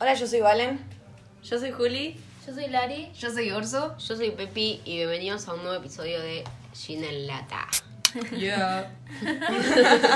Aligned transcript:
Hola, 0.00 0.14
yo 0.14 0.26
soy 0.26 0.40
Valen. 0.40 0.80
Yo 1.42 1.58
soy 1.58 1.72
Juli. 1.72 2.20
Yo 2.46 2.54
soy 2.54 2.68
Lari. 2.68 3.12
Yo 3.18 3.30
soy 3.30 3.52
Urso. 3.52 3.96
Yo 3.98 4.16
soy 4.16 4.30
Pepi 4.30 4.80
y 4.84 4.96
bienvenidos 4.96 5.46
a 5.48 5.54
un 5.54 5.62
nuevo 5.62 5.76
episodio 5.76 6.20
de 6.20 6.44
Gin 6.74 7.04
en 7.04 7.26
Lata. 7.26 7.66
Yeah. 8.36 8.90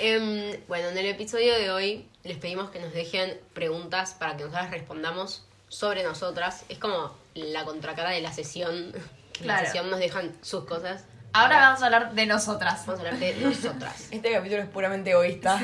Em, 0.00 0.56
bueno, 0.66 0.88
en 0.88 0.98
el 0.98 1.06
episodio 1.06 1.54
de 1.54 1.70
hoy 1.70 2.08
les 2.24 2.38
pedimos 2.38 2.70
que 2.70 2.80
nos 2.80 2.92
dejen 2.94 3.38
preguntas 3.52 4.14
para 4.18 4.36
que 4.36 4.44
nosotras 4.44 4.70
respondamos 4.70 5.44
sobre 5.68 6.02
nosotras. 6.04 6.64
Es 6.68 6.78
como 6.78 7.14
la 7.34 7.64
contracara 7.64 8.10
de 8.10 8.20
la 8.22 8.32
sesión. 8.32 8.74
En 8.74 9.46
la 9.46 9.54
Claro. 9.54 9.66
sesión 9.66 9.90
nos 9.90 9.98
dejan 10.00 10.32
sus 10.42 10.64
cosas. 10.64 11.04
Ahora 11.34 11.58
vamos 11.60 11.82
a 11.82 11.86
hablar 11.86 12.14
de 12.14 12.26
nosotras. 12.26 12.84
Vamos 12.86 13.02
a 13.02 13.06
hablar 13.08 13.18
de 13.18 13.34
nosotras. 13.36 14.08
Este 14.10 14.32
capítulo 14.32 14.62
es 14.62 14.68
puramente 14.68 15.10
egoísta. 15.10 15.58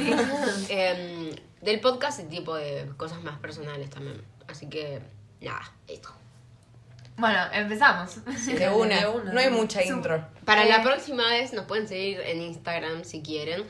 Em, 0.68 1.17
del 1.60 1.80
podcast 1.80 2.20
y 2.20 2.24
tipo 2.24 2.54
de 2.54 2.90
cosas 2.96 3.22
más 3.22 3.38
personales 3.38 3.90
también. 3.90 4.22
Así 4.48 4.68
que, 4.68 5.00
nada, 5.40 5.72
esto. 5.86 6.10
Bueno, 7.16 7.38
empezamos. 7.52 8.24
De 8.46 8.68
una. 8.70 9.00
De 9.00 9.06
una. 9.08 9.32
No 9.32 9.40
hay 9.40 9.50
mucha 9.50 9.84
intro. 9.84 10.24
Para 10.44 10.64
Eh, 10.64 10.68
la 10.68 10.82
próxima 10.82 11.28
vez 11.28 11.52
nos 11.52 11.66
pueden 11.66 11.88
seguir 11.88 12.20
en 12.20 12.40
Instagram 12.42 13.04
si 13.04 13.22
quieren. 13.22 13.64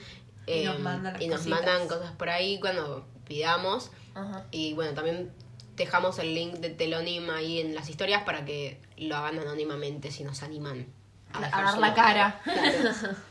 Y 0.46 0.64
nos 0.64 0.76
Em, 0.76 0.82
mandan 0.82 1.12
las 1.14 1.22
y 1.22 1.28
nos 1.28 1.46
mandan 1.46 1.88
cosas 1.88 2.12
por 2.12 2.28
ahí 2.28 2.60
cuando 2.60 3.06
pidamos. 3.26 3.90
Ajá. 4.14 4.44
Y 4.50 4.74
bueno, 4.74 4.92
también 4.94 5.32
dejamos 5.76 6.18
el 6.18 6.34
link 6.34 6.54
de 6.56 6.70
Telonym 6.70 7.30
ahí 7.30 7.60
en 7.60 7.74
las 7.74 7.88
historias 7.88 8.22
para 8.24 8.44
que 8.44 8.80
lo 8.96 9.16
hagan 9.16 9.38
anónimamente 9.38 10.10
si 10.10 10.24
nos 10.24 10.42
animan 10.42 10.86
A 11.32 11.40
dar 11.40 11.78
la 11.78 11.94
cara. 11.94 12.40
Claro. 12.44 13.16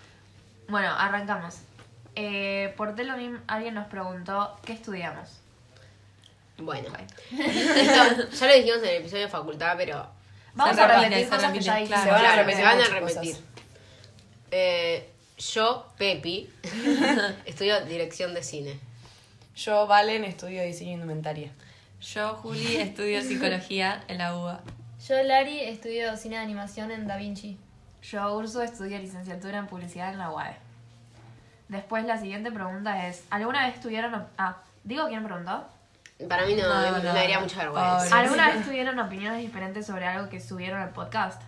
Bueno, 0.70 0.90
arrancamos. 0.90 1.60
Eh, 2.20 2.74
por 2.76 2.96
Telonym 2.96 3.40
alguien 3.46 3.76
nos 3.76 3.86
preguntó 3.88 4.58
qué 4.66 4.74
estudiamos. 4.74 5.30
Bueno, 6.58 6.90
esto 6.98 8.30
ya 8.32 8.48
lo 8.48 8.54
dijimos 8.56 8.80
en 8.80 8.90
el 8.90 8.96
episodio 9.02 9.26
de 9.26 9.30
facultad, 9.30 9.76
pero 9.78 10.10
Vamos 10.56 10.76
Se 10.76 10.82
a 10.82 10.88
repetir 10.88 11.30
cosas 11.30 11.52
que 11.54 11.60
ya 11.60 11.76
dijimos. 11.76 12.02
Se 12.02 12.10
van 12.10 12.16
a 12.18 12.20
claro, 12.20 12.38
repetir 12.38 12.58
se 12.58 12.64
van 12.64 12.82
a 12.82 12.88
repetir. 12.88 13.38
Eh, 14.50 15.10
yo, 15.38 15.86
Pepi, 16.00 16.50
estudio 17.46 17.86
dirección 17.86 18.34
de 18.34 18.42
cine. 18.42 18.80
Yo, 19.56 19.86
Valen, 19.86 20.24
estudio 20.24 20.64
diseño 20.64 20.94
indumentaria. 20.94 21.52
Yo, 22.02 22.34
Juli, 22.34 22.78
estudio 22.78 23.22
psicología 23.22 24.04
en 24.08 24.18
la 24.18 24.36
UBA. 24.36 24.62
Yo, 25.08 25.22
Lari, 25.22 25.60
estudio 25.60 26.18
cine 26.18 26.38
de 26.38 26.42
animación 26.42 26.90
en 26.90 27.06
Da 27.06 27.18
Vinci. 27.18 27.60
Yo, 28.02 28.36
Urso, 28.36 28.64
estudio 28.64 28.98
licenciatura 28.98 29.60
en 29.60 29.68
publicidad 29.68 30.12
en 30.12 30.18
la 30.18 30.32
UAE. 30.32 30.67
Después 31.70 32.06
la 32.06 32.18
siguiente 32.18 32.52
pregunta 32.52 33.08
es, 33.08 33.24
¿alguna 33.30 33.68
vez 33.68 33.80
tuvieron... 33.82 34.26
Ah, 34.38 34.58
¿digo 34.84 35.08
quién 35.08 35.24
preguntó? 35.24 35.66
Para 36.30 36.46
mí 36.46 36.56
no, 36.56 36.68
No, 36.68 36.82
me, 36.82 36.92
no, 36.92 36.98
me 36.98 37.04
no. 37.04 37.14
daría 37.14 37.40
mucha 37.40 37.60
vergüenza. 37.60 38.20
¿Alguna 38.20 38.48
vez 38.54 38.66
tuvieron 38.66 38.98
opiniones 39.00 39.42
diferentes 39.42 39.86
sobre 39.86 40.06
algo 40.08 40.30
que 40.30 40.40
subieron 40.40 40.80
al 40.82 40.90
podcast? 40.92 41.42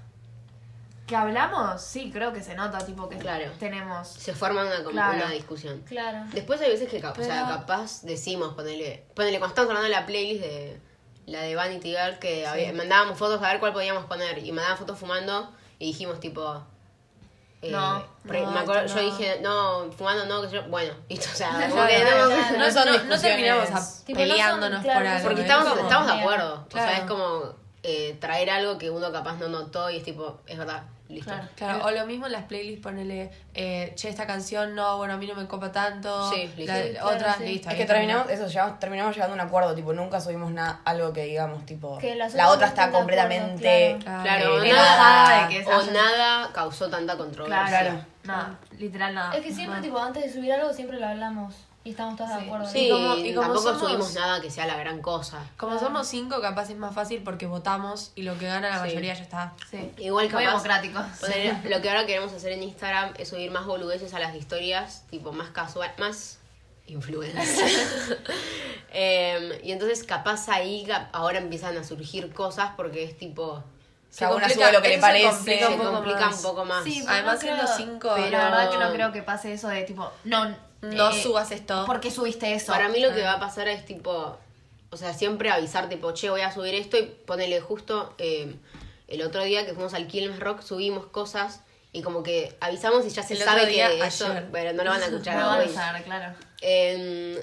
¿Que 1.08 1.16
hablamos? 1.16 1.82
Sí, 1.82 2.12
creo 2.14 2.32
que 2.34 2.44
se 2.44 2.54
nota, 2.54 2.78
tipo 2.86 3.10
que 3.10 3.18
Claro. 3.18 3.46
tenemos... 3.60 4.08
Se 4.10 4.34
forma 4.36 4.62
una, 4.62 4.78
como 4.80 4.92
Claro. 4.92 5.18
una 5.18 5.30
discusión. 5.32 5.82
Claro. 5.88 6.20
Después 6.34 6.62
hay 6.62 6.70
veces 6.70 6.88
que 6.88 6.98
o 7.04 7.16
sea, 7.16 7.48
capaz 7.48 8.04
decimos, 8.04 8.54
ponele, 8.54 9.06
ponele, 9.16 9.40
cuando 9.40 9.54
estamos 9.54 9.70
hablando 9.70 9.90
de 9.90 9.96
la 9.96 10.06
playlist 10.06 10.44
de 10.44 10.80
la 11.26 11.42
de 11.42 11.56
Vanity 11.56 11.90
Girl, 11.96 12.20
que 12.20 12.46
había- 12.46 12.72
mandábamos 12.74 13.18
fotos 13.18 13.42
a 13.42 13.48
ver 13.52 13.60
cuál 13.60 13.74
podíamos 13.74 14.06
poner, 14.06 14.38
y 14.40 14.52
mandaban 14.52 14.78
fotos 14.78 15.00
fumando, 15.00 15.52
y 15.80 15.88
dijimos 15.88 16.20
tipo... 16.20 16.64
eh, 17.62 17.72
No, 17.72 18.04
pre- 18.28 18.42
no, 18.42 18.52
me 18.52 18.60
acuerdo, 18.60 18.86
yo 18.88 19.02
dije, 19.02 19.40
no, 19.42 19.92
fumando 19.98 20.26
no, 20.26 20.42
que 20.48 20.56
yo, 20.56 20.64
bueno, 20.70 20.94
listo, 21.10 21.28
o 21.32 21.36
sea, 21.36 21.52
no- 21.68 21.74
claro. 21.76 22.30
No, 22.58 22.72
son 22.72 22.86
no, 22.86 22.92
no 22.92 22.92
discusiones. 22.94 23.22
terminamos 23.22 23.70
a- 23.72 24.06
Tipo, 24.06 24.20
no 24.20 24.26
son- 24.26 24.30
peleándonos 24.30 24.82
claro, 24.84 25.00
por 25.00 25.08
algo. 25.08 25.24
Porque 25.28 25.42
estamos, 25.42 25.78
estamos 25.80 26.08
de 26.08 26.14
acuerdo, 26.14 26.66
o 26.68 26.72
sea, 26.72 26.98
es 26.98 27.04
como 27.06 27.54
eh, 27.84 28.18
traer 28.20 28.50
algo 28.50 28.78
que 28.78 28.90
uno 28.90 29.12
capaz 29.12 29.38
no 29.40 29.48
notó, 29.48 29.90
y 29.90 29.98
es 29.98 30.04
tipo, 30.04 30.40
es 30.48 30.58
verdad, 30.58 30.84
listo. 31.10 31.32
Claro. 31.32 31.48
Claro, 31.56 31.86
o 31.86 31.92
lo 31.92 32.06
mismo 32.06 32.28
en 32.28 32.32
las 32.32 32.44
playlists, 32.44 32.82
ponele, 32.82 33.32
eh, 33.54 33.92
che, 33.96 34.10
esta 34.10 34.26
canción 34.28 34.76
no, 34.76 34.98
bueno, 34.98 35.14
a 35.16 35.18
mí 35.18 35.28
no 35.28 35.36
me 35.36 35.46
copa 35.48 35.72
tanto. 35.72 36.32
Sí, 36.32 36.50
listo. 36.56 36.72
La- 36.74 36.84
Sí, 36.84 36.90
claro, 36.92 37.08
otra, 37.16 37.34
sí. 37.36 37.44
listo. 37.46 37.70
Es 37.70 37.76
que 37.76 37.86
terminamos, 37.86 38.30
eso, 38.30 38.48
llegamos- 38.48 38.80
terminamos 38.80 39.16
llegando 39.16 39.34
a 39.34 39.36
un 39.36 39.42
acuerdo, 39.42 39.76
tipo, 39.76 39.92
nunca 39.94 40.22
subimos 40.22 40.52
nada, 40.52 40.82
algo 40.86 41.12
que 41.12 41.24
digamos, 41.26 41.66
tipo, 41.66 41.98
Que 41.98 42.16
la 42.16 42.50
otra 42.50 42.68
está 42.68 42.92
completamente 42.92 43.92
acuerdo, 43.96 44.22
Claro, 44.24 44.64
eh, 44.64 44.72
nada- 44.72 45.48
de 45.48 45.54
que 45.64 45.66
O 45.66 45.80
haya- 45.80 45.92
nada 45.92 46.54
causó 46.54 46.90
tanta 46.90 47.18
controversia. 47.18 47.68
Claro, 47.68 48.06
nada, 48.24 48.60
literal 48.78 49.14
nada. 49.16 49.36
Es 49.36 49.42
que 49.42 49.52
siempre, 49.52 49.82
tipo, 49.82 49.98
antes 50.00 50.24
de 50.24 50.32
subir 50.32 50.54
algo, 50.54 50.72
siempre 50.74 51.00
lo 51.00 51.08
hablamos. 51.08 51.56
Y 51.84 51.92
estamos 51.92 52.18
todos 52.18 52.30
de 52.30 52.36
acuerdo. 52.46 52.68
Sí, 52.70 52.88
Y 52.88 52.90
como- 52.92 53.16
y 53.16 53.34
como 53.34 53.48
tampoco 53.48 53.70
somos- 53.70 53.82
subimos 53.82 54.14
nada 54.14 54.42
que 54.42 54.52
sea 54.52 54.66
la 54.68 54.76
gran 54.78 55.02
cosa. 55.02 55.40
Como 55.58 55.80
somos 55.80 56.08
cinco, 56.08 56.42
capaz 56.42 56.70
es 56.70 56.76
más 56.78 56.94
fácil 56.94 57.22
porque 57.24 57.46
votamos 57.46 58.12
y 58.16 58.24
lo 58.24 58.38
que 58.38 58.48
gana 58.48 58.68
la 58.70 58.76
Sí. 58.76 58.82
mayoría 58.82 59.14
ya 59.14 59.24
está. 59.24 59.54
Sí. 59.72 59.90
Igual 59.98 60.26
Muy 60.26 60.34
capaz- 60.34 60.46
democrático. 60.52 61.00
Poner- 61.22 61.70
lo 61.70 61.82
que 61.82 61.90
ahora 61.90 62.06
queremos 62.06 62.34
hacer 62.34 62.52
en 62.52 62.64
Instagram 62.64 63.14
es 63.18 63.30
subir 63.30 63.50
más 63.52 63.66
boludeces 63.66 64.14
a 64.14 64.20
las 64.20 64.36
historias, 64.36 65.06
tipo 65.10 65.32
más 65.32 65.50
casual, 65.52 65.92
más 65.98 66.38
influencers. 66.88 68.18
Em, 68.92 69.52
y 69.64 69.72
entonces 69.72 70.04
capaz 70.04 70.50
ahí 70.50 70.88
ahora 71.14 71.38
empiezan 71.38 71.78
a 71.78 71.84
surgir 71.84 72.34
cosas 72.34 72.72
porque 72.76 73.04
es 73.04 73.18
tipo 73.18 73.64
cada 74.18 74.36
una 74.36 74.48
complica- 74.48 74.66
sube 74.66 74.74
lo 74.74 74.82
que 74.82 74.88
le 74.90 74.94
eso 74.96 75.06
se 75.06 75.12
parece. 75.12 75.30
complica 75.30 75.68
se 75.68 75.72
un 75.74 75.78
poco 75.80 75.92
complica 75.94 76.20
más. 76.26 76.36
un 76.38 76.42
poco 76.44 76.66
más. 76.66 76.84
Sí, 76.84 77.06
Además, 77.08 77.40
siendo 77.40 77.68
cinco, 77.68 78.10
Pero 78.16 78.26
no- 78.26 78.38
la 78.38 78.44
verdad 78.50 78.72
que 78.72 78.78
no 78.80 78.92
creo 78.92 79.12
que 79.12 79.22
pase 79.24 79.54
eso 79.54 79.68
de 79.70 79.84
tipo, 79.84 80.12
no, 80.24 80.56
No 80.82 81.12
eh, 81.12 81.22
subas 81.22 81.52
esto. 81.52 81.86
¿Por 81.86 82.00
qué 82.00 82.12
subiste 82.12 82.54
eso? 82.54 82.72
Para 82.72 82.90
mí 82.90 83.00
lo 83.00 83.14
que 83.14 83.22
va 83.22 83.34
a 83.34 83.40
pasar 83.40 83.68
es 83.68 83.86
tipo, 83.86 84.38
o 84.90 84.98
sea, 84.98 85.14
siempre 85.14 85.50
avisar 85.50 85.90
tipo, 85.90 86.12
che, 86.14 86.30
voy 86.30 86.42
a 86.42 86.52
subir 86.52 86.76
esto 86.76 86.98
y 86.98 87.04
ponele 87.04 87.60
justo 87.60 88.14
eh, 88.18 88.56
el 89.08 89.22
otro 89.22 89.44
día 89.44 89.66
que 89.66 89.74
fuimos 89.74 89.94
al 89.94 90.08
Quilmes 90.08 90.40
Rock 90.40 90.62
subimos 90.62 91.08
cosas 91.08 91.62
y 91.92 92.02
como 92.02 92.22
que 92.22 92.56
avisamos 92.60 93.06
y 93.06 93.10
ya 93.10 93.24
se 93.24 93.34
El 93.34 93.40
sabe 93.40 93.66
día, 93.66 93.90
que 93.90 94.06
eso, 94.06 94.28
pero 94.52 94.74
no 94.74 94.84
lo 94.84 94.92
van 94.92 95.02
a 95.02 95.06
escuchar 95.06 95.38
No 95.40 95.48
van 95.48 95.96
a 95.96 96.04
claro. 96.04 96.36
Em, 96.62 97.38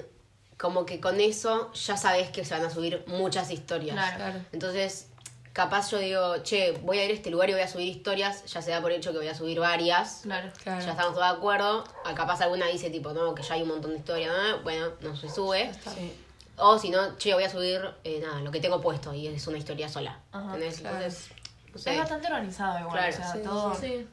como 0.57 0.85
que 0.85 0.99
con 0.99 1.19
eso 1.19 1.71
ya 1.73 1.97
sabes 1.97 2.29
que 2.29 2.45
se 2.45 2.53
van 2.53 2.65
a 2.65 2.69
subir 2.69 3.03
muchas 3.07 3.51
historias. 3.51 3.95
Claro. 3.95 4.15
Claro. 4.15 4.39
Entonces, 4.53 5.07
capaz 5.57 5.89
yo 5.89 5.97
digo, 5.97 6.43
che, 6.43 6.73
voy 6.83 6.99
a 6.99 7.05
ir 7.05 7.09
a 7.09 7.13
este 7.15 7.31
lugar 7.31 7.49
y 7.49 7.53
voy 7.53 7.63
a 7.63 7.67
subir 7.67 7.87
historias, 7.87 8.45
ya 8.45 8.61
se 8.61 8.69
da 8.69 8.79
por 8.79 8.91
hecho 8.91 9.11
que 9.11 9.17
voy 9.17 9.27
a 9.27 9.33
subir 9.33 9.59
varias. 9.59 10.19
Claro. 10.21 10.51
Claro. 10.61 10.85
Ya 10.85 10.91
estamos 10.91 11.15
todos 11.15 11.27
de 11.31 11.35
acuerdo. 11.35 11.83
A 12.05 12.13
capaz 12.13 12.41
alguna 12.41 12.67
dice 12.67 12.91
tipo, 12.91 13.11
no, 13.11 13.33
que 13.33 13.41
ya 13.41 13.55
hay 13.55 13.63
un 13.63 13.69
montón 13.69 13.89
de 13.91 13.97
historias, 13.97 14.31
¿no? 14.31 14.61
bueno, 14.61 14.91
no 15.01 15.15
se 15.15 15.27
sube. 15.27 15.71
Sí. 15.95 16.13
O 16.57 16.77
si 16.77 16.91
no, 16.91 17.17
che, 17.17 17.33
voy 17.33 17.43
a 17.43 17.49
subir 17.49 17.81
eh, 18.03 18.19
nada, 18.21 18.39
lo 18.41 18.51
que 18.51 18.59
tengo 18.59 18.79
puesto 18.79 19.15
y 19.15 19.25
es 19.25 19.47
una 19.47 19.57
historia 19.57 19.89
sola. 19.89 20.19
Ajá, 20.31 20.45
¿Entendés? 20.53 20.79
claro. 20.79 20.97
Entonces, 20.97 21.29
no 21.73 21.91
Es 21.91 21.97
bastante 21.97 22.27
organizado 22.27 22.79
igual, 22.79 22.93
Claro. 22.93 23.13
o 23.13 23.17
sea, 23.17 23.33
Sí, 23.33 23.39
todo... 23.43 23.75
Sí. 23.75 24.07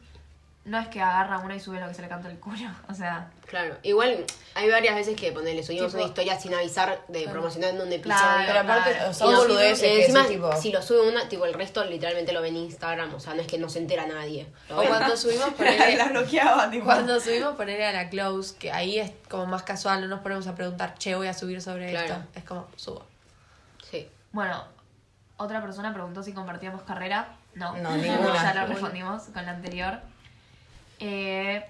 No 0.64 0.78
es 0.78 0.88
que 0.88 0.98
agarra 1.02 1.38
una 1.40 1.54
y 1.56 1.60
sube 1.60 1.78
lo 1.78 1.88
que 1.88 1.92
se 1.94 2.00
le 2.00 2.08
canta 2.08 2.30
el 2.30 2.38
culo, 2.40 2.70
o 2.88 2.94
sea... 2.94 3.30
Claro. 3.46 3.76
Igual 3.82 4.24
hay 4.54 4.70
varias 4.70 4.94
veces 4.94 5.14
que 5.14 5.30
ponele, 5.30 5.62
subimos 5.62 5.92
Tipo- 5.92 5.98
una 5.98 6.06
historia 6.08 6.40
sin 6.40 6.54
avisar 6.54 7.02
de 7.08 7.28
promocionando 7.28 7.84
un 7.84 7.92
episodio. 7.92 8.18
Claro, 8.18 8.44
Pero 8.46 8.58
aparte, 8.60 8.90
claro. 8.92 9.12
son 9.14 9.32
no- 9.48 9.56
que 9.58 10.00
encima, 10.00 10.26
tipo, 10.26 10.56
si 10.56 10.72
lo 10.72 10.80
sube 10.80 11.06
una, 11.06 11.28
tipo 11.28 11.44
el 11.44 11.52
resto 11.52 11.84
literalmente 11.84 12.32
lo 12.32 12.40
ven 12.40 12.56
en 12.56 12.62
Instagram, 12.62 13.14
o 13.14 13.20
sea, 13.20 13.34
no 13.34 13.42
es 13.42 13.46
que 13.46 13.58
no 13.58 13.68
se 13.68 13.78
entera 13.80 14.06
nadie. 14.06 14.46
O 14.70 14.82
cuando 14.88 15.16
subimos 15.18 15.50
ponele, 15.50 15.96
la 15.96 16.06
bloqueaba, 16.08 16.70
tipo. 16.70 16.86
cuando 16.86 17.20
subimos 17.20 17.54
ponerle 17.56 17.84
a 17.86 17.92
la 17.92 18.08
close, 18.08 18.56
que 18.56 18.72
ahí 18.72 18.98
es 18.98 19.12
como 19.28 19.44
más 19.46 19.62
casual, 19.64 20.00
no 20.00 20.08
nos 20.08 20.20
ponemos 20.20 20.46
a 20.46 20.54
preguntar, 20.54 20.94
che, 20.98 21.14
voy 21.14 21.26
a 21.28 21.34
subir 21.34 21.60
sobre 21.60 21.90
Claro. 21.90 22.14
esto. 22.14 22.22
Es 22.34 22.44
como, 22.44 22.66
subo. 22.76 23.04
Sí. 23.90 24.08
Bueno, 24.32 24.64
otra 25.36 25.60
persona 25.60 25.92
preguntó 25.92 26.22
si 26.22 26.32
compartíamos 26.32 26.82
carrera. 26.82 27.36
No, 27.54 27.76
No, 27.76 27.90
ninguna. 27.98 28.34
ya 28.52 28.54
lo 28.62 28.66
respondimos 28.66 29.24
con 29.24 29.44
la 29.44 29.52
anterior. 29.52 30.00
Eh, 31.00 31.64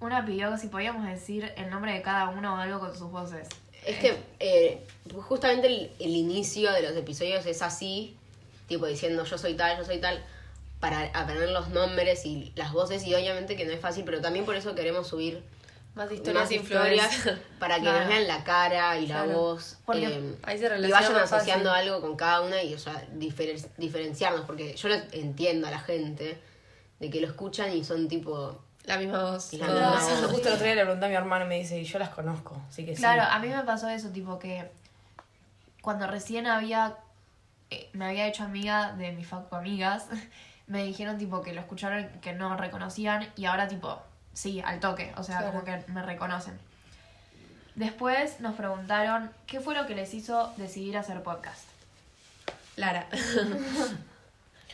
una 0.00 0.24
pidió 0.24 0.56
si 0.58 0.66
podíamos 0.68 1.06
decir 1.06 1.52
el 1.56 1.70
nombre 1.70 1.92
de 1.92 2.02
cada 2.02 2.28
uno 2.28 2.54
o 2.54 2.56
algo 2.56 2.80
con 2.80 2.96
sus 2.96 3.10
voces. 3.10 3.48
Es 3.86 3.98
que 3.98 4.16
eh, 4.40 4.84
justamente 5.28 5.66
el, 5.68 5.90
el 5.98 6.10
inicio 6.16 6.72
de 6.72 6.82
los 6.82 6.96
episodios 6.96 7.46
es 7.46 7.62
así, 7.62 8.16
tipo 8.68 8.86
diciendo 8.86 9.24
yo 9.24 9.38
soy 9.38 9.54
tal, 9.54 9.76
yo 9.78 9.84
soy 9.84 9.98
tal, 9.98 10.22
para 10.80 11.02
aprender 11.14 11.50
los 11.50 11.68
nombres 11.70 12.26
y 12.26 12.52
las 12.56 12.72
voces, 12.72 13.04
y 13.06 13.14
obviamente 13.14 13.56
que 13.56 13.64
no 13.64 13.72
es 13.72 13.80
fácil, 13.80 14.04
pero 14.04 14.20
también 14.20 14.44
por 14.44 14.56
eso 14.56 14.74
queremos 14.74 15.06
subir 15.08 15.42
Más 15.94 16.10
historias 16.10 16.42
más 16.44 16.50
historias 16.52 17.28
para 17.60 17.76
que 17.76 17.82
Claro. 17.82 18.00
nos 18.00 18.08
vean 18.08 18.26
la 18.26 18.42
cara 18.44 18.98
y 18.98 19.06
la 19.06 19.24
Claro. 19.24 19.38
voz. 19.38 19.78
Porque 19.86 20.06
eh, 20.06 20.34
ahí 20.42 20.58
se 20.58 20.64
y 20.66 20.90
vayan 20.90 21.16
asociando 21.16 21.70
fácil. 21.70 21.88
algo 21.92 22.00
con 22.00 22.16
cada 22.16 22.40
una 22.40 22.60
y 22.62 22.74
o 22.74 22.78
sea, 22.78 23.04
diferen- 23.16 23.68
diferenciarnos, 23.78 24.44
porque 24.46 24.74
yo 24.74 24.88
no 24.88 24.96
entiendo 25.12 25.66
a 25.68 25.70
la 25.70 25.80
gente 25.80 26.40
de 27.02 27.10
que 27.10 27.20
lo 27.20 27.26
escuchan 27.26 27.72
y 27.72 27.82
son 27.84 28.06
tipo... 28.08 28.58
La 28.84 28.96
misma 28.96 29.22
voz. 29.32 29.52
La 29.54 29.66
todo. 29.66 29.74
misma 29.76 29.90
No, 29.90 30.20
voz. 30.22 30.30
justo 30.32 30.48
el 30.48 30.54
otro 30.54 30.64
día 30.66 30.74
le 30.76 30.82
pregunté 30.82 31.06
a 31.06 31.08
mi 31.08 31.14
hermano 31.16 31.44
y 31.44 31.48
me 31.48 31.58
dice, 31.58 31.78
y 31.80 31.84
yo 31.84 31.98
las 31.98 32.08
conozco, 32.10 32.60
así 32.68 32.84
que 32.86 32.94
Claro, 32.94 33.22
sí. 33.22 33.28
a 33.32 33.38
mí 33.40 33.48
me 33.48 33.62
pasó 33.64 33.88
eso, 33.88 34.08
tipo 34.10 34.38
que 34.38 34.70
cuando 35.82 36.06
recién 36.06 36.46
había, 36.46 36.96
eh, 37.70 37.90
me 37.92 38.06
había 38.06 38.26
hecho 38.28 38.44
amiga 38.44 38.92
de 38.92 39.12
mis 39.12 39.26
facu 39.26 39.56
amigas, 39.56 40.06
me 40.68 40.84
dijeron 40.84 41.18
tipo 41.18 41.42
que 41.42 41.52
lo 41.52 41.60
escucharon, 41.60 42.08
que 42.20 42.32
no 42.32 42.56
reconocían 42.56 43.28
y 43.36 43.44
ahora 43.46 43.66
tipo, 43.68 44.00
sí, 44.32 44.60
al 44.64 44.78
toque, 44.80 45.12
o 45.16 45.22
sea, 45.24 45.38
Claro. 45.38 45.52
como 45.52 45.64
que 45.64 45.84
me 45.88 46.02
reconocen. 46.02 46.58
Después 47.74 48.38
nos 48.40 48.54
preguntaron 48.54 49.30
qué 49.46 49.60
fue 49.60 49.74
lo 49.74 49.86
que 49.86 49.94
les 49.94 50.12
hizo 50.14 50.52
decidir 50.56 50.96
hacer 50.98 51.22
podcast. 51.22 51.66
Lara. 52.76 53.08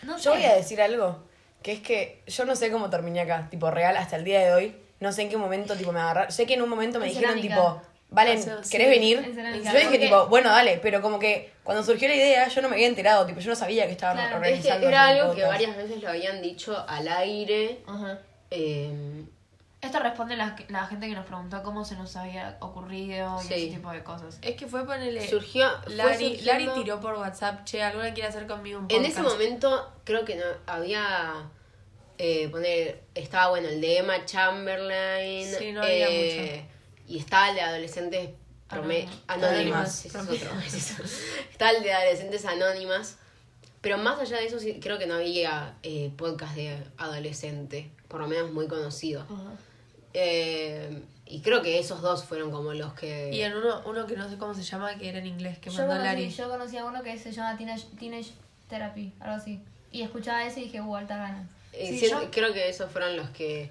No 0.02 0.16
sé. 0.16 0.25
Yo 0.26 0.30
voy 0.34 0.44
a 0.44 0.54
decir 0.54 0.80
algo, 0.80 1.19
que 1.62 1.72
es 1.72 1.81
que 1.81 2.22
yo 2.26 2.44
no 2.44 2.55
sé 2.56 2.70
cómo 2.70 2.88
terminé 2.90 3.20
acá, 3.20 3.49
tipo 3.50 3.70
real, 3.70 3.96
hasta 3.96 4.16
el 4.16 4.25
día 4.25 4.40
de 4.40 4.52
hoy. 4.52 4.76
No 5.00 5.12
sé 5.12 5.22
en 5.22 5.28
qué 5.28 5.37
momento, 5.37 5.76
tipo, 5.76 5.93
me 5.93 6.00
agarraron. 6.00 6.32
Sé 6.32 6.46
que 6.46 6.55
en 6.55 6.62
un 6.62 6.69
momento 6.69 6.99
me 6.99 7.06
En 7.06 7.10
dijeron, 7.12 7.34
cerámica. 7.34 7.55
tipo, 7.55 7.82
Valen, 8.10 8.43
sí, 8.43 8.50
¿querés 8.70 8.88
venir? 8.88 9.19
en 9.19 9.34
cerámica. 9.34 9.64
Yo 9.70 9.76
dije, 9.78 9.84
Porque- 9.90 9.99
tipo, 9.99 10.26
bueno, 10.28 10.49
dale, 10.50 10.78
pero 10.82 11.02
como 11.02 11.19
que 11.19 11.52
cuando 11.62 11.84
surgió 11.84 12.08
la 12.08 12.14
idea, 12.14 12.49
yo 12.49 12.62
no 12.62 12.69
me 12.69 12.75
había 12.76 12.87
enterado, 12.88 13.26
tipo, 13.26 13.38
yo 13.40 13.50
no 13.50 13.55
sabía 13.56 13.84
que 13.87 13.93
estaban 13.93 14.16
Claro, 14.16 14.37
Es 14.37 14.40
que 14.40 14.46
organizando. 14.49 14.88
era 14.88 15.06
algo 15.08 15.34
que 15.34 15.44
varias 15.44 15.76
veces 15.76 16.02
lo 16.02 16.08
habían 16.08 16.40
dicho 16.43 16.84
al 16.88 17.06
aire. 17.08 17.78
Ajá. 17.87 18.19
eh, 18.50 18.90
Esto 19.80 20.00
responde 20.00 20.36
la, 20.36 20.56
la 20.69 20.86
gente 20.86 21.08
que 21.08 21.14
nos 21.14 21.25
preguntó 21.25 21.62
cómo 21.62 21.84
se 21.84 21.94
nos 21.94 22.16
había 22.16 22.56
ocurrido 22.60 23.38
y 23.42 23.46
Sí. 23.46 23.54
ese 23.54 23.76
tipo 23.76 23.90
de 23.92 24.02
cosas. 24.02 24.38
Es 24.42 24.56
que 24.56 24.66
fue 24.66 24.84
ponerle. 24.84 25.28
surgió. 25.28 25.69
fue 25.84 25.94
Lari, 25.94 26.36
surgiendo- 26.36 26.44
Lari 26.72 26.80
tiró 26.82 27.00
por 27.00 27.14
WhatsApp, 27.14 27.64
che, 27.64 27.82
¿alguna 27.82 28.12
quiere 28.12 28.28
hacer 28.28 28.46
conmigo 28.48 28.78
un 28.80 28.86
En 28.90 29.02
podcast? 29.02 29.10
ese 29.12 29.22
momento 29.22 29.92
creo 30.04 30.25
que 30.25 30.34
no 30.36 30.44
había. 30.66 31.48
Eh, 32.20 32.48
poner, 32.48 33.04
estaba 33.14 33.50
bueno 33.50 33.69
el 33.69 33.80
de 33.80 33.98
Emma 33.98 34.25
Chamberlain. 34.25 35.46
Sí, 35.56 35.70
no 35.70 35.82
había 35.82 36.08
eh, 36.10 36.69
Y 37.06 37.19
estaba 37.19 37.50
el 37.50 37.54
de 37.54 37.60
adolescentes 37.60 38.30
prome- 38.69 39.08
Anónimas. 39.28 39.28
anónimas. 39.28 39.98
ese 40.04 40.08
es 40.08 40.14
Anónimas. 40.16 40.42
otro, 40.42 40.60
ese 40.60 40.76
es 40.78 40.92
otro. 40.94 41.04
Estaba 41.52 41.70
el 41.70 41.82
de 41.84 41.92
adolescentes 41.92 42.44
anónimas. 42.44 43.16
Pero 43.80 43.96
más 43.98 44.19
allá 44.19 44.38
de 44.38 44.46
eso, 44.46 44.58
sí, 44.58 44.80
creo 44.82 44.98
que 44.98 45.06
no 45.06 45.14
había 45.14 45.76
eh, 45.84 46.10
podcast 46.16 46.56
de 46.56 46.76
adolescente. 46.96 47.92
Por 48.08 48.20
lo 48.20 48.26
menos 48.26 48.50
muy 48.50 48.66
conocido. 48.66 49.25
Eh, 50.14 51.02
y 51.26 51.40
creo 51.40 51.60
que 51.62 51.78
esos 51.78 52.00
dos 52.00 52.25
fueron 52.25 52.50
como 52.50 52.72
los 52.72 52.94
que. 52.94 53.31
Y 53.32 53.43
en 53.43 53.55
uno, 53.56 53.82
uno 53.84 54.06
que 54.06 54.16
no 54.16 54.28
sé 54.28 54.38
cómo 54.38 54.55
se 54.55 54.62
llama, 54.62 54.94
que 54.96 55.08
era 55.08 55.19
en 55.19 55.26
inglés, 55.26 55.58
que 55.58 55.70
Yo 55.70 55.78
mandó 55.78 55.93
conocí, 55.96 56.06
Lari. 56.06 56.31
yo 56.31 56.49
conocí 56.49 56.76
a 56.78 56.84
uno 56.87 57.02
que 57.02 57.19
se 57.19 57.32
llama 57.32 57.56
Teenage, 57.56 57.87
Teenage 57.99 58.32
Therapy, 58.69 59.12
algo 59.20 59.37
así. 59.37 59.60
Y 59.93 60.02
escuchaba 60.02 60.44
ese 60.44 60.60
y 60.60 60.64
dije, 60.64 60.81
uh, 60.81 60.96
alta 60.96 61.16
ganas. 61.16 61.46
Eh, 61.72 61.88
Sí, 61.90 61.99
siento- 61.99 62.22
yo- 62.22 62.31
Creo 62.31 62.52
que 62.52 62.69
esos 62.69 62.90
fueron 62.90 63.16
los 63.16 63.28
que 63.31 63.70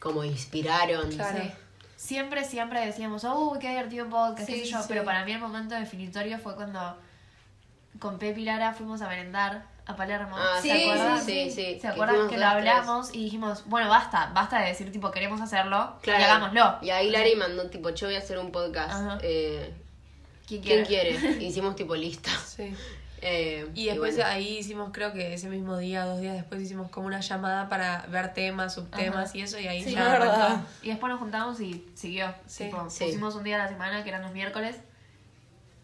como 0.00 0.24
inspiraron. 0.24 1.10
Claro. 1.12 1.42
Sí. 1.42 1.50
Siempre, 1.96 2.44
siempre 2.44 2.84
decíamos, 2.84 3.24
oh, 3.24 3.56
qué 3.60 3.70
divertido 3.70 4.04
un 4.04 4.10
podcast, 4.10 4.46
qué 4.46 4.60
sé 4.60 4.64
yo. 4.66 4.78
sí. 4.80 4.84
Pero 4.88 5.04
para 5.04 5.24
mí 5.24 5.32
el 5.32 5.40
momento 5.40 5.74
definitorio 5.74 6.38
fue 6.38 6.54
cuando 6.54 6.96
con 7.98 8.18
Pepe 8.18 8.40
y 8.40 8.44
Lara 8.44 8.72
fuimos 8.74 9.00
a 9.02 9.08
merendar 9.08 9.64
a 9.86 9.94
Palermo. 9.96 10.34
Ah, 10.36 10.58
Sí, 10.60 10.68
¿Se 10.70 10.82
acuerdan? 10.84 11.20
sí, 11.24 11.50
sí, 11.50 11.50
sí. 11.74 11.80
¿Se 11.80 11.88
acuerdan 11.88 12.16
que 12.28 12.36
lo 12.36 12.40
tres. 12.40 12.44
hablamos 12.44 13.14
y 13.14 13.24
dijimos, 13.24 13.62
bueno, 13.66 13.88
basta, 13.88 14.30
basta 14.34 14.60
de 14.60 14.68
decir, 14.68 14.90
tipo, 14.90 15.10
queremos 15.10 15.40
hacerlo 15.40 15.94
Claro. 16.02 16.20
y 16.20 16.24
hagámoslo? 16.24 16.78
Y 16.82 16.90
ahí 16.90 17.10
Larry 17.10 17.36
mandó 17.36 17.68
tipo, 17.70 17.90
yo 17.90 18.06
voy 18.08 18.16
a 18.16 18.18
hacer 18.18 18.38
un 18.38 18.50
podcast. 18.50 19.20
Eh, 19.22 19.72
¿Quién 20.48 20.62
¿Quién 20.62 20.84
quiere? 20.84 21.16
quiere? 21.16 21.42
Hicimos 21.44 21.76
tipo 21.76 21.94
lista. 21.94 22.30
Sí. 22.46 22.74
Eh, 23.22 23.66
Y 23.74 23.86
después 23.86 24.14
bueno. 24.14 24.30
ahí 24.30 24.58
hicimos, 24.58 24.90
creo 24.92 25.10
que 25.14 25.32
ese 25.32 25.48
mismo 25.48 25.78
día, 25.78 26.04
dos 26.04 26.20
días 26.20 26.34
después, 26.34 26.60
hicimos 26.60 26.90
como 26.90 27.06
una 27.06 27.20
llamada 27.20 27.66
para 27.70 28.04
ver 28.08 28.34
temas, 28.34 28.74
subtemas 28.74 29.34
y 29.34 29.40
eso, 29.40 29.58
y 29.58 29.66
ahí 29.66 29.82
Sí, 29.82 29.92
ya 29.94 30.04
verdad. 30.10 30.60
Y 30.82 30.90
después 30.90 31.10
nos 31.10 31.18
juntamos 31.18 31.58
y 31.62 31.88
siguió. 31.94 32.32
Sí. 32.46 32.64
Tipo, 32.64 32.90
Sí. 32.90 33.06
Pusimos 33.06 33.34
un 33.34 33.42
día 33.42 33.56
a 33.56 33.64
la 33.64 33.68
semana, 33.68 34.02
que 34.04 34.10
eran 34.10 34.20
los 34.20 34.32
miércoles, 34.32 34.76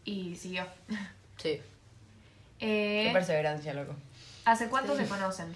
y 0.04 0.36
siguió. 0.36 0.66
Sí. 1.38 1.58
Eh, 2.62 3.04
Qué 3.08 3.12
perseverancia, 3.12 3.74
loco. 3.74 3.94
¿Hace 4.44 4.68
cuánto 4.68 4.96
se 4.96 5.04
conocen? 5.06 5.54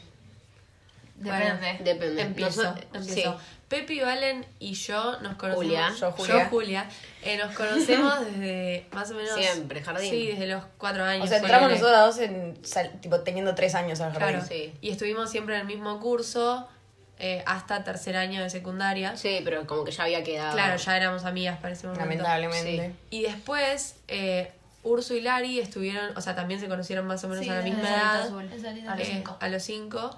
Depende. 1.17 1.49
Bueno, 1.49 1.79
Depende. 1.85 2.23
Empiezo, 2.23 2.75
empiezo. 2.93 3.38
sí. 3.38 3.44
Pepi, 3.69 4.00
Valen 4.00 4.44
y 4.61 4.75
yo 4.75 5.19
nos 5.23 5.35
conocemos. 5.37 5.55
Julia. 5.64 5.93
Yo, 5.99 6.12
Julia. 6.12 6.47
Julia, 6.49 6.88
eh, 7.23 7.37
nos 7.38 7.55
conocemos 7.56 8.20
desde 8.26 8.87
más 8.93 9.11
o 9.11 9.14
menos. 9.14 9.35
Siempre, 9.35 9.82
jardín. 9.82 10.11
Sí, 10.11 10.26
desde 10.29 10.47
los 10.47 10.62
cuatro 10.79 11.03
años. 11.05 11.25
O 11.25 11.26
sea, 11.26 11.38
entramos 11.38 11.70
nosotros 11.70 11.99
dos 11.99 12.19
en, 12.19 12.58
sal- 12.64 12.93
tipo, 13.00 13.19
teniendo 13.20 13.55
tres 13.55 13.75
años 13.75 14.00
al 14.00 14.12
jardín. 14.12 14.29
Claro. 14.38 14.47
Sí. 14.47 14.73
Y 14.82 14.91
estuvimos 14.91 15.31
siempre 15.31 15.55
en 15.56 15.62
el 15.62 15.67
mismo 15.67 15.99
curso 16.00 16.69
eh, 17.19 17.43
hasta 17.47 17.82
tercer 17.82 18.17
año 18.17 18.41
de 18.43 18.50
secundaria. 18.50 19.17
Sí, 19.17 19.41
pero 19.43 19.67
como 19.67 19.85
que 19.85 19.91
ya 19.91 20.05
había 20.05 20.23
quedado. 20.23 20.52
Claro, 20.52 20.76
ya 20.76 20.97
éramos 20.97 21.25
amigas 21.25 21.59
para 21.59 21.73
ese 21.73 21.87
momento. 21.88 22.05
Lamentablemente. 22.05 22.93
Y 23.11 23.23
después, 23.23 23.97
eh, 24.06 24.52
Urso 24.87 25.15
y 25.15 25.21
Lari 25.21 25.59
estuvieron, 25.61 26.17
o 26.17 26.21
sea, 26.21 26.35
también 26.35 26.61
se 26.61 26.69
conocieron 26.69 27.06
más 27.06 27.23
o 27.25 27.29
menos 27.29 27.44
Sí, 27.44 27.50
a 27.50 27.56
la 27.56 27.62
misma 27.62 27.81
edad. 27.88 28.23
A 28.88 28.97
los 28.97 29.09
eh, 29.09 29.11
cinco. 29.12 29.37
a 29.41 29.49
los 29.49 29.62
cinco. 29.62 30.17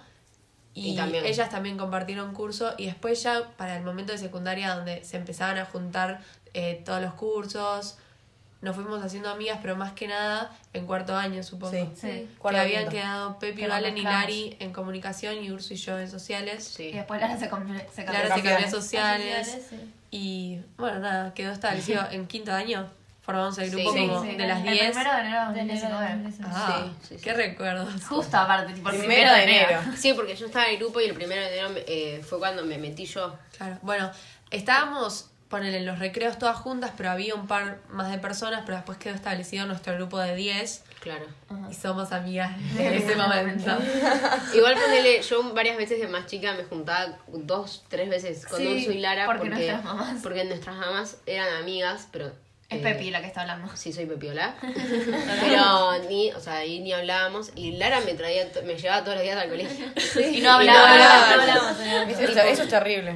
Y, 0.74 0.92
Y 0.92 0.96
también- 0.96 1.24
ellas 1.24 1.48
también 1.50 1.76
compartieron 1.78 2.32
curso. 2.34 2.74
Y 2.76 2.86
después 2.86 3.22
ya 3.22 3.50
para 3.56 3.76
el 3.76 3.82
momento 3.82 4.12
de 4.12 4.18
secundaria 4.18 4.74
donde 4.74 5.04
se 5.04 5.16
empezaban 5.16 5.58
a 5.58 5.64
juntar 5.64 6.20
eh, 6.54 6.82
todos 6.84 7.00
los 7.02 7.14
cursos, 7.14 7.96
nos 8.60 8.74
fuimos 8.74 9.02
haciendo 9.02 9.30
amigas, 9.30 9.58
pero 9.62 9.76
más 9.76 9.92
que 9.92 10.08
nada 10.08 10.50
en 10.72 10.84
cuarto 10.86 11.16
año, 11.16 11.42
supongo. 11.42 11.72
Sí. 11.72 11.88
Sí. 11.94 12.28
Que 12.50 12.56
habían 12.58 12.88
quedado 12.88 13.38
Pepi, 13.38 13.56
Que 13.62 13.68
nos 13.68 13.76
Valen 13.76 13.98
y. 13.98 14.02
Lari 14.02 14.56
en 14.60 14.72
comunicación 14.72 15.42
y 15.44 15.50
Urso 15.50 15.74
y 15.74 15.76
yo 15.76 15.98
en 15.98 16.10
sociales. 16.10 16.64
Sí. 16.64 16.84
Y 16.88 16.92
después 16.92 17.20
Lara 17.20 17.38
se, 17.38 17.48
com- 17.48 17.66
se 17.66 18.04
cambió. 18.04 18.12
Lara 18.12 18.22
se 18.22 18.28
cambió. 18.28 18.50
cambió 18.52 18.66
a 18.66 18.70
sociales. 18.70 19.46
Sociales, 19.46 19.66
sí. 19.70 19.94
Y 20.10 20.60
bueno, 20.76 20.98
nada, 21.00 21.34
quedó 21.34 21.52
establecido 21.52 22.02
en 22.10 22.26
quinto 22.26 22.52
año. 22.52 22.88
Formamos 23.28 23.58
el 23.58 23.70
grupo 23.70 23.92
Sí, 23.92 24.06
como 24.08 24.22
Sí, 24.22 24.30
sí. 24.30 24.36
de 24.36 24.46
las 24.46 24.58
El 24.64 24.70
10. 24.72 24.90
primero 24.90 25.12
de 25.12 25.20
enero 25.20 25.48
de 25.48 25.52
De 25.52 25.60
enero 25.60 25.80
de 25.80 26.06
2019. 26.06 26.22
2019. 26.22 26.54
Ah, 26.56 26.84
Sí, 27.02 27.06
sí, 27.08 27.14
sí. 27.18 27.24
qué 27.24 27.34
recuerdos. 27.34 28.04
Justo 28.06 28.36
aparte, 28.38 28.72
tipo 28.72 28.88
el 28.88 28.96
Primero 28.96 29.32
de 29.34 29.42
enero. 29.42 29.80
Sí, 29.98 30.14
porque 30.14 30.34
yo 30.34 30.46
estaba 30.46 30.64
en 30.64 30.70
el 30.72 30.78
grupo 30.78 30.98
y 31.02 31.04
el 31.04 31.12
primero 31.14 31.42
de 31.42 31.58
enero 31.58 31.68
eh, 31.86 32.24
fue 32.26 32.38
cuando 32.38 32.64
me 32.64 32.78
metí 32.78 33.04
yo. 33.04 33.36
Claro. 33.58 33.76
Bueno, 33.82 34.10
estábamos, 34.50 35.28
ponele, 35.50 35.76
en 35.76 35.84
los 35.84 35.98
recreos 35.98 36.38
todas 36.38 36.56
juntas, 36.56 36.92
pero 36.96 37.10
había 37.10 37.34
un 37.34 37.46
par 37.46 37.80
más 37.90 38.10
de 38.10 38.16
personas, 38.16 38.62
pero 38.64 38.76
después 38.76 38.96
quedó 38.96 39.14
establecido 39.14 39.66
nuestro 39.66 39.94
grupo 39.96 40.18
de 40.18 40.34
10 40.34 40.84
Claro. 41.00 41.26
y 41.70 41.74
somos 41.74 42.12
amigas 42.12 42.52
desde 42.78 42.96
ese 42.96 43.14
momento. 43.14 43.76
Igual 44.54 44.72
ponele, 44.74 45.20
yo 45.20 45.52
varias 45.52 45.76
veces 45.76 46.00
de 46.00 46.08
más 46.08 46.24
chica 46.24 46.54
me 46.54 46.64
juntaba 46.64 47.18
dos, 47.28 47.84
tres 47.88 48.08
veces 48.08 48.46
con 48.46 48.58
Sí, 48.58 48.88
y 48.90 48.98
Lara 49.00 49.26
porque 49.26 49.40
porque, 49.50 49.54
nuestras 49.54 49.84
mamás. 49.84 50.22
porque 50.22 50.44
nuestras 50.46 50.76
mamás 50.76 51.18
eran 51.26 51.54
amigas, 51.62 52.08
pero... 52.10 52.32
Es 52.70 52.80
eh, 52.80 52.82
Pepi 52.82 53.10
la 53.10 53.20
que 53.22 53.26
está 53.28 53.40
hablando. 53.42 53.74
Sí, 53.76 53.92
soy 53.94 54.04
Pepiola. 54.04 54.54
Pero 55.40 56.08
ni, 56.08 56.30
o 56.32 56.40
sea, 56.40 56.56
ahí 56.58 56.80
ni 56.80 56.92
hablábamos. 56.92 57.50
Y 57.54 57.72
Lara 57.72 58.00
me 58.00 58.12
traía, 58.14 58.46
me 58.64 58.76
llevaba 58.76 59.02
todos 59.04 59.14
los 59.16 59.22
días 59.24 59.38
al 59.38 59.48
colegio. 59.48 59.86
Y 60.32 60.40
no 60.42 60.52
hablaba. 60.52 60.78
no 60.88 60.92
hablaba. 60.92 61.36
No 61.36 61.42
hablamos, 61.42 61.78
no 61.78 62.02
Eso, 62.12 62.22
es- 62.40 62.52
eso 62.52 62.62
es 62.64 62.68
terrible. 62.68 63.12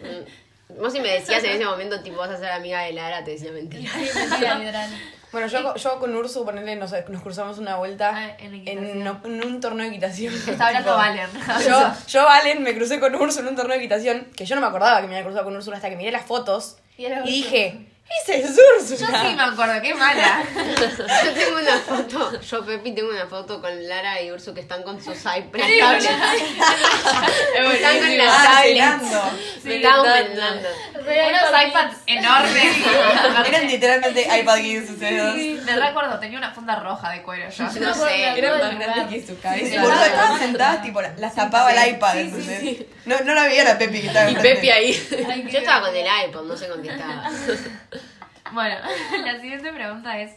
Mm, 0.00 0.80
Vos 0.80 0.92
si 0.92 1.00
me 1.00 1.08
decías 1.08 1.42
en 1.44 1.50
ese 1.52 1.64
momento, 1.64 2.00
tipo, 2.02 2.18
vas 2.18 2.30
a 2.30 2.38
ser 2.38 2.50
amiga 2.50 2.82
de 2.82 2.92
Lara, 2.92 3.24
te 3.24 3.32
decía 3.32 3.50
mentira. 3.52 3.90
Sí, 4.12 4.18
mentira, 4.18 4.54
literal. 4.58 4.90
Bueno, 5.32 5.46
yo, 5.46 5.74
yo 5.76 5.98
con 6.00 6.14
Ursu, 6.14 6.44
ponele, 6.44 6.74
nos, 6.76 6.92
nos 7.08 7.22
cruzamos 7.22 7.58
una 7.58 7.76
vuelta 7.76 8.12
Ah, 8.14 8.36
en 8.38 8.54
en, 8.66 8.84
equitación. 8.84 9.20
en 9.24 9.44
un 9.46 9.60
torneo 9.60 9.84
de 9.84 9.90
equitación. 9.92 10.34
Está 10.34 10.68
hablando 10.68 10.94
Valen. 10.96 11.28
Yo, 11.66 11.92
yo, 12.08 12.24
Valen, 12.24 12.62
me 12.64 12.74
crucé 12.74 12.98
con 13.00 13.14
Urso 13.14 13.40
en 13.40 13.48
un 13.48 13.56
torneo 13.56 13.78
de 13.78 13.84
equitación, 13.84 14.26
que 14.36 14.44
yo 14.44 14.54
no 14.56 14.60
me 14.60 14.66
acordaba 14.66 15.00
que 15.00 15.06
me 15.06 15.14
había 15.14 15.24
cruzado 15.24 15.44
con 15.44 15.56
Urso 15.56 15.72
hasta 15.72 15.88
que 15.88 15.96
miré 15.96 16.10
las 16.12 16.24
fotos 16.26 16.76
Y 16.98 17.08
dije, 17.24 17.86
ese 18.22 18.40
es 18.40 18.56
Yo 18.56 18.62
Úrsula. 18.76 19.22
sí 19.22 19.34
me 19.36 19.42
acuerdo, 19.42 19.80
qué 19.82 19.94
mala. 19.94 20.42
Yo 21.24 21.32
tengo 21.32 21.58
una 21.58 21.78
foto, 21.78 22.40
yo 22.40 22.64
Pepi 22.66 22.92
tengo 22.92 23.10
una 23.10 23.26
foto 23.26 23.60
con 23.60 23.88
Lara 23.88 24.20
y 24.20 24.30
Urso 24.32 24.52
que 24.52 24.60
están 24.60 24.82
con 24.82 25.02
sus 25.02 25.16
iPads. 25.16 25.78
tablets. 25.78 26.08
están 27.74 27.98
con 27.98 28.18
las 28.18 28.28
Ah, 28.28 28.44
tablets. 28.52 28.74
cenando. 28.80 29.22
Me 29.64 29.76
estaban 29.76 30.02
vendando. 30.24 30.68
Unos 31.00 31.66
iPads 31.68 31.96
enormes. 32.06 32.76
Eran 33.48 33.66
literalmente 33.68 34.38
iPad 34.40 34.56
Kids 34.58 34.90
ustedes. 34.90 35.64
Me 35.64 35.76
recuerdo, 35.76 36.18
tenía 36.18 36.38
una 36.38 36.52
funda 36.52 36.76
roja 36.76 37.10
de 37.10 37.22
cuero 37.22 37.48
yo. 37.50 37.64
No 37.64 37.94
sé. 37.94 38.38
Eran 38.38 38.58
más 38.58 38.78
grandes 38.78 39.06
que 39.22 39.26
su 39.26 39.40
cabeza. 39.40 39.64
Sí, 39.66 39.70
sí. 39.70 39.76
estaban 40.06 40.38
sentadas, 40.38 40.82
tipo, 40.82 41.00
la- 41.00 41.14
las 41.16 41.34
tapaba 41.34 41.72
el 41.72 41.90
iPad. 41.94 42.14
No, 43.06 43.18
no 43.20 43.34
la 43.34 43.44
veía 43.44 43.64
la 43.64 43.78
Pepi 43.78 44.00
que 44.00 44.06
estaba 44.08 44.30
Y. 44.30 44.34
Pepi 44.36 44.70
ahí. 44.70 45.46
Yo 45.50 45.58
estaba 45.58 45.86
con 45.86 45.96
el 45.96 46.06
iPod, 46.28 46.44
no 46.44 46.56
sé 46.56 46.68
con 46.68 46.82
qué 46.82 46.88
estaba. 46.90 47.30
Bueno, 48.52 48.76
la 49.24 49.40
siguiente 49.40 49.72
pregunta 49.72 50.18
es: 50.20 50.32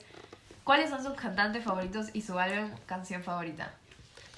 ¿Cuáles 0.64 0.90
son 0.90 1.04
sus 1.04 1.14
cantantes 1.14 1.64
favoritos 1.64 2.08
y 2.14 2.22
su 2.22 2.38
álbum 2.40 2.72
canción 2.86 3.24
favorita? 3.24 3.72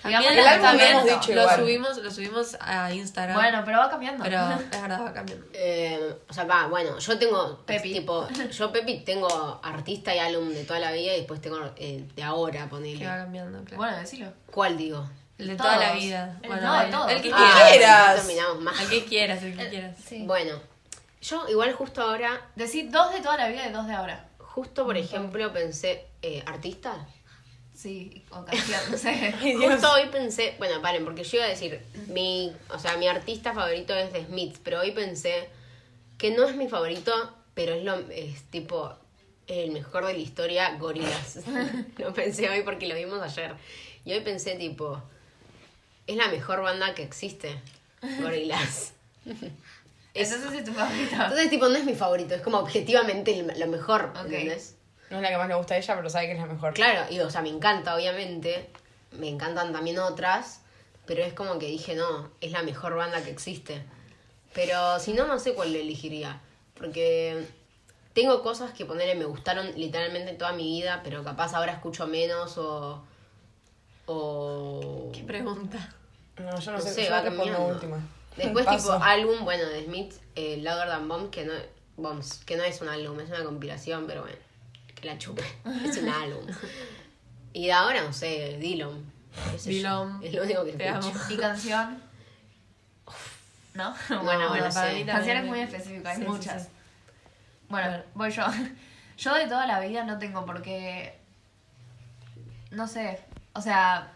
Digamos, 0.03 0.31
el 0.31 0.39
álbum 0.47 0.71
lo 0.77 0.83
hemos 0.83 1.03
dicho 1.05 1.33
lo 1.33 1.41
igual. 1.41 1.59
subimos, 1.59 1.97
lo 1.97 2.11
subimos 2.11 2.55
a 2.61 2.93
Instagram. 2.93 3.35
Bueno, 3.35 3.63
pero 3.65 3.79
va 3.79 3.89
cambiando. 3.89 4.23
pero 4.23 4.37
es 4.71 4.81
verdad, 4.81 5.01
va 5.03 5.13
cambiando. 5.13 5.47
Eh, 5.53 6.15
o 6.29 6.33
sea, 6.33 6.43
va, 6.43 6.67
bueno, 6.67 6.99
yo 6.99 7.17
tengo 7.17 7.57
Pepi. 7.65 7.91
tipo, 7.91 8.27
yo 8.51 8.71
Pepi 8.71 8.99
tengo 8.99 9.59
artista 9.63 10.13
y 10.15 10.19
álbum 10.19 10.49
de 10.49 10.63
toda 10.63 10.79
la 10.79 10.91
vida 10.91 11.13
y 11.13 11.17
después 11.17 11.41
tengo 11.41 11.57
eh, 11.77 12.05
de 12.15 12.21
ahora, 12.23 12.51
Que 12.53 12.59
va 12.65 12.69
ponele. 12.69 13.03
cambiando, 13.03 13.59
claro. 13.63 13.77
Bueno, 13.77 13.97
decilo. 13.97 14.31
¿Cuál 14.51 14.77
digo? 14.77 15.09
el 15.39 15.47
de 15.47 15.55
todos. 15.55 15.73
toda 15.73 15.87
la 15.87 15.93
vida. 15.95 16.37
El- 16.43 16.47
Bueno, 16.49 16.61
no, 16.67 16.77
de 16.79 16.85
el- 16.85 16.91
todos. 16.91 17.11
el 17.11 17.21
que 17.23 17.31
Ah, 17.33 17.63
quieras. 17.67 18.15
terminamos 18.17 18.61
más. 18.61 18.79
El 18.81 18.89
que 18.89 19.05
quieras, 19.05 19.43
el 19.43 19.57
que 19.57 19.69
quieras. 19.69 19.95
Sí. 20.07 20.23
Bueno, 20.27 20.59
yo 21.27 21.47
igual 21.49 21.73
justo 21.73 22.01
ahora, 22.01 22.49
Decir 22.55 22.91
dos 22.91 23.11
de 23.11 23.21
toda 23.21 23.37
la 23.37 23.47
vida 23.47 23.67
y 23.67 23.71
dos 23.71 23.87
de 23.87 23.93
ahora. 23.93 24.29
justo 24.39 24.85
por 24.85 24.97
ejemplo 24.97 25.51
pensé, 25.51 26.05
eh, 26.21 26.43
¿artista? 26.45 27.07
Sí, 27.73 28.23
o 28.29 28.45
canción, 28.45 28.79
no 28.89 28.97
sé. 28.97 29.33
Justo 29.57 29.91
hoy 29.91 30.07
pensé, 30.09 30.55
bueno, 30.57 30.81
paren, 30.81 31.03
porque 31.03 31.25
yo 31.25 31.39
iba 31.39 31.45
a 31.45 31.49
decir, 31.49 31.81
mi, 32.07 32.53
o 32.69 32.79
sea, 32.79 32.95
mi 32.95 33.05
artista 33.09 33.53
favorito 33.53 33.93
es 33.93 34.13
The 34.13 34.27
Smiths, 34.27 34.61
pero 34.63 34.79
hoy 34.79 34.91
pensé 34.91 35.49
que 36.17 36.31
no 36.31 36.45
es 36.45 36.55
mi 36.55 36.69
favorito 36.69 37.11
pero 37.55 37.73
es 37.73 37.83
lo 37.83 37.95
es 38.11 38.43
tipo 38.51 38.93
el 39.47 39.71
mejor 39.71 40.05
de 40.05 40.13
la 40.13 40.19
historia, 40.19 40.77
Gorilas. 40.77 41.39
lo 41.97 42.13
pensé 42.13 42.49
hoy 42.49 42.61
porque 42.61 42.87
lo 42.87 42.95
vimos 42.95 43.21
ayer. 43.21 43.55
Y 44.03 44.13
hoy 44.13 44.19
pensé 44.19 44.55
tipo, 44.55 45.01
es 46.05 46.15
la 46.15 46.27
mejor 46.27 46.61
banda 46.61 46.93
que 46.93 47.03
existe, 47.03 47.59
Gorilas. 48.21 48.93
Es- 50.15 50.31
Entonces 50.31 50.59
es 50.61 50.65
tu 50.65 50.73
favorito. 50.73 51.11
Entonces, 51.15 51.49
tipo, 51.49 51.67
no 51.67 51.75
es 51.75 51.83
mi 51.85 51.93
favorito, 51.93 52.33
es 52.35 52.41
como 52.41 52.57
objetivamente 52.57 53.45
lo 53.57 53.67
mejor, 53.67 54.11
Ok. 54.15 54.25
¿entendés? 54.25 54.75
No 55.09 55.17
es 55.17 55.21
la 55.23 55.29
que 55.29 55.37
más 55.37 55.47
le 55.47 55.55
gusta 55.55 55.75
a 55.75 55.77
ella, 55.77 55.95
pero 55.95 56.09
sabe 56.09 56.25
que 56.27 56.31
es 56.33 56.39
la 56.39 56.45
mejor. 56.47 56.73
Claro, 56.73 57.01
y 57.11 57.19
o 57.19 57.29
sea, 57.29 57.41
me 57.41 57.49
encanta, 57.49 57.95
obviamente. 57.95 58.69
Me 59.11 59.29
encantan 59.29 59.71
también 59.71 59.99
otras, 59.99 60.61
pero 61.05 61.23
es 61.23 61.33
como 61.33 61.59
que 61.59 61.67
dije, 61.67 61.93
no, 61.95 62.31
es 62.41 62.51
la 62.51 62.63
mejor 62.63 62.95
banda 62.95 63.21
que 63.23 63.29
existe. 63.29 63.83
Pero 64.53 64.99
si 64.99 65.13
no, 65.13 65.27
no 65.27 65.37
sé 65.37 65.53
cuál 65.53 65.71
le 65.73 65.81
elegiría. 65.81 66.41
Porque 66.75 67.45
tengo 68.13 68.41
cosas 68.41 68.71
que 68.71 68.85
ponerle 68.85 69.15
me 69.15 69.25
gustaron 69.25 69.67
literalmente 69.75 70.33
toda 70.33 70.53
mi 70.53 70.63
vida, 70.63 71.01
pero 71.03 71.23
capaz 71.23 71.53
ahora 71.53 71.73
escucho 71.73 72.07
menos 72.07 72.57
o. 72.57 73.03
O. 74.07 75.11
¿Qué 75.13 75.23
pregunta? 75.23 75.93
No, 76.37 76.59
yo 76.59 76.71
no, 76.71 76.77
No 76.77 76.83
sé, 76.83 76.93
sé, 76.93 77.05
yo 77.05 77.11
va 77.11 77.23
cambiando. 77.23 77.67
última. 77.67 77.97
Después, 78.37 78.67
tipo, 78.67 78.91
álbum, 78.93 79.43
bueno, 79.45 79.65
de 79.65 79.85
Smith, 79.85 80.13
eh, 80.35 80.57
Louder 80.61 80.87
Than 80.89 81.07
Bombs, 81.07 81.29
que 81.29 81.45
no, 81.45 81.53
Bombs, 81.97 82.43
que 82.45 82.57
no 82.57 82.63
es 82.63 82.81
un 82.81 82.89
álbum, 82.89 83.19
es 83.19 83.29
una 83.29 83.43
compilación, 83.43 84.05
pero 84.07 84.21
bueno, 84.23 84.37
que 84.95 85.07
la 85.07 85.17
chupe. 85.17 85.43
Es 85.85 85.97
un 85.97 86.09
álbum. 86.09 86.45
Y 87.53 87.67
de 87.67 87.71
ahora, 87.73 88.01
no 88.03 88.11
sé, 88.11 88.57
Dillon. 88.59 89.03
qué 89.63 89.69
Dillon, 89.69 90.19
Es 90.23 90.33
lo 90.33 90.43
único 90.43 90.65
que 90.65 90.73
te 90.73 90.87
escucho. 90.89 91.07
amo. 91.09 91.19
¿Y 91.29 91.37
canción? 91.37 92.01
¿No? 93.73 93.93
Bueno, 94.23 94.49
bueno, 94.49 94.71
sé. 94.71 94.79
también. 94.79 95.07
Canciones 95.07 95.45
muy 95.45 95.59
específicas, 95.59 96.11
hay 96.11 96.15
Sí, 96.17 96.21
sí, 96.23 96.27
muchas. 96.29 96.63
sí. 96.63 96.69
Bueno, 97.69 97.87
Bueno. 97.89 98.03
voy 98.13 98.31
yo. 98.31 98.45
Yo 99.17 99.33
de 99.33 99.45
toda 99.47 99.65
la 99.65 99.79
vida 99.79 100.03
no 100.03 100.19
tengo 100.19 100.45
porque. 100.45 101.17
No 102.71 102.85
sé. 102.87 103.21
O 103.53 103.61
sea. 103.61 104.11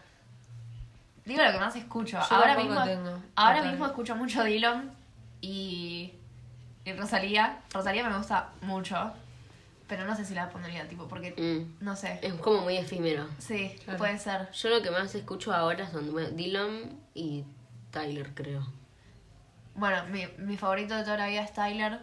Digo 1.24 1.42
lo 1.42 1.52
que 1.52 1.58
más 1.58 1.76
escucho. 1.76 2.18
Yo 2.18 2.36
ahora 2.36 2.56
mismo. 2.56 2.82
tengo, 2.84 3.22
ahora 3.36 3.62
mismo 3.62 3.86
escucho 3.86 4.16
mucho 4.16 4.44
Dylan 4.44 4.90
y. 5.40 6.12
Y 6.84 6.92
Rosalía. 6.94 7.60
Rosalía 7.72 8.08
me 8.08 8.16
gusta 8.16 8.50
mucho. 8.62 9.12
Pero 9.86 10.06
no 10.06 10.14
sé 10.14 10.24
si 10.24 10.34
la 10.34 10.48
pondría, 10.50 10.86
tipo, 10.88 11.06
porque. 11.08 11.32
Mm. 11.36 11.84
No 11.84 11.94
sé. 11.96 12.18
Es 12.22 12.32
como 12.34 12.62
muy 12.62 12.76
efímero. 12.76 13.26
Sí, 13.38 13.76
Claro. 13.84 13.98
puede 13.98 14.18
ser. 14.18 14.50
Yo 14.52 14.68
lo 14.70 14.82
que 14.82 14.90
más 14.90 15.14
escucho 15.14 15.52
ahora 15.52 15.90
son 15.90 16.10
bueno, 16.12 16.30
Dillon 16.30 16.98
y 17.14 17.44
Tyler, 17.90 18.32
creo. 18.34 18.66
Bueno, 19.74 20.04
mi, 20.06 20.26
mi 20.38 20.56
favorito 20.56 20.94
de 20.96 21.02
toda 21.04 21.16
la 21.16 21.26
vida 21.26 21.42
es 21.42 21.52
Tyler. 21.52 22.00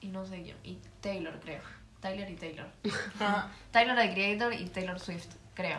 Y 0.00 0.08
no 0.08 0.24
sé 0.26 0.42
quién. 0.42 0.56
Y 0.64 0.78
Taylor, 1.00 1.38
creo. 1.40 1.60
Tyler 2.00 2.28
y 2.30 2.36
Taylor. 2.36 2.66
Ah, 3.20 3.48
Tyler 3.70 3.96
the 3.96 4.12
Creator 4.12 4.52
y 4.52 4.66
Taylor 4.66 4.98
Swift, 4.98 5.28
creo. 5.54 5.78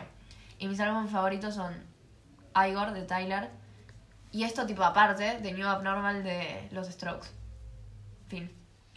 Y 0.58 0.68
mis 0.68 0.80
álbumes 0.80 1.10
favoritos 1.10 1.54
son 1.54 1.74
Igor 2.54 2.92
de 2.92 3.02
Tyler. 3.02 3.50
Y 4.32 4.44
esto 4.44 4.66
tipo 4.66 4.82
aparte 4.82 5.38
de 5.40 5.52
New 5.52 5.66
Abnormal 5.66 6.24
de 6.24 6.68
los 6.72 6.88
Strokes. 6.88 7.28
Fin. 8.28 8.50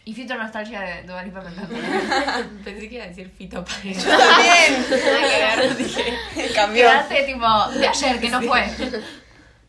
Y 0.04 0.14
Future 0.14 0.38
Nostalgia 0.38 0.80
de 0.80 1.02
Dua 1.02 1.22
Lipa 1.22 1.42
me 1.42 1.50
encanta. 1.50 2.48
Pensé 2.64 2.88
que 2.88 2.94
iba 2.94 3.04
a 3.04 3.08
decir 3.08 3.30
Fito 3.30 3.64
Páez. 3.64 4.04
También. 4.04 4.86
Nada 4.90 5.76
que 5.76 5.84
ver. 5.84 6.54
Cambió. 6.54 6.82
Quedaste 6.82 7.22
tipo 7.24 7.68
de 7.78 7.88
ayer, 7.88 8.20
que 8.20 8.30
no 8.30 8.42
fue. 8.42 8.64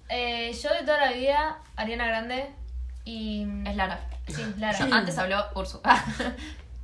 Eh, 0.07 0.51
yo 0.53 0.69
de 0.73 0.79
toda 0.81 1.05
la 1.05 1.11
vida, 1.11 1.59
Ariana 1.75 2.07
Grande 2.07 2.51
y. 3.05 3.45
Es 3.65 3.75
Lara. 3.75 4.07
Sí, 4.27 4.43
Lara. 4.57 4.77
Antes 4.91 5.17
habló 5.17 5.45
Ursu. 5.55 5.81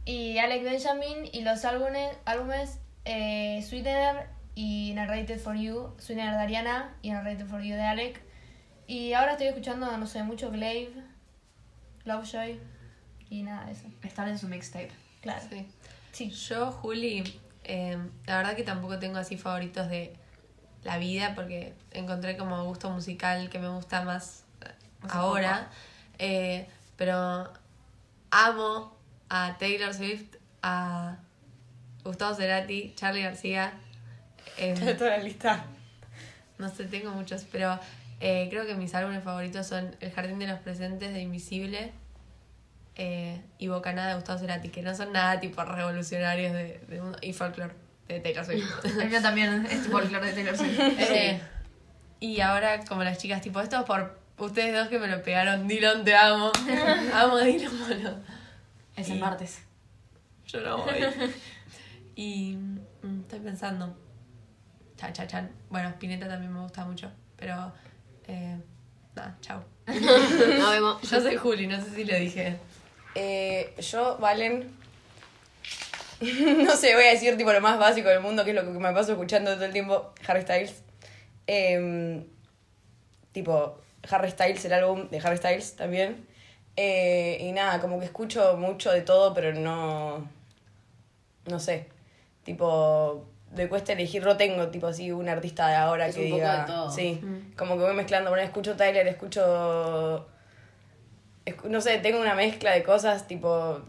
y 0.05 0.37
Alec 0.37 0.63
Benjamin 0.63 1.29
y 1.31 1.41
los 1.41 1.63
álbumes, 1.65 2.15
álbumes 2.25 2.79
eh, 3.05 3.63
Sweetener 3.67 4.27
y 4.55 4.93
Narrated 4.95 5.39
for 5.39 5.55
You, 5.55 5.93
Sweetener 5.97 6.33
de 6.33 6.39
Ariana 6.39 6.95
y 7.01 7.11
Narrated 7.11 7.45
for 7.45 7.61
You 7.61 7.75
de 7.75 7.83
Alec. 7.83 8.21
Y 8.87 9.13
ahora 9.13 9.33
estoy 9.33 9.47
escuchando, 9.47 9.95
no 9.97 10.07
sé, 10.07 10.23
mucho 10.23 10.49
Glaive, 10.49 10.93
Lovejoy 12.05 12.59
y 13.29 13.43
nada 13.43 13.65
de 13.65 13.73
eso. 13.73 13.87
Están 14.03 14.29
en 14.29 14.39
su 14.39 14.47
mixtape. 14.47 14.91
Claro. 15.21 15.45
Sí. 15.49 15.67
Sí. 16.11 16.29
Yo, 16.29 16.71
Juli, 16.71 17.39
eh, 17.65 17.97
la 18.25 18.37
verdad 18.37 18.55
que 18.55 18.63
tampoco 18.63 18.99
tengo 18.99 19.17
así 19.17 19.37
favoritos 19.37 19.89
de 19.89 20.13
la 20.83 20.97
vida 20.97 21.33
porque 21.35 21.73
encontré 21.91 22.37
como 22.37 22.63
gusto 22.63 22.89
musical 22.89 23.49
que 23.49 23.59
me 23.59 23.67
gusta 23.69 24.03
más 24.03 24.45
eh, 24.61 24.69
ahora. 25.09 25.69
Eh, 26.19 26.67
pero 26.95 27.51
amo 28.31 28.95
a 29.29 29.57
Taylor 29.57 29.93
Swift, 29.93 30.35
a 30.61 31.17
Gustavo 32.03 32.35
Cerati, 32.35 32.93
Charlie 32.95 33.23
García. 33.23 33.73
Eh, 34.57 34.95
Toda 34.97 35.11
la 35.11 35.17
lista. 35.23 35.65
no 36.57 36.69
sé, 36.69 36.85
tengo 36.85 37.11
muchos, 37.11 37.45
pero 37.51 37.79
eh, 38.19 38.47
creo 38.49 38.65
que 38.65 38.75
mis 38.75 38.93
álbumes 38.95 39.23
favoritos 39.23 39.67
son 39.67 39.95
El 39.99 40.11
Jardín 40.11 40.39
de 40.39 40.47
los 40.47 40.59
Presentes 40.59 41.13
de 41.13 41.21
Invisible 41.21 41.91
eh, 42.95 43.41
y 43.57 43.67
Bocanada 43.67 44.09
de 44.09 44.15
Gustavo 44.15 44.39
Cerati, 44.39 44.69
que 44.69 44.81
no 44.81 44.95
son 44.95 45.11
nada 45.11 45.39
tipo 45.39 45.63
revolucionarios 45.63 46.53
de, 46.53 46.79
de 46.87 47.01
mundo, 47.01 47.17
y 47.21 47.33
Folklore 47.33 47.73
de 48.07 48.19
Taylor 48.21 48.45
Swift. 48.45 48.85
El 49.01 49.09
mío 49.09 49.21
también 49.21 49.65
es 49.65 49.85
el 49.85 49.91
color 49.91 50.23
de 50.23 50.31
Taylor 50.33 50.57
Swift. 50.57 50.79
Eh, 50.99 51.41
y 52.21 52.39
ahora, 52.39 52.83
como 52.85 53.03
las 53.03 53.17
chicas, 53.17 53.41
tipo, 53.41 53.59
esto 53.59 53.77
es 53.79 53.83
por 53.83 54.17
ustedes 54.37 54.73
dos 54.73 54.87
que 54.87 54.97
me 54.99 55.07
lo 55.07 55.21
pegaron. 55.21 55.67
Dylan, 55.67 56.05
te 56.05 56.15
amo. 56.15 56.51
amo 57.13 57.37
Dylan, 57.39 57.77
boludo. 57.77 58.17
Es 58.95 59.09
el 59.09 59.17
Y- 59.17 59.19
martes. 59.19 59.61
Yo 60.47 60.61
no 60.61 60.77
voy. 60.77 60.93
y 62.15 62.55
mm, 62.55 63.19
estoy 63.21 63.39
pensando. 63.41 63.97
Cha, 65.05 65.13
cha, 65.13 65.27
chan. 65.27 65.51
Bueno, 65.69 65.89
Spinetta 65.89 66.27
también 66.27 66.51
me 66.51 66.61
gusta 66.61 66.83
mucho. 66.83 67.11
Pero. 67.37 67.71
Eh, 68.27 68.57
nada, 69.15 69.37
chau. 69.41 69.61
Nos 69.87 70.71
vemos. 70.71 71.01
Yo 71.03 71.21
soy 71.21 71.35
Juli, 71.35 71.67
no 71.67 71.79
sé 71.83 71.91
si 71.91 72.05
lo 72.05 72.17
dije. 72.17 72.57
Eh, 73.13 73.75
yo, 73.77 74.17
Valen. 74.17 74.75
no 76.65 76.75
sé, 76.75 76.95
voy 76.95 77.03
a 77.03 77.11
decir 77.11 77.37
tipo 77.37 77.51
lo 77.53 77.61
más 77.61 77.77
básico 77.77 78.09
del 78.09 78.21
mundo, 78.21 78.43
que 78.43 78.51
es 78.51 78.55
lo 78.55 78.63
que 78.63 78.79
me 78.79 78.93
paso 78.93 79.11
escuchando 79.11 79.53
todo 79.53 79.65
el 79.65 79.73
tiempo, 79.73 80.13
Harry 80.27 80.41
Styles. 80.41 80.81
Em, 81.45 82.25
tipo, 83.31 83.79
Harry 84.09 84.31
Styles, 84.31 84.65
el 84.65 84.73
álbum 84.73 85.09
de 85.09 85.19
Harry 85.19 85.37
Styles 85.37 85.75
también. 85.75 86.25
Eh, 86.77 87.37
y 87.41 87.51
nada, 87.51 87.79
como 87.79 87.99
que 87.99 88.05
escucho 88.05 88.57
mucho 88.57 88.91
de 88.91 89.01
todo, 89.01 89.35
pero 89.35 89.53
no. 89.53 90.27
No 91.45 91.59
sé. 91.59 91.89
Tipo, 92.43 93.34
me 93.55 93.67
cuesta 93.67 93.93
elegir, 93.93 94.23
no 94.23 94.37
tengo 94.37 94.67
tipo 94.69 94.87
así 94.87 95.11
un 95.11 95.27
artista 95.29 95.67
de 95.67 95.75
ahora 95.75 96.07
Es 96.07 96.15
que 96.15 96.23
un 96.25 96.29
poco 96.31 96.41
diga. 96.41 96.59
de 96.61 96.65
todo. 96.67 96.91
Sí, 96.91 97.21
como 97.57 97.77
que 97.77 97.83
voy 97.83 97.93
mezclando. 97.93 98.29
Bueno, 98.29 98.43
escucho 98.45 98.75
Tyler, 98.75 99.07
escucho. 99.07 100.27
escu- 101.45 101.65
No 101.69 101.81
sé, 101.81 101.97
tengo 101.99 102.19
una 102.19 102.35
mezcla 102.35 102.71
de 102.71 102.83
cosas, 102.83 103.27
tipo. 103.27 103.79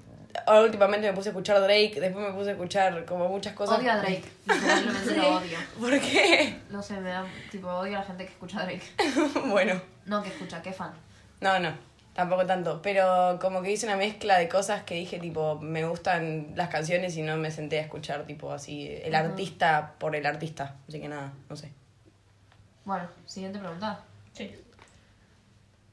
Ahora 0.47 0.63
últimamente 0.65 1.07
me 1.09 1.15
puse 1.15 1.31
a 1.31 1.33
escuchar 1.33 1.61
Drake, 1.63 1.99
después 1.99 2.27
me 2.27 2.33
puse 2.35 2.51
a 2.51 2.53
escuchar 2.53 3.05
como 3.07 3.27
muchas 3.29 3.55
cosas. 3.55 3.79
Odio 3.79 3.91
a 3.91 3.97
Drake. 3.97 4.23
Literalmente 4.47 5.17
lo 5.17 5.29
odio. 5.39 5.59
¿Por 5.81 5.99
qué? 6.01 6.57
No 6.71 6.83
sé, 6.83 7.01
me 7.01 7.09
da. 7.09 7.25
Tipo, 7.51 7.69
odio 7.69 7.97
a 7.97 8.01
la 8.01 8.05
gente 8.07 8.27
que 8.27 8.33
escucha 8.33 8.61
a 8.61 8.65
Drake. 8.65 8.83
bueno. 9.47 9.81
No 10.05 10.23
que 10.23 10.29
escucha, 10.29 10.61
que 10.61 10.73
fan. 10.73 10.93
No, 11.41 11.59
no, 11.59 11.73
tampoco 12.17 12.45
tanto. 12.47 12.81
Pero 12.83 13.39
como 13.41 13.63
que 13.63 13.71
hice 13.71 13.87
una 13.87 13.97
mezcla 13.97 14.39
de 14.39 14.49
cosas 14.49 14.83
que 14.83 14.95
dije, 14.97 15.21
tipo, 15.21 15.61
me 15.61 15.85
gustan 15.85 16.53
las 16.57 16.69
canciones 16.71 17.17
y 17.17 17.23
no 17.23 17.37
me 17.37 17.51
senté 17.53 17.79
a 17.79 17.83
escuchar, 17.83 18.25
tipo, 18.25 18.53
así, 18.53 18.89
el 19.05 19.15
artista 19.15 19.93
por 19.99 20.17
el 20.17 20.27
artista. 20.27 20.75
Así 20.89 21.01
que 21.01 21.09
nada, 21.09 21.33
no 21.49 21.55
sé. 21.55 21.71
Bueno, 22.85 23.07
siguiente 23.27 23.59
pregunta. 23.59 24.01
Sí. 24.33 24.53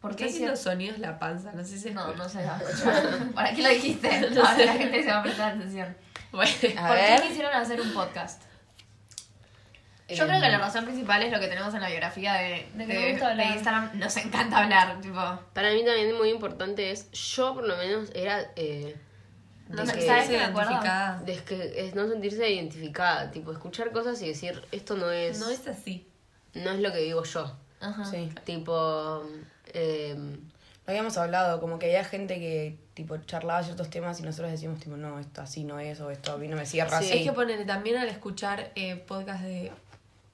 ¿Por 0.02 0.16
qué 0.16 0.26
haciendo 0.26 0.54
hicieron.? 0.54 0.58
sonidos 0.58 1.00
la 1.00 1.18
panza, 1.20 1.52
no 1.54 1.64
sé 1.64 1.78
si 1.80 1.92
No, 1.92 2.14
no 2.16 2.28
se 2.28 2.44
va 2.46 2.58
a 2.58 2.62
escuchar. 2.64 3.34
¿Para 3.34 3.54
qué 3.54 3.62
lo 3.62 3.70
dijiste? 3.70 4.10
Ahora 4.10 4.58
la 4.66 4.74
gente 4.74 5.04
se 5.04 5.10
va 5.10 5.20
a 5.20 5.24
prestar 5.24 5.56
atención. 5.56 5.96
Bueno, 6.32 6.52
A 6.80 6.88
¿Por 6.88 6.96
ver. 6.98 7.22
qué 7.22 7.28
quisieron 7.28 7.54
hacer 7.54 7.80
un 7.80 7.94
podcast? 7.94 8.42
Yo 10.10 10.26
Eh, 10.26 10.28
creo 10.28 10.42
que 10.42 10.50
la 10.50 10.58
razón 10.58 10.84
principal 10.86 11.24
es 11.24 11.32
lo 11.32 11.40
que 11.40 11.48
tenemos 11.48 11.74
en 11.74 11.82
la 11.82 11.88
biografía 11.88 12.34
de, 12.34 12.68
De 12.74 12.86
que 12.86 12.94
de- 12.94 13.00
me 13.00 13.12
gusta 13.12 13.30
hablar. 13.32 13.48
de 13.48 13.54
Instagram. 13.54 13.92
Nos 14.00 14.18
encanta 14.18 14.58
hablar, 14.64 15.00
tipo. 15.02 15.40
Para 15.54 15.72
mí 15.72 15.84
también 15.86 16.16
muy 16.18 16.30
importante 16.30 16.92
es, 16.92 17.10
yo 17.12 17.54
por 17.54 17.66
lo 17.66 17.78
menos 17.78 18.10
era 18.14 18.52
eh, 18.58 18.96
no 19.70 19.86
sé, 19.86 19.94
que- 19.94 20.06
identificada. 20.06 21.20
de 21.26 21.38
que 21.38 21.74
es 21.88 21.96
no 21.96 22.08
sentirse 22.08 22.50
identificada, 22.50 23.32
tipo 23.32 23.52
escuchar 23.54 23.92
cosas 23.92 24.22
y 24.22 24.28
decir, 24.28 24.62
esto 24.72 24.96
no 24.98 25.10
es, 25.10 25.40
No 25.40 25.50
es 25.50 25.66
así. 25.68 26.06
no 26.54 26.72
es 26.72 26.80
lo 26.82 26.92
que 26.92 27.00
digo 27.00 27.24
yo. 27.24 27.56
Ajá. 27.80 28.04
Sí. 28.06 28.30
Tipo, 28.46 29.24
eh, 29.74 30.16
Lo 30.86 30.92
habíamos 30.92 31.18
hablado, 31.18 31.62
como 31.62 31.80
que 31.80 31.86
había 31.86 32.04
gente 32.04 32.40
que, 32.40 32.78
tipo, 32.94 33.16
charlaba 33.20 33.64
ciertos 33.64 33.90
temas 33.90 34.20
y 34.20 34.24
nosotros 34.24 34.52
decimos, 34.52 34.82
tipo, 34.82 34.98
no, 34.98 35.18
esto 35.18 35.42
así 35.42 35.64
no 35.64 35.80
es, 35.80 36.02
o 36.02 36.12
esto 36.12 36.34
a 36.34 36.38
mí 36.38 36.50
no 36.50 36.58
me 36.58 36.66
cierra 36.66 37.00
Sí. 37.00 37.06
así. 37.06 37.18
Es 37.20 37.24
que 37.26 37.32
ponerle 37.32 37.64
también 37.64 37.96
al 37.96 38.10
escuchar 38.10 38.70
eh, 38.76 38.98
podcast 38.98 39.44
de, 39.44 39.72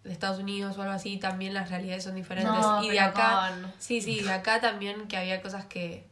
de 0.03 0.11
Estados 0.13 0.39
Unidos 0.39 0.77
o 0.77 0.81
algo 0.81 0.93
así, 0.93 1.17
también 1.17 1.53
las 1.53 1.69
realidades 1.69 2.03
son 2.03 2.15
diferentes. 2.15 2.53
No, 2.53 2.83
y 2.83 2.89
de 2.89 2.99
acá, 2.99 3.49
con- 3.61 3.73
sí, 3.79 4.01
sí, 4.01 4.21
de 4.21 4.31
acá 4.31 4.61
también 4.61 5.07
que 5.07 5.17
había 5.17 5.41
cosas 5.41 5.65
que, 5.65 6.03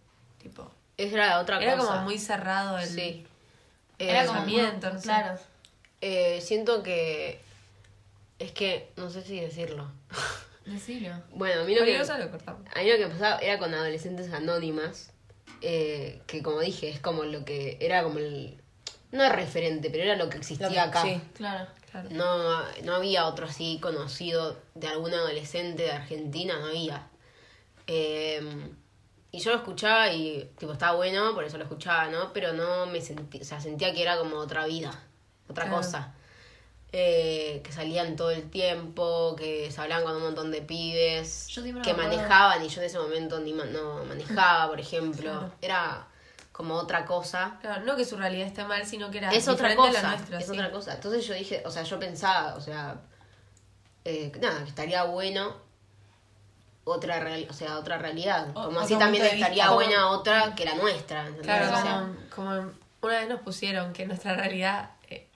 tipo, 0.41 0.70
Era 0.98 1.39
otra 1.39 1.62
Era 1.62 1.77
cosa. 1.77 1.89
como 1.91 2.01
muy 2.03 2.17
cerrado 2.17 2.77
el 2.79 2.88
Sí. 2.88 3.25
Era 4.00 4.24
Eh, 4.24 4.27
como 4.27 4.39
pensamiento, 4.44 4.89
no 4.94 4.98
sé. 5.00 5.03
Claro. 5.06 5.39
eh, 6.01 6.39
siento 6.41 6.84
que. 6.84 7.39
Es 8.39 8.51
que 8.51 8.91
no 8.98 9.10
sé 9.10 9.22
si 9.24 9.39
decirlo. 9.39 9.89
Decilo. 10.65 11.10
Bueno, 11.34 11.62
a 11.62 11.65
mí 11.65 11.74
lo 11.75 11.86
que. 11.86 11.98
Lo. 11.98 12.03
A 12.03 12.17
mí 12.17 12.89
lo 12.91 12.98
que 12.98 13.08
pasaba 13.08 13.39
era 13.39 13.58
con 13.58 13.74
adolescentes 13.74 14.32
anónimas, 14.34 15.12
eh, 15.62 16.22
que 16.27 16.44
como 16.44 16.60
dije, 16.62 16.89
es 16.89 17.00
como 17.00 17.24
lo 17.24 17.46
que 17.46 17.77
era 17.79 18.03
como 18.03 18.20
el... 18.20 18.58
No 19.12 19.24
es 19.24 19.32
referente, 19.32 19.89
pero 19.89 20.03
era 20.03 20.15
lo 20.17 20.29
que 20.29 20.38
existía 20.38 20.67
Lo 20.67 20.74
que- 20.74 20.79
acá. 20.79 21.01
sí. 21.03 21.22
Claro. 21.36 21.67
Claro. 21.91 22.10
No, 22.12 22.62
no 22.84 22.96
había 22.96 23.25
otro 23.27 23.46
así 23.46 23.79
conocido 23.82 24.58
de 24.75 24.88
algún 24.88 25.13
adolescente 25.13 25.84
de 25.84 25.91
Argentina, 25.91 26.60
no 26.60 26.67
había. 26.67 27.08
Eh, 27.88 28.41
y 29.32 29.39
yo 29.39 29.51
lo 29.51 29.58
escuchaba 29.58 30.12
y 30.12 30.50
tipo 30.58 30.74
estaba 30.74 30.96
bueno, 30.96 31.34
por 31.34 31.44
eso 31.44 31.58
lo 31.58 31.63
escuchaba, 31.63 32.08
¿no? 32.10 32.34
Pero 32.34 32.53
no 32.53 32.86
me 32.88 33.01
sentía, 33.01 33.41
o 33.41 33.46
sea, 33.46 33.60
sentía 33.62 33.94
que 33.94 34.01
era 34.01 34.17
como 34.17 34.38
otra 34.38 34.65
vida, 34.65 34.91
otra 35.50 35.65
Claro. 35.65 35.77
cosa. 35.77 36.13
Eh, 36.94 37.62
que 37.63 37.72
salían 37.74 38.15
todo 38.15 38.32
el 38.32 38.50
tiempo, 38.50 39.36
que 39.38 39.70
se 39.72 39.82
hablaban 39.82 40.06
con 40.06 40.15
un 40.15 40.24
montón 40.24 40.51
de 40.51 40.62
pibes, 40.62 41.48
que 41.84 41.94
manejaban 41.94 42.63
y 42.63 42.70
yo 42.70 42.79
en 42.82 42.88
ese 42.88 42.98
momento 42.98 43.39
ni 43.41 43.51
ma- 43.53 43.65
no 43.65 44.06
manejaba, 44.06 44.70
por 44.70 44.79
ejemplo. 44.79 45.22
Claro. 45.32 45.51
Era 45.62 46.08
como 46.57 46.73
otra 46.73 47.05
cosa. 47.05 47.57
Claro, 47.61 47.85
no 47.85 47.95
que 47.95 48.03
su 48.03 48.17
realidad 48.17 48.47
esté 48.47 48.63
mal, 48.63 48.83
sino 48.83 49.11
que 49.11 49.19
era 49.19 49.29
Es 49.31 49.47
otra 49.47 49.69
diferente 49.69 49.89
a 49.97 50.01
la 50.01 50.09
cosa, 50.09 50.15
nuestra. 50.17 50.39
es 50.39 50.45
sí. 50.47 50.51
otra 50.51 50.71
cosa. 50.71 50.93
Entonces 50.95 51.25
yo 51.27 51.33
dije, 51.35 51.61
o 51.63 51.69
sea, 51.69 51.83
yo 51.83 51.99
pensaba, 51.99 52.55
o 52.55 52.61
sea, 52.61 52.95
eh, 54.03 54.31
nada, 54.41 54.63
que 54.63 54.69
estaría 54.69 55.03
bueno 55.03 55.55
otra 56.83 57.19
real, 57.19 57.45
o 57.49 57.53
sea, 57.53 57.77
otra 57.77 57.97
realidad. 57.99 58.47
O- 58.55 58.65
Como 58.65 58.79
así 58.79 58.95
también 58.97 59.23
estaría 59.25 59.49
vista. 59.65 59.71
buena 59.71 60.09
otra 60.09 60.55
que 60.55 60.65
la 60.65 60.73
nuestra. 60.75 61.27
¿entendés? 61.27 61.45
Claro, 61.45 61.65
O 61.65 61.81
sea, 61.81 62.07
como, 62.33 62.55
como 62.55 62.71
una 63.01 63.19
vez 63.19 63.29
nos 63.29 63.41
pusieron 63.41 63.93
que 63.93 64.05
nuestra 64.07 64.33
realidad 64.35 64.91
eh, 65.09 65.27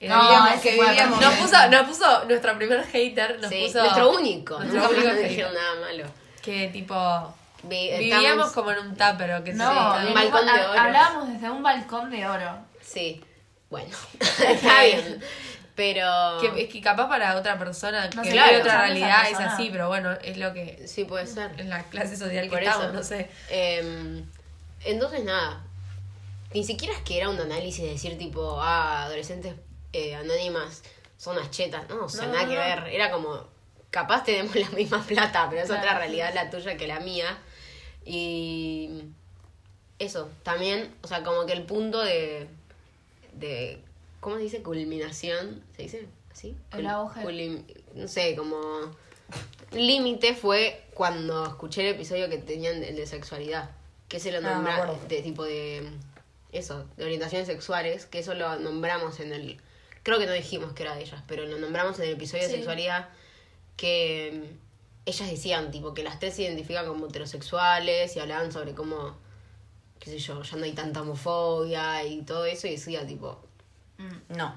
era 0.00 0.16
No, 0.16 0.46
ese 0.48 0.60
que 0.62 0.72
vivíamos 0.82 1.20
Nos 1.20 1.34
puso, 1.34 1.68
nos 1.70 1.86
puso 1.86 2.24
nuestro 2.24 2.56
primer 2.56 2.84
hater, 2.86 3.38
nos 3.38 3.48
sí, 3.50 3.64
puso 3.66 3.78
nuestro 3.80 4.10
único, 4.12 4.58
nuestro 4.58 4.80
no, 4.82 4.88
único 4.88 5.04
no 5.08 5.14
hater. 5.14 5.28
dijeron 5.28 5.54
nada 5.54 5.74
malo. 5.80 6.04
que 6.42 6.68
tipo 6.68 7.34
Vi- 7.68 7.90
vivíamos 7.98 8.48
estamos- 8.48 8.52
como 8.52 8.70
en 8.72 8.78
un 8.78 8.90
tupper 8.96 9.32
o 9.34 9.44
que 9.44 9.52
No, 9.54 9.98
sé, 10.00 10.06
un 10.08 10.14
balcón 10.14 10.46
de 10.46 10.52
oro. 10.52 10.80
hablábamos 10.80 11.28
desde 11.32 11.50
un 11.50 11.62
balcón 11.62 12.10
de 12.10 12.26
oro. 12.26 12.58
Sí, 12.80 13.22
bueno, 13.70 13.96
está 14.48 14.82
bien. 14.84 15.22
Pero... 15.76 16.38
que 16.40 16.62
es 16.62 16.68
que 16.72 16.80
capaz 16.80 17.08
para 17.08 17.34
otra 17.36 17.58
persona 17.58 18.08
que 18.08 18.16
No 18.16 18.22
sé, 18.22 18.30
vive 18.30 18.42
claro, 18.44 18.58
otra 18.60 18.78
realidad 18.82 19.28
es 19.28 19.40
así, 19.40 19.70
pero 19.72 19.88
bueno, 19.88 20.12
es 20.22 20.36
lo 20.36 20.52
que 20.52 20.86
Sí, 20.86 21.04
puede 21.04 21.26
ser. 21.26 21.50
en 21.58 21.68
la 21.68 21.82
clase 21.84 22.16
social 22.16 22.44
que 22.44 22.50
Por 22.50 22.62
estamos, 22.62 22.84
eso. 22.84 22.92
no 22.92 23.02
sé. 23.02 23.28
Eh, 23.50 24.22
entonces, 24.84 25.24
nada. 25.24 25.64
Ni 26.52 26.62
siquiera 26.62 26.94
es 26.94 27.00
que 27.00 27.16
era 27.18 27.28
un 27.28 27.40
análisis 27.40 27.82
de 27.82 27.90
decir, 27.90 28.16
tipo, 28.16 28.60
ah, 28.62 29.02
adolescentes 29.04 29.54
eh, 29.92 30.14
anónimas 30.14 30.82
son 31.16 31.36
unas 31.36 31.50
chetas. 31.50 31.88
No, 31.88 32.04
o 32.04 32.08
sea, 32.08 32.26
No, 32.26 32.32
nada 32.34 32.44
no, 32.44 32.50
que 32.50 32.54
no. 32.54 32.60
ver. 32.60 32.94
Era 32.94 33.10
como, 33.10 33.40
capaz 33.90 34.22
tenemos 34.22 34.54
la 34.54 34.68
misma 34.70 35.02
plata, 35.02 35.48
pero 35.50 35.62
es 35.62 35.66
Claro. 35.66 35.82
otra 35.82 35.98
realidad 35.98 36.30
la 36.34 36.50
tuya 36.50 36.76
que 36.76 36.86
la 36.86 37.00
mía. 37.00 37.36
Y 38.04 39.02
eso, 39.98 40.30
también, 40.42 40.94
o 41.02 41.06
sea, 41.08 41.22
como 41.22 41.46
que 41.46 41.52
el 41.52 41.62
punto 41.64 42.00
de. 42.02 42.48
de 43.32 43.78
¿Cómo 44.20 44.36
se 44.36 44.42
dice? 44.42 44.62
Culminación. 44.62 45.62
¿Se 45.76 45.82
dice 45.82 46.06
así? 46.32 46.56
El 46.72 46.86
auge. 46.86 47.64
no 47.94 48.08
sé, 48.08 48.34
como. 48.36 48.60
Límite 49.72 50.34
fue 50.34 50.84
cuando 50.94 51.44
escuché 51.46 51.80
el 51.88 51.94
episodio 51.94 52.28
que 52.28 52.38
tenían 52.38 52.82
el 52.84 52.96
de 52.96 53.06
sexualidad. 53.06 53.70
Que 54.08 54.20
se 54.20 54.30
lo 54.30 54.38
Ah, 54.38 54.40
nombra 54.52 54.94
de 55.08 55.22
tipo 55.22 55.44
de. 55.44 55.88
Eso, 56.52 56.86
de 56.96 57.04
orientaciones 57.04 57.46
sexuales. 57.48 58.06
Que 58.06 58.20
eso 58.20 58.34
lo 58.34 58.56
nombramos 58.60 59.18
en 59.20 59.32
el. 59.32 59.60
Creo 60.02 60.18
que 60.18 60.26
no 60.26 60.32
dijimos 60.32 60.72
que 60.74 60.82
era 60.82 60.94
de 60.94 61.02
ellas, 61.02 61.22
pero 61.26 61.46
lo 61.46 61.58
nombramos 61.58 61.98
en 61.98 62.04
el 62.06 62.12
episodio 62.12 62.44
de 62.44 62.50
Sí. 62.50 62.56
sexualidad. 62.56 63.08
Que 63.76 64.44
ellas 65.06 65.30
decían, 65.30 65.70
tipo, 65.70 65.92
que 65.94 66.02
las 66.02 66.18
tres 66.18 66.34
se 66.34 66.42
identifican 66.42 66.86
como 66.86 67.06
heterosexuales 67.06 68.16
y 68.16 68.20
hablaban 68.20 68.52
sobre 68.52 68.74
cómo. 68.74 69.16
qué 70.00 70.10
sé 70.10 70.18
yo, 70.18 70.42
ya 70.42 70.56
no 70.56 70.64
hay 70.64 70.72
tanta 70.72 71.02
homofobia 71.02 72.04
y 72.04 72.22
todo 72.22 72.44
eso. 72.46 72.66
Y 72.66 72.72
decía, 72.72 73.06
tipo, 73.06 73.40
No. 74.28 74.54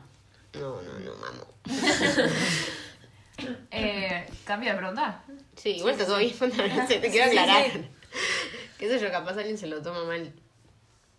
no, 0.53 0.81
no, 0.81 0.99
no, 0.99 1.15
mamo. 1.15 1.47
Eh, 3.69 4.25
cambio 4.45 4.71
de 4.71 4.77
pregunta. 4.77 5.23
Sí, 5.55 5.69
igual 5.77 5.93
está 5.93 6.05
todo 6.07 6.17
bien, 6.17 6.33
te 6.87 7.09
quiero 7.11 7.25
aclarar. 7.27 7.71
sí. 7.71 7.85
Qué 8.79 8.87
sé 8.89 8.99
yo, 8.99 9.11
capaz 9.11 9.37
alguien 9.37 9.57
se 9.57 9.67
lo 9.67 9.81
toma 9.81 10.03
mal. 10.05 10.33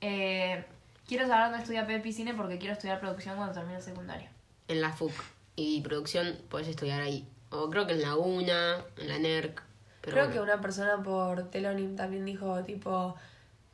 Eh, 0.00 0.64
quiero 1.06 1.26
saber 1.26 1.44
dónde 1.46 1.58
estudia 1.58 1.86
Pepi 1.86 2.12
Cine 2.12 2.34
porque 2.34 2.58
quiero 2.58 2.72
estudiar 2.74 3.00
producción 3.00 3.36
cuando 3.36 3.54
termine 3.54 3.76
el 3.78 3.82
secundario. 3.84 4.28
En 4.68 4.80
la 4.80 4.92
FUC 4.92 5.12
y 5.56 5.80
producción 5.82 6.38
puedes 6.48 6.68
estudiar 6.68 7.00
ahí. 7.00 7.26
O 7.50 7.70
creo 7.70 7.86
que 7.86 7.94
en 7.94 8.02
la 8.02 8.16
UNA, 8.16 8.84
en 8.98 9.08
la 9.08 9.18
NERC. 9.18 9.62
Pero 10.00 10.12
Creo 10.12 10.24
bueno. 10.26 10.32
que 10.32 10.40
una 10.52 10.60
persona 10.60 11.02
por 11.02 11.50
Telonym 11.50 11.96
también 11.96 12.24
dijo 12.24 12.62
tipo 12.64 13.16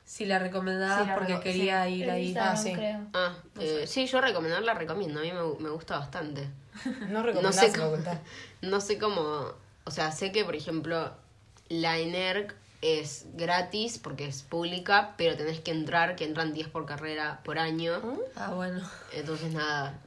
si 0.05 0.27
la 0.27 0.39
recomendaba 0.39 1.01
Sí, 1.03 1.07
la 1.09 1.15
porque 1.15 1.35
reco- 1.37 1.43
quería 1.43 1.85
sí. 1.87 1.95
ir 1.95 2.11
ahí. 2.11 2.35
Ah, 2.39 2.57
sí. 2.57 2.73
creo. 2.73 3.01
Ah, 3.15 3.35
eh, 3.59 3.85
sí, 3.87 4.07
yo 4.07 4.21
recomendarla 4.21 4.75
recomiendo. 4.75 5.21
A 5.21 5.23
mí 5.23 5.33
me, 5.33 5.63
me 5.63 5.71
gusta 5.71 5.99
bastante. 5.99 6.49
No 7.11 7.23
No 7.23 7.53
sé, 7.53 7.69
la 7.77 7.85
cómo, 7.85 7.97
no 8.63 8.81
sé 8.81 8.99
cómo. 8.99 9.53
O 9.85 9.91
sea, 9.91 10.13
sé 10.13 10.33
que, 10.33 10.45
por 10.45 10.57
ejemplo, 10.57 11.13
la 11.69 11.97
NERC 11.99 12.55
es 12.83 13.27
gratis 13.35 13.99
porque 13.99 14.27
es 14.27 14.43
pública, 14.43 15.15
pero 15.17 15.37
tenés 15.37 15.61
que 15.61 15.71
entrar, 15.71 16.17
que 16.17 16.25
entran 16.25 16.53
10 16.53 16.69
por 16.69 16.85
carrera 16.85 17.41
por 17.45 17.59
año. 17.59 18.01
Ah, 18.37 18.53
bueno. 18.55 18.83
Entonces, 19.13 19.53
nada. 19.53 19.99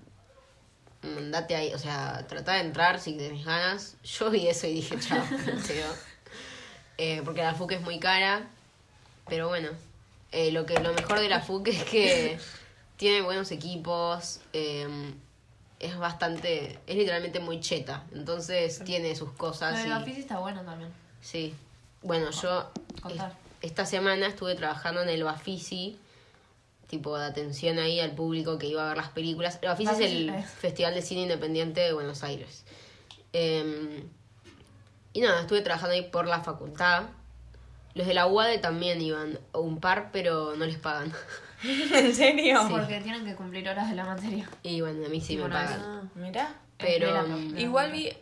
Mandate 1.03 1.55
ahí, 1.55 1.73
o 1.73 1.79
sea, 1.79 2.25
trata 2.27 2.53
de 2.53 2.61
entrar 2.61 2.99
si 2.99 3.13
tenés 3.17 3.45
ganas. 3.45 3.95
Yo 4.03 4.29
vi 4.29 4.47
eso 4.47 4.67
y 4.67 4.73
dije, 4.73 4.97
chao, 4.99 5.23
eh, 6.97 7.21
porque 7.23 7.41
la 7.43 7.53
FUC 7.53 7.73
es 7.73 7.81
muy 7.81 7.99
cara. 7.99 8.47
Pero 9.29 9.47
bueno, 9.49 9.69
eh, 10.31 10.51
lo 10.51 10.65
que 10.65 10.79
lo 10.79 10.93
mejor 10.93 11.19
de 11.19 11.29
la 11.29 11.41
FUC 11.41 11.67
es 11.69 11.83
que 11.83 12.39
tiene 12.97 13.21
buenos 13.21 13.51
equipos. 13.51 14.39
eh, 14.53 15.13
es 15.79 15.95
bastante, 15.95 16.79
es 16.87 16.95
literalmente 16.95 17.39
muy 17.39 17.59
cheta. 17.59 18.03
Entonces 18.11 18.83
tiene 18.83 19.15
sus 19.15 19.31
cosas. 19.33 19.73
Pero 19.75 19.83
el 19.83 19.87
y- 19.89 19.99
Bafisi 19.99 20.19
está 20.21 20.39
bueno 20.39 20.63
también. 20.63 20.89
Sí. 21.21 21.53
Bueno, 22.01 22.31
yo 22.31 22.71
Contar. 22.99 23.29
es- 23.61 23.69
esta 23.69 23.85
semana 23.85 24.25
estuve 24.25 24.55
trabajando 24.55 25.03
en 25.03 25.09
el 25.09 25.23
Bafisi, 25.23 25.99
tipo 26.87 27.17
de 27.17 27.25
atención 27.25 27.79
ahí 27.79 27.99
al 27.99 28.15
público 28.15 28.57
que 28.57 28.67
iba 28.67 28.83
a 28.83 28.87
ver 28.87 28.97
las 28.97 29.09
películas. 29.09 29.59
El 29.61 29.69
Bafisi 29.69 29.91
es 29.91 29.99
el. 29.99 30.43
Festival 30.43 30.93
de 30.93 31.01
Cine 31.01 31.21
Independiente 31.21 31.81
de 31.81 31.93
Buenos 31.93 32.23
Aires. 32.23 32.65
Eh, 33.33 34.03
y 35.13 35.21
nada, 35.21 35.41
estuve 35.41 35.61
trabajando 35.61 35.95
ahí 35.95 36.03
por 36.03 36.27
la 36.27 36.41
facultad. 36.41 37.03
Los 37.93 38.07
de 38.07 38.13
la 38.13 38.27
UADE 38.27 38.59
también 38.59 39.01
iban, 39.01 39.39
o 39.51 39.61
un 39.61 39.79
par, 39.79 40.11
pero 40.11 40.55
no 40.55 40.65
les 40.65 40.77
pagan. 40.77 41.11
¿En 41.63 42.13
serio? 42.13 42.67
Porque 42.69 43.01
tienen 43.01 43.25
que 43.25 43.35
cumplir 43.35 43.67
horas 43.67 43.89
de 43.89 43.95
la 43.95 44.05
materia. 44.05 44.47
Y 44.61 44.81
bueno, 44.81 45.05
a 45.05 45.09
mí 45.09 45.19
sí 45.19 45.35
me 45.37 45.49
pagan. 45.49 45.81
Ah. 45.81 46.03
Mirá. 46.15 46.53
Pero 46.77 47.07
Mira, 47.07 47.23
no. 47.23 47.59
Igual 47.59 47.91
vi 47.91 48.13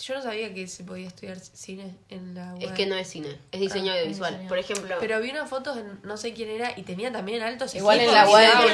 yo 0.00 0.14
no 0.14 0.22
sabía 0.22 0.54
que 0.54 0.66
se 0.68 0.84
podía 0.84 1.06
estudiar 1.08 1.38
cine 1.38 1.94
en 2.08 2.34
la 2.34 2.54
es 2.58 2.66
UAD. 2.68 2.74
que 2.74 2.86
no 2.86 2.94
es 2.96 3.06
cine, 3.08 3.38
es 3.52 3.60
diseño 3.60 3.92
Ah, 3.92 3.96
es 3.96 4.00
audiovisual. 4.00 4.32
diseño. 4.32 4.48
Por 4.48 4.58
ejemplo, 4.58 4.96
Pero 5.00 5.20
vi 5.20 5.30
unas 5.30 5.48
fotos, 5.50 5.76
en- 5.76 6.00
no 6.02 6.16
sé 6.16 6.32
quién 6.32 6.48
era, 6.48 6.72
y 6.78 6.82
tenía 6.82 7.12
también 7.12 7.42
altos 7.42 7.74
Igual 7.74 8.00
en 8.00 8.10
la 8.12 8.22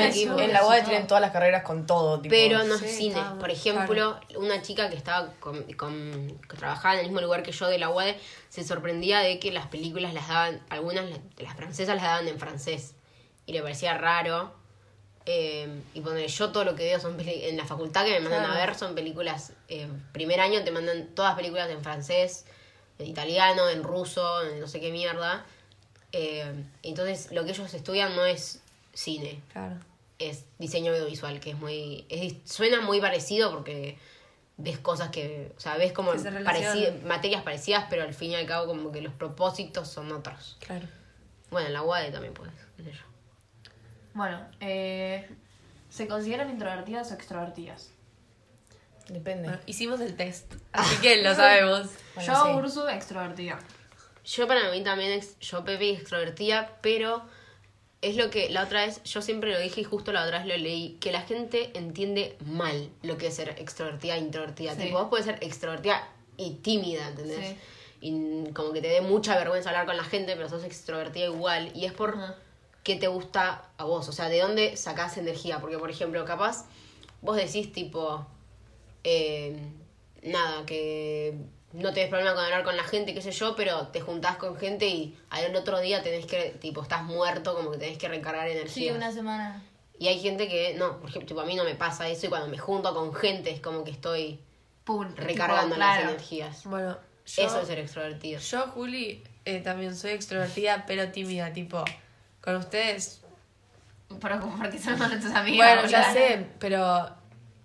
eso. 0.09 0.39
en 0.39 0.53
la 0.53 0.65
UAD 0.67 0.85
tienen 0.85 1.07
todas 1.09 1.21
las 1.21 1.33
carreras 1.33 1.65
con 1.65 1.87
todo, 1.87 2.21
tipo. 2.21 2.31
Pero 2.31 2.63
no 2.65 2.79
Sí, 2.79 2.85
es 2.85 2.97
cine. 2.97 3.15
está- 3.19 3.39
Por 3.39 3.51
ejemplo, 3.51 4.21
una 4.37 4.63
chica 4.63 4.89
que 4.91 4.97
estaba 4.97 5.33
con, 5.41 5.63
con- 5.75 6.39
que 6.49 6.57
trabajaba 6.57 6.95
en 6.95 7.01
el 7.01 7.07
mismo 7.07 7.21
lugar 7.21 7.43
que 7.43 7.53
yo 7.53 7.67
de 7.67 7.79
la 7.79 7.91
UAD 7.91 8.15
se 8.49 8.63
sorprendía 8.65 9.19
de 9.21 9.39
que 9.41 9.51
las 9.51 9.67
películas 9.67 10.15
las 10.15 10.29
daban, 10.29 10.61
algunas 10.71 11.05
las, 11.11 11.19
las 11.39 11.57
francesas 11.57 11.97
las 11.97 12.05
daban 12.05 12.29
en 12.29 12.39
francés. 12.39 12.95
Y 13.45 13.53
le 13.55 13.63
parecía 13.63 13.97
raro. 13.99 14.53
Eh, 15.31 15.69
y 15.93 16.01
poner 16.01 16.27
yo 16.31 16.51
todo 16.53 16.65
lo 16.65 16.75
que 16.75 16.85
veo 16.85 16.99
son 16.99 17.17
en 17.21 17.57
la 17.59 17.67
facultad 17.67 18.05
que 18.07 18.13
me 18.13 18.21
mandan 18.21 18.45
Claro. 18.47 18.55
a 18.63 18.67
ver 18.67 18.75
son 18.75 18.95
películas. 18.95 19.53
eh, 19.69 19.87
primer 20.13 20.41
año 20.41 20.65
te 20.65 20.71
mandan 20.71 21.09
todas 21.15 21.35
películas 21.35 21.69
en 21.69 21.83
francés, 21.83 22.47
en 22.99 23.07
italiano, 23.09 23.69
en 23.69 23.83
ruso, 23.83 24.43
en 24.43 24.59
no 24.59 24.67
sé 24.67 24.81
qué 24.81 24.91
mierda. 24.91 25.45
Eh, 26.13 26.51
entonces 26.83 27.31
lo 27.31 27.45
que 27.45 27.51
ellos 27.51 27.75
estudian 27.75 28.17
no 28.17 28.25
es 28.25 28.63
cine 28.95 29.43
Claro. 29.53 29.77
es 30.19 30.47
diseño 30.59 30.93
audiovisual, 30.93 31.41
que 31.41 31.51
es 31.51 31.59
muy. 31.59 32.07
Es, 32.09 32.35
suena 32.51 32.81
muy 32.81 32.99
parecido 32.99 33.51
porque 33.51 33.99
ves 34.57 34.79
cosas 34.79 35.11
que. 35.11 35.53
O 35.59 35.61
sea, 35.61 35.77
ves 35.77 35.93
como 35.93 36.13
materias 37.05 37.43
parecidas, 37.43 37.85
pero 37.91 38.03
al 38.03 38.15
fin 38.15 38.31
y 38.31 38.35
al 38.37 38.47
cabo, 38.47 38.67
como 38.67 38.91
que 38.91 39.03
los 39.03 39.13
propósitos 39.13 39.89
son 39.89 40.11
otros. 40.11 40.57
Claro. 40.61 40.87
Bueno, 41.51 41.67
en 41.67 41.75
la 41.75 41.83
UAD 41.83 42.13
también 42.13 42.33
puedes, 42.33 42.55
qué 42.79 42.85
sé 42.85 42.93
yo. 42.93 43.03
Bueno, 44.19 44.45
eh, 44.59 45.29
¿se 45.89 46.09
consideran 46.09 46.51
introvertidas 46.51 47.13
o 47.13 47.15
extrovertidas? 47.15 47.93
Depende. 49.09 49.45
Bueno, 49.45 49.63
hicimos 49.65 50.01
el 50.01 50.17
test, 50.17 50.55
así 50.73 50.97
que 51.01 51.23
lo 51.23 51.37
sabemos. 51.37 51.89
Bueno, 52.17 52.33
Yo, 52.33 52.45
sí. 52.45 52.51
Ursu, 52.53 52.89
extrovertida. 52.89 53.61
Yo 54.25 54.49
para 54.49 54.73
mí 54.73 54.83
también, 54.83 55.21
yo 55.41 55.65
Pepe 55.65 55.91
extrovertida, 55.91 56.79
pero 56.83 57.23
es 58.03 58.17
lo 58.17 58.29
que 58.29 58.51
la 58.51 58.65
otra 58.65 58.87
vez, 58.87 59.01
yo 59.05 59.23
siempre 59.23 59.53
lo 59.53 59.61
dije 59.61 59.83
y 59.83 59.85
justo 59.85 60.11
la 60.11 60.25
otra 60.25 60.39
vez 60.39 60.49
lo 60.49 60.57
leí, 60.57 60.99
que 61.01 61.13
la 61.13 61.23
gente 61.23 61.71
entiende 61.79 62.37
mal 62.45 62.91
lo 63.05 63.19
que 63.19 63.29
es 63.29 63.37
ser 63.37 63.51
extrovertida 63.51 64.17
e 64.17 64.19
introvertida. 64.19 64.75
Sí. 64.75 64.83
Tipo, 64.83 64.99
vos 64.99 65.11
podés 65.11 65.27
ser 65.27 65.39
extrovertida 65.43 66.09
y 66.37 66.55
tímida, 66.55 67.07
¿entendés? 67.07 67.51
Sí. 67.51 67.57
Y 68.01 68.53
como 68.53 68.73
que 68.73 68.81
te 68.81 68.89
dé 68.89 69.01
mucha 69.01 69.37
vergüenza 69.37 69.71
hablar 69.71 69.87
con 69.87 69.97
la 69.97 70.05
gente, 70.05 70.35
pero 70.35 70.49
sos 70.49 70.65
extrovertida 70.65 71.27
igual. 71.27 71.71
Y 71.73 71.85
es 71.85 71.93
por. 71.93 72.48
Qué 72.89 72.97
te 72.97 73.07
gusta 73.07 73.65
a 73.77 73.85
vos, 73.85 74.09
o 74.09 74.13
sea, 74.13 74.29
de 74.31 74.41
dónde 74.41 74.77
sacás 74.77 75.17
energía. 75.19 75.61
Porque, 75.61 75.79
por 75.79 75.91
ejemplo, 75.91 76.25
capaz 76.25 76.65
vos 77.21 77.37
decís 77.37 77.71
tipo, 77.73 78.27
eh, 79.05 79.57
nada, 80.23 80.65
que 80.67 81.35
no 81.73 81.93
tenés 81.93 82.09
problema 82.09 82.35
con 82.35 82.45
hablar 82.45 82.65
con 82.65 82.77
la 82.77 82.85
gente, 82.85 83.13
qué 83.13 83.21
sé 83.21 83.31
yo, 83.31 83.55
pero 83.55 83.89
te 83.89 84.01
juntás 84.01 84.37
con 84.39 84.57
gente 84.57 84.89
y 84.89 85.17
al 85.31 85.55
otro 85.55 85.79
día 85.81 86.03
tenés 86.03 86.25
que, 86.27 86.51
tipo, 86.61 86.83
estás 86.83 87.05
muerto, 87.05 87.55
como 87.55 87.71
que 87.73 87.79
tenés 87.79 87.99
que 87.99 88.09
recargar 88.09 88.47
Sí, 88.49 88.53
energía. 88.57 88.95
una 88.95 89.13
semana. 89.13 89.63
Y 89.99 90.09
hay 90.09 90.19
gente 90.21 90.49
que, 90.49 90.75
no, 90.79 90.99
por 90.99 91.11
ejemplo, 91.11 91.27
tipo, 91.29 91.41
a 91.41 91.45
mí 91.45 91.55
no 91.57 91.65
me 91.65 91.75
pasa 91.75 92.09
eso 92.09 92.27
y 92.27 92.29
cuando 92.31 92.49
me 92.49 92.57
junto 92.59 92.95
con 92.95 93.13
gente 93.15 93.51
es 93.51 93.61
como 93.61 93.85
que 93.85 93.91
estoy 93.91 94.41
Pum, 94.85 95.15
recargando 95.15 95.75
tipo, 95.75 95.79
las 95.87 96.01
energías. 96.01 96.65
Bueno, 96.65 96.97
yo, 97.27 97.43
Eso 97.43 97.61
es 97.61 97.67
ser 97.67 97.79
extrovertido. 97.81 98.41
yo 98.41 98.63
Juli, 98.69 99.23
eh, 99.45 99.61
también 99.61 99.95
soy 99.95 100.13
extrovertida, 100.13 100.85
pero 100.87 101.11
tímida, 101.11 101.53
tipo, 101.53 101.85
con 102.49 102.57
ustedes. 102.57 103.21
Como 104.09 104.57
porque 104.59 104.79
son 104.79 104.99
nuestras 104.99 105.35
amigas. 105.35 105.75
Bueno, 105.75 105.89
ya 105.89 106.13
sé, 106.13 106.47
pero, 106.59 107.11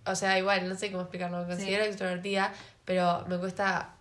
o 0.06 0.16
sea, 0.16 0.38
igual, 0.38 0.68
no 0.68 0.76
sé 0.76 0.92
cómo 0.92 1.04
explicarlo, 1.04 1.40
me 1.40 1.46
considero 1.48 1.86
extrovertida, 1.86 2.52
pero 2.84 3.24
me 3.30 3.38
cuesta 3.38 3.92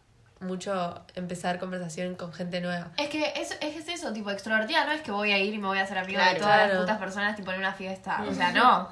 mucho 0.41 1.05
empezar 1.15 1.61
conversación 1.61 2.17
con 2.17 2.33
gente 2.33 2.61
nueva. 2.61 2.91
Es 2.97 3.09
que 3.11 3.33
es, 3.37 3.57
es 3.61 3.89
eso, 3.89 4.13
tipo, 4.13 4.29
extrovertida 4.33 4.85
no 4.85 4.91
es 4.91 5.03
que 5.03 5.13
voy 5.13 5.31
a 5.31 5.39
ir 5.39 5.55
y 5.55 5.59
me 5.59 5.69
voy 5.69 5.79
a 5.79 5.83
hacer 5.85 5.99
amigo 5.99 6.19
Claro. 6.19 6.35
de 6.35 6.41
todas 6.41 6.57
Claro. 6.57 6.73
las 6.75 6.83
putas 6.83 6.99
personas, 6.99 7.37
tipo, 7.37 7.53
en 7.53 7.59
una 7.61 7.73
fiesta. 7.75 8.25
O 8.29 8.35
sea, 8.35 8.51
no. 8.51 8.91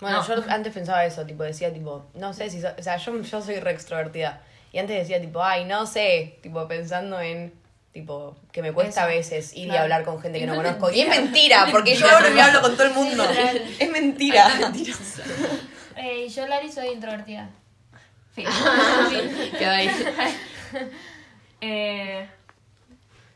Bueno, 0.00 0.22
No. 0.26 0.26
yo 0.26 0.42
antes 0.48 0.72
pensaba 0.72 1.04
eso, 1.04 1.26
tipo, 1.26 1.42
decía, 1.42 1.70
tipo, 1.74 2.06
no 2.14 2.32
sé 2.32 2.48
si, 2.48 2.62
so- 2.62 2.72
o 2.78 2.82
sea, 2.82 2.96
yo, 2.96 3.20
yo 3.20 3.42
soy 3.42 3.60
re 3.60 3.72
extrovertida. 3.72 4.40
Y 4.72 4.78
antes 4.78 4.96
decía, 4.98 5.20
tipo, 5.20 5.44
ay, 5.44 5.66
no 5.66 5.84
sé, 5.84 6.38
tipo, 6.42 6.66
pensando 6.66 7.20
en, 7.20 7.52
tipo, 7.92 8.36
que 8.52 8.62
me 8.62 8.72
cuesta 8.72 9.00
Eso. 9.02 9.10
a 9.10 9.14
veces 9.14 9.54
ir 9.56 9.68
y 9.68 9.76
hablar 9.76 10.04
con 10.04 10.20
gente 10.20 10.38
que 10.38 10.46
no 10.46 10.54
no 10.54 10.62
es 10.62 10.74
conozco. 10.76 10.90
Y 10.96 11.00
es 11.00 11.08
mentira. 11.08 11.66
porque 11.70 11.94
yo 11.96 12.08
ahora 12.08 12.30
me 12.30 12.40
hablo 12.40 12.60
con 12.62 12.72
todo 12.76 12.86
el 12.86 12.94
mundo. 12.94 13.24
Es 13.78 13.90
mentira. 13.90 14.48
Eh, 16.02 16.28
yo, 16.30 16.46
Lari, 16.46 16.72
soy 16.72 16.88
introvertida. 16.88 17.50
Fin. 18.34 18.46
Queda 19.58 19.72
ahí. 19.74 19.90
Eh, 21.60 22.26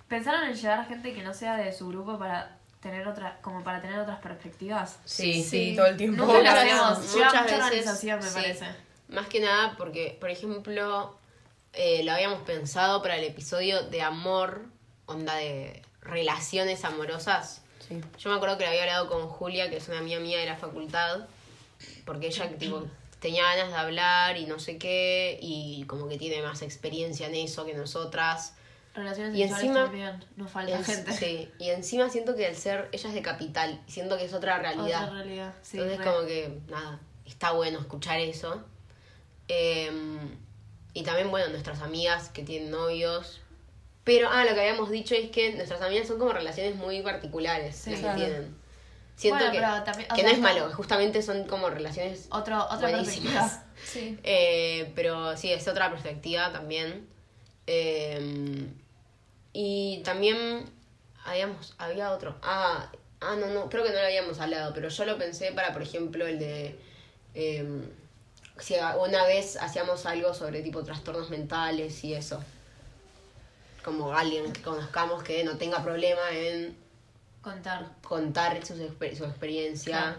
¿Pensaron 0.09 0.45
en 0.45 0.55
llevar 0.55 0.81
a 0.81 0.85
gente 0.85 1.13
que 1.13 1.23
no 1.23 1.35
sea 1.35 1.57
de 1.57 1.73
su 1.75 1.89
grupo 1.89 2.19
para 2.19 2.57
tener 2.81 3.07
otra, 3.07 3.39
como 3.43 3.63
para 3.63 3.83
tener 3.83 3.99
otras 3.99 4.19
perspectivas? 4.21 4.99
Sí, 5.05 5.43
sí, 5.43 5.71
Sí. 5.71 5.77
todo 5.77 5.87
el 5.87 5.97
tiempo. 5.99 6.25
Nunca 6.25 6.41
lo 6.41 6.49
hacemos. 6.51 7.15
Lleva 7.15 7.27
mucha 7.29 7.43
veces, 7.43 7.59
organización, 7.65 8.21
me 8.21 8.27
sí. 8.29 8.35
parece. 8.35 8.67
Más 9.09 9.27
que 9.27 9.41
nada 9.41 9.75
porque, 9.77 10.17
por 10.19 10.31
ejemplo, 10.31 11.19
eh, 11.75 12.03
lo 12.05 12.13
habíamos 12.13 12.43
pensado 12.43 13.03
para 13.03 13.17
el 13.17 13.25
episodio 13.25 13.83
de 13.85 14.03
amor, 14.03 14.67
onda 15.07 15.35
de 15.37 15.83
relaciones 16.01 16.85
amorosas. 16.85 17.63
Sí. 17.87 18.01
Yo 18.19 18.31
me 18.31 18.37
acuerdo 18.37 18.57
que 18.59 18.65
lo 18.65 18.71
había 18.71 18.83
hablado 18.83 19.09
con 19.09 19.29
Julia, 19.29 19.69
que 19.71 19.77
es 19.77 19.89
una 19.89 19.99
amiga 19.99 20.19
mía 20.21 20.39
de 20.39 20.47
la 20.47 20.57
facultad, 20.57 21.27
porque 22.07 22.29
ella 22.29 22.49
tipo, 22.57 22.87
tenía 23.21 23.43
ganas 23.45 23.69
de 23.71 23.77
hablar 23.77 24.37
y 24.39 24.47
no 24.47 24.59
sé 24.59 24.79
qué, 24.79 25.39
y 25.43 25.85
como 25.87 26.09
que 26.09 26.17
tiene 26.17 26.43
más 26.43 26.63
experiencia 26.63 27.27
en 27.27 27.35
eso 27.35 27.65
que 27.67 27.75
nosotras. 27.75 28.55
Relaciones 28.95 29.37
Y 29.37 29.43
encima- 29.43 29.85
también. 29.87 30.25
Nos 30.37 30.51
falta 30.51 30.77
En- 30.77 30.85
gente. 30.85 31.13
sí, 31.13 31.51
y 31.59 31.71
encima 31.71 32.09
siento 32.09 32.37
que 32.37 32.47
al 32.47 32.55
ser, 32.57 32.89
ella 32.93 33.09
es 33.09 33.15
de 33.15 33.23
capital, 33.23 33.83
y 33.87 33.91
siento 33.91 34.17
que 34.17 34.25
es 34.25 34.33
otra 34.33 34.59
realidad. 34.61 35.05
Otra 35.09 35.15
realidad. 35.23 35.55
Sí, 35.63 35.77
Entonces 35.79 35.99
re. 35.99 36.05
como 36.05 36.27
que, 36.27 36.61
nada, 36.69 37.01
está 37.27 37.51
bueno 37.53 37.81
escuchar 37.81 38.21
eso. 38.21 38.63
Eh, 39.49 39.91
y 40.95 41.03
también, 41.03 41.31
bueno, 41.31 41.49
nuestras 41.49 41.83
amigas 41.83 42.31
que 42.31 42.43
tienen 42.43 42.71
novios. 42.71 43.41
Pero, 44.05 44.29
ah, 44.31 44.45
lo 44.45 44.55
que 44.55 44.61
habíamos 44.61 44.91
dicho 44.91 45.15
es 45.15 45.31
que 45.31 45.53
nuestras 45.55 45.83
amigas 45.83 46.07
son 46.09 46.19
como 46.19 46.33
relaciones 46.33 46.77
muy 46.77 47.03
particulares 47.03 47.77
Sí, 47.77 47.91
las 47.91 48.01
claro. 48.01 48.17
que 48.19 48.25
tienen. 48.25 48.57
Siento 49.17 49.39
Bueno, 49.39 49.53
que, 49.53 49.59
pero 49.61 49.83
también- 49.85 50.11
o 50.11 50.15
que 50.15 50.21
sea, 50.23 50.31
no 50.31 50.37
es 50.37 50.41
malo, 50.43 50.71
justamente 50.73 51.23
son 51.23 51.47
como 51.47 51.71
relaciones 51.71 52.27
Otro, 52.31 52.65
otra 52.65 52.89
buenísimas. 52.91 53.59
perspectiva. 53.59 53.65
Sí. 53.85 54.19
Eh, 54.25 54.93
pero 54.95 55.37
sí, 55.37 55.53
es 55.53 55.67
otra 55.69 55.91
perspectiva 55.91 56.51
también. 56.53 57.07
Eh, 57.67 58.67
y 59.53 60.01
también 60.05 60.65
habíamos, 61.25 61.75
había 61.79 62.11
otro. 62.11 62.37
Ah, 62.43 62.91
ah, 63.21 63.37
no, 63.37 63.47
no, 63.47 63.69
creo 63.71 63.85
que 63.85 63.91
no 63.91 63.97
lo 64.01 64.05
habíamos 64.07 64.39
hablado, 64.41 64.75
pero 64.75 64.89
yo 64.89 65.05
lo 65.05 65.17
pensé 65.19 65.53
para, 65.53 65.73
por 65.73 65.83
ejemplo, 65.83 66.27
el 66.27 66.39
de... 66.39 66.79
eh, 67.35 67.67
si 68.59 68.75
una 69.01 69.25
vez 69.25 69.57
hacíamos 69.57 70.07
algo 70.07 70.33
sobre 70.35 70.63
tipo 70.63 70.83
trastornos 70.85 71.31
mentales 71.31 72.03
y 72.05 72.15
eso. 72.15 72.43
Como 73.85 74.15
alguien 74.15 74.53
que 74.53 74.63
conozcamos 74.63 75.23
que 75.23 75.45
no 75.45 75.57
tenga 75.59 75.83
problema 75.83 76.21
en 76.33 76.77
Contar. 77.43 77.87
contar 78.03 78.65
sus 78.65 78.79
exper- 78.79 79.15
su 79.17 79.25
experiencia. 79.25 80.17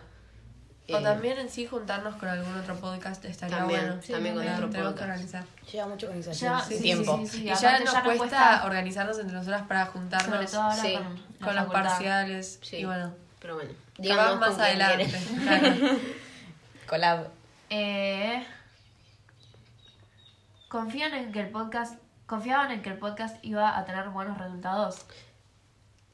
O 0.88 0.98
Eh, 0.98 1.02
también 1.02 1.39
en 1.39 1.50
sí 1.50 1.65
juntarnos 1.65 2.15
con 2.17 2.30
algún 2.30 2.54
otro 2.60 2.76
podcast 2.76 3.26
estaría 3.26 3.58
También, 3.58 3.82
bueno. 3.88 4.02
también 4.08 4.36
con 4.36 4.48
otro 4.48 4.69
podcast. 4.69 5.02
organizar. 5.02 5.43
Lleva 5.71 5.88
mucha 5.88 6.06
organización. 6.06 6.54
Ya, 6.60 6.63
sí, 6.63 6.76
sí, 6.78 6.84
tiempo. 6.84 7.17
sí, 7.17 7.26
sí, 7.26 7.38
sí. 7.38 7.41
y 7.41 7.45
ya 7.45 7.54
nos 7.54 7.62
ya 7.62 8.04
nos 8.04 8.17
cuesta, 8.17 8.62
organizarnos 8.65 9.17
entre 9.17 9.36
nosotras 9.36 9.63
para 9.67 9.86
Sobre 9.88 10.00
juntarnos 10.00 10.52
todo 10.52 10.62
ahora 10.62 10.76
Sí. 10.84 10.93
con, 10.93 11.24
con 11.48 11.56
los 11.56 11.65
parciales. 11.74 12.60
Sí. 12.62 12.76
Y 12.78 12.86
bueno, 12.86 13.12
Pero 13.39 13.56
bueno, 13.56 13.71
díganos 13.98 14.39
más 14.39 14.60
adelante. 14.60 15.10
Claro. 15.41 15.76
Collab. 16.88 17.28
Eh, 17.69 18.45
¿Confían 20.67 21.13
en 21.13 21.32
que 21.32 21.41
el 21.41 21.49
podcast... 21.49 21.99
¿Confiaban 22.25 22.71
en 22.71 22.82
que 22.82 22.89
el 22.89 22.97
podcast 22.97 23.38
iba 23.43 23.78
a 23.78 23.86
tener 23.86 24.10
buenos 24.10 24.38
resultados? 24.38 25.06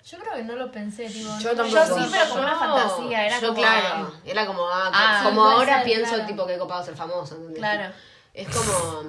Yo 0.06 0.18
creo 0.20 0.34
que 0.36 0.44
no 0.44 0.56
lo 0.56 0.72
pensé, 0.72 1.08
tipo. 1.08 1.30
Yo 1.40 1.52
no- 1.52 1.56
tampoco. 1.64 1.88
Yo 1.88 2.00
sí, 2.04 2.10
pero 2.12 2.30
como 2.30 2.42
una 2.42 2.56
fantasía, 2.56 3.28
era 3.28 3.40
yo, 3.40 3.48
como... 3.50 3.62
claro, 3.62 4.14
era 4.26 4.46
como, 4.46 4.68
ah, 4.68 4.92
Ah, 4.94 5.22
como 5.24 5.44
ahora 5.46 5.76
ser, 5.78 5.86
pienso, 5.86 6.16
claro. 6.16 6.26
tipo, 6.28 6.46
que 6.48 6.56
he 6.56 6.58
copado 6.58 6.84
ser 6.84 6.96
famoso, 6.96 7.36
¿entendés? 7.36 7.60
Claro. 7.60 7.94
Es 8.34 8.48
como 8.50 9.04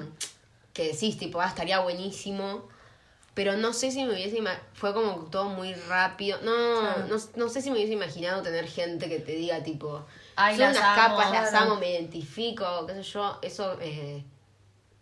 que 0.72 0.92
decís, 0.92 1.18
tipo, 1.18 1.40
ah, 1.40 1.46
estaría 1.46 1.80
buenísimo, 1.80 2.68
pero 3.34 3.56
no 3.56 3.72
sé 3.72 3.90
si 3.90 4.04
me 4.04 4.12
hubiese 4.12 4.40
fue 4.74 4.92
como 4.94 5.12
todo 5.30 5.46
muy 5.48 5.74
rápido, 5.74 6.38
no, 6.42 6.98
no, 7.08 7.16
no 7.36 7.48
sé 7.48 7.62
si 7.62 7.70
me 7.70 7.76
hubiese 7.78 7.94
imaginado 7.94 8.42
tener 8.42 8.66
gente 8.68 9.08
que 9.08 9.18
te 9.18 9.32
diga, 9.32 9.62
tipo, 9.62 10.04
Ay, 10.36 10.56
son 10.56 10.66
las 10.72 10.76
unas 10.78 10.98
amo, 10.98 11.16
capas, 11.16 11.32
las 11.32 11.54
amo, 11.54 11.76
me 11.76 11.90
identifico, 11.92 12.86
qué 12.86 12.94
sé 12.94 13.02
yo, 13.02 13.38
eso, 13.42 13.76
eh, 13.80 14.24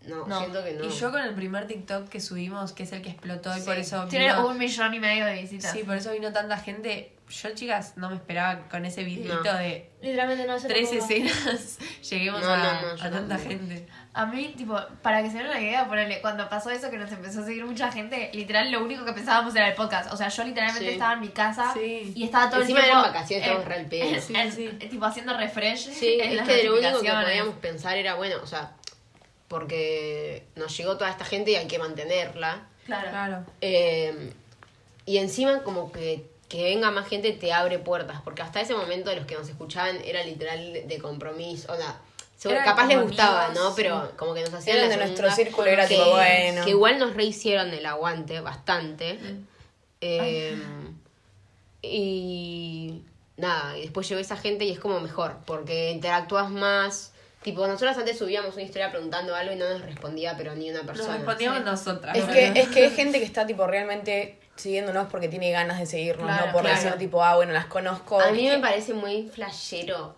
no, 0.07 0.27
No. 0.27 0.39
siento 0.39 0.65
que 0.65 0.73
no. 0.73 0.85
Y 0.85 0.91
yo 0.91 1.11
con 1.11 1.21
el 1.23 1.35
primer 1.35 1.67
TikTok 1.67 2.09
que 2.09 2.21
subimos, 2.21 2.73
que 2.73 2.83
es 2.85 2.93
el 2.93 3.03
que 3.03 3.11
explotó 3.11 3.55
y 3.57 3.61
Sí. 3.61 3.67
por 3.67 3.77
eso 3.77 4.07
Tiene 4.07 4.27
vino, 4.29 4.47
un 4.49 4.59
millón 4.59 4.95
y 4.95 5.01
medio 5.01 5.27
de 5.27 5.41
visitas. 5.43 5.73
Sí, 5.73 5.85
por 5.85 5.97
eso 5.97 6.11
vino 6.13 6.33
tanta 6.33 6.57
gente. 6.59 7.13
Yo, 7.31 7.55
chicas, 7.55 7.97
no 7.97 8.11
me 8.11 8.17
esperaba 8.17 8.69
con 8.69 8.85
ese 8.85 9.05
videito 9.05 9.43
No. 9.43 9.55
de 9.59 9.89
Literalmente 10.03 10.47
no 10.47 10.55
hace 10.55 10.67
tres 10.69 10.93
escenas 10.93 11.79
lleguemos 12.11 12.41
No, 12.41 12.51
a, 12.53 12.57
no, 12.57 12.89
a 12.91 12.97
tanta 12.97 13.21
tampoco. 13.37 13.49
gente. 13.49 13.87
A 14.13 14.27
mí, 14.27 14.53
tipo, 14.57 14.77
para 15.03 15.23
que 15.23 15.31
se 15.31 15.39
den 15.39 15.47
una 15.47 15.61
idea, 15.61 15.87
ponele, 15.87 16.21
cuando 16.21 16.49
pasó 16.49 16.71
eso 16.71 16.91
que 16.91 16.99
nos 16.99 17.13
empezó 17.13 17.43
a 17.43 17.45
seguir 17.45 17.65
mucha 17.65 17.93
gente, 17.93 18.31
literal 18.35 18.73
lo 18.73 18.83
único 18.83 19.05
que 19.05 19.13
pensábamos 19.13 19.55
era 19.55 19.69
el 19.69 19.75
podcast. 19.75 20.13
O 20.13 20.17
sea, 20.17 20.29
yo 20.29 20.43
literalmente 20.43 20.87
Sí. 20.89 20.93
estaba 20.95 21.13
en 21.13 21.21
mi 21.21 21.29
casa 21.29 21.73
Sí. 21.73 22.13
y 22.17 22.25
estaba 22.25 22.51
todo 22.51 22.63
Encima 22.63 22.81
el 22.81 22.85
tiempo... 22.87 23.01
eran 23.01 23.13
vacaciones, 23.15 23.45
estábamos 23.47 23.69
re 23.69 23.75
al 23.77 23.87
pedo. 23.87 24.51
Sí. 24.51 24.89
Tipo, 24.91 25.05
haciendo 25.05 25.37
refresh 25.37 25.91
Sí, 25.91 26.19
en 26.21 26.31
es 26.31 26.37
las 26.37 26.49
que 26.49 26.55
de 26.57 26.65
lo 26.65 26.79
único 26.79 27.01
que 27.01 27.11
podíamos 27.13 27.55
pensar 27.57 27.97
era, 27.97 28.17
bueno, 28.17 28.37
o 28.43 28.47
sea, 28.47 28.73
porque 29.49 30.47
nos 30.57 30.77
llegó 30.77 30.97
toda 30.97 31.11
esta 31.11 31.25
gente 31.25 31.53
y 31.53 31.57
hay 31.57 31.67
que 31.67 31.79
mantenerla. 31.79 32.67
Claro. 32.87 33.11
Claro. 33.11 33.45
Eh, 33.61 34.33
y 35.07 35.19
encima 35.19 35.63
como 35.63 35.93
que, 35.93 36.30
que 36.51 36.65
venga 36.65 36.91
más 36.91 37.09
gente 37.09 37.33
te 37.33 37.53
abre 37.53 37.79
puertas, 37.79 38.21
porque 38.23 38.43
hasta 38.43 38.61
ese 38.61 38.75
momento 38.75 39.15
los 39.15 39.25
que 39.25 39.37
nos 39.37 39.49
escuchaban 39.49 39.97
era 40.05 40.23
literal 40.25 40.83
de 40.87 40.99
compromiso, 40.99 41.73
o 41.73 41.77
sea, 41.77 41.99
seguro- 42.37 42.61
capaz 42.65 42.89
les 42.89 43.01
gustaba, 43.01 43.47
amigos, 43.47 43.65
¿no? 43.71 43.75
Pero 43.77 44.03
sí. 44.03 44.13
como 44.17 44.35
que 44.35 44.43
nos 44.43 44.53
hacían 44.53 44.89
de 44.89 44.97
nuestro 44.97 45.31
círculo 45.31 45.69
y 45.69 45.73
era 45.73 45.87
que, 45.87 45.95
tipo, 45.95 46.11
bueno. 46.11 46.65
que 46.65 46.71
igual 46.71 46.99
nos 46.99 47.15
rehicieron 47.15 47.71
el 47.73 47.87
aguante 47.87 48.41
bastante. 48.41 49.19
Eh, 50.03 50.61
y 51.83 53.03
nada, 53.37 53.79
y 53.79 53.83
después 53.83 54.09
llegó 54.09 54.21
esa 54.21 54.37
gente 54.37 54.65
y 54.65 54.73
es 54.73 54.79
como 54.81 55.01
mejor, 55.01 55.37
porque 55.47 55.91
interactúas 55.93 56.51
más. 56.51 57.13
Tipo, 57.43 57.67
nosotros 57.67 57.97
antes 57.97 58.19
subíamos 58.19 58.55
una 58.55 58.65
historia 58.65 58.91
preguntando 58.91 59.35
algo 59.35 59.53
y 59.55 59.57
no 59.57 59.67
nos 59.69 59.81
respondía, 59.83 60.37
pero 60.37 60.55
ni 60.55 60.69
una 60.69 60.81
Nos 60.83 60.89
persona. 60.89 61.17
respondíamos 61.17 61.65
nosotras. 61.65 62.17
Es 62.19 62.25
que, 62.27 62.49
es 62.61 62.69
que 62.69 62.85
es 62.87 62.95
gente 62.95 63.19
que 63.19 63.25
está 63.25 63.47
tipo 63.47 63.67
realmente 63.67 64.40
siguiéndonos 64.61 65.09
porque 65.09 65.29
tiene 65.29 65.51
ganas 65.51 65.79
de 65.79 65.87
seguirnos, 65.87 66.27
Claro, 66.27 66.47
no 66.47 66.53
por 66.53 66.63
claro. 66.63 66.77
decir 66.77 66.93
tipo, 66.99 67.23
ah, 67.25 67.37
bueno, 67.37 67.53
las 67.53 67.67
conozco. 67.67 68.21
A 68.21 68.31
mí 68.31 68.49
me 68.49 68.59
parece 68.59 68.95
muy 68.95 69.29
flashero 69.29 70.17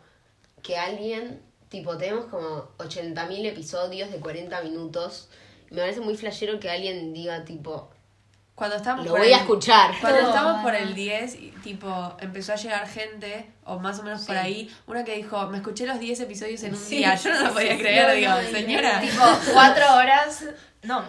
que 0.63 0.77
alguien, 0.77 1.41
tipo, 1.69 1.97
tenemos 1.97 2.27
como 2.27 2.69
80.000 2.79 3.47
episodios 3.47 4.11
de 4.13 4.19
40 4.19 4.61
minutos. 4.63 5.29
Me 5.71 5.81
parece 5.81 6.01
muy 6.01 6.17
flashero 6.17 6.61
que 6.61 6.71
alguien 6.71 7.13
diga, 7.13 7.45
tipo, 7.45 7.91
Cuando 8.55 8.77
estábamos 8.77 9.07
Lo 9.07 9.13
por 9.13 9.21
voy 9.21 9.29
el- 9.29 9.35
a 9.35 9.39
escuchar. 9.39 9.93
Cuando 10.01 10.19
Todo, 10.21 10.29
estábamos 10.29 10.63
por 10.63 10.75
el 10.75 10.95
10, 10.95 11.35
y, 11.37 11.51
tipo, 11.65 12.15
empezó 12.21 12.53
a 12.53 12.57
llegar 12.57 12.87
gente, 12.87 13.51
o 13.65 13.79
más 13.79 13.99
o 13.99 14.03
menos 14.03 14.25
por 14.27 14.37
Sí. 14.37 14.41
ahí, 14.41 14.77
una 14.87 15.05
que 15.05 15.17
dijo, 15.17 15.47
me 15.49 15.57
escuché 15.57 15.87
los 15.87 15.99
10 15.99 16.21
episodios 16.21 16.63
en 16.63 16.75
un 16.75 16.79
Sí, 16.79 16.97
día. 16.99 17.15
Yo 17.15 17.33
no 17.33 17.49
lo 17.49 17.55
podía 17.55 17.73
sí, 17.73 17.79
creer, 17.79 18.07
no, 18.09 18.15
digo, 18.15 18.31
no, 18.31 18.43
señora. 18.59 19.01
Tipo, 19.01 19.23
cuatro 19.55 19.95
horas. 19.97 20.45
No, 20.83 21.03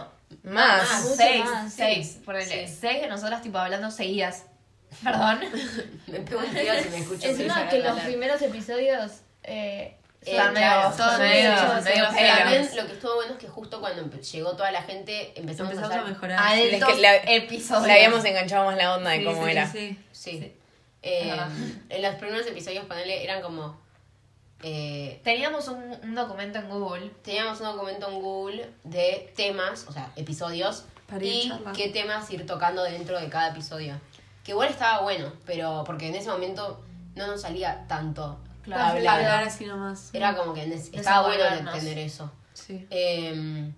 Más. 0.44 0.88
Ah, 0.92 1.00
Mucho 1.02 1.16
seis. 1.16 1.46
más, 1.46 1.74
seis. 1.74 2.18
Ponele. 2.26 2.68
Sí. 2.68 2.76
Seis 2.82 3.02
de 3.02 3.08
nosotras, 3.08 3.42
tipo, 3.42 3.58
hablando 3.58 3.92
seguidas. 3.92 4.44
Perdón. 5.04 5.40
Me 6.08 6.20
pego 6.20 6.40
un 6.42 6.54
tiro 6.54 6.74
si 6.82 6.90
me 6.90 6.98
escucho. 7.00 7.28
Encima 7.28 7.68
que 7.68 7.80
los 7.80 7.88
hablar. 7.90 8.06
primeros 8.06 8.42
episodios 8.44 9.12
eh, 9.44 9.96
Eh, 10.26 10.32
claro, 10.36 10.94
todo 10.96 11.18
medio- 11.18 11.50
medio. 11.82 12.04
También 12.38 12.70
lo 12.76 12.86
que 12.88 12.94
estuvo 12.94 13.16
bueno 13.16 13.32
es 13.34 13.38
que 13.40 13.48
justo 13.48 13.80
cuando 13.82 14.10
llegó 14.20 14.52
toda 14.56 14.72
la 14.72 14.84
gente 14.84 15.34
empezamos, 15.36 15.74
Empezamos 15.74 15.98
a 15.98 16.02
a 16.02 16.06
mejorar. 16.06 16.40
Altos 16.40 16.68
Es 16.74 16.86
que 16.96 17.02
la- 17.02 17.16
episodios. 17.18 17.88
Le 17.88 17.94
habíamos 17.94 18.24
enganchado 18.24 18.66
más 18.66 18.78
la 18.78 18.96
onda 18.96 19.10
de 19.12 19.18
Sí, 19.20 19.24
cómo 19.26 19.46
sí, 19.46 19.52
era. 19.52 19.72
sí. 19.72 19.98
Sí. 20.12 20.54
Eh, 21.02 21.36
en 21.90 22.02
los 22.02 22.16
primeros 22.16 22.48
episodios, 22.48 22.86
ponele, 22.86 23.24
eran 23.24 23.42
como... 23.42 23.82
eh, 24.64 25.20
Teníamos 25.24 25.68
un, 25.68 25.84
un 26.04 26.16
documento 26.16 26.60
en 26.60 26.70
Google. 26.70 27.12
teníamos 27.24 27.60
un 27.60 27.68
documento 27.68 28.10
en 28.10 28.22
Google 28.22 28.70
de 28.84 29.32
temas, 29.36 29.86
o 29.88 29.92
sea, 29.92 30.12
episodios, 30.16 30.86
Para 31.08 31.24
y 31.24 31.50
charlando. 31.50 31.74
qué 31.78 31.90
temas 31.90 32.30
ir 32.32 32.46
tocando 32.46 32.84
dentro 32.84 33.20
de 33.20 33.30
cada 33.30 33.50
episodio. 33.50 34.00
Que 34.44 34.52
igual 34.52 34.70
estaba 34.70 35.02
bueno, 35.02 35.32
pero 35.46 35.84
porque 35.86 36.08
en 36.08 36.16
ese 36.16 36.30
momento 36.30 36.82
no 37.16 37.28
nos 37.28 37.42
salía 37.42 37.86
tanto 37.88 38.40
Claro, 38.64 38.98
hablar. 38.98 39.20
Hablar 39.20 39.44
así 39.44 39.66
nomás. 39.66 40.10
Era 40.14 40.36
como 40.38 40.54
que 40.54 40.64
estaba 40.74 41.28
bueno 41.28 41.72
tener 41.74 41.98
eso. 41.98 42.32
Sí. 42.54 42.88
Em, 42.90 43.74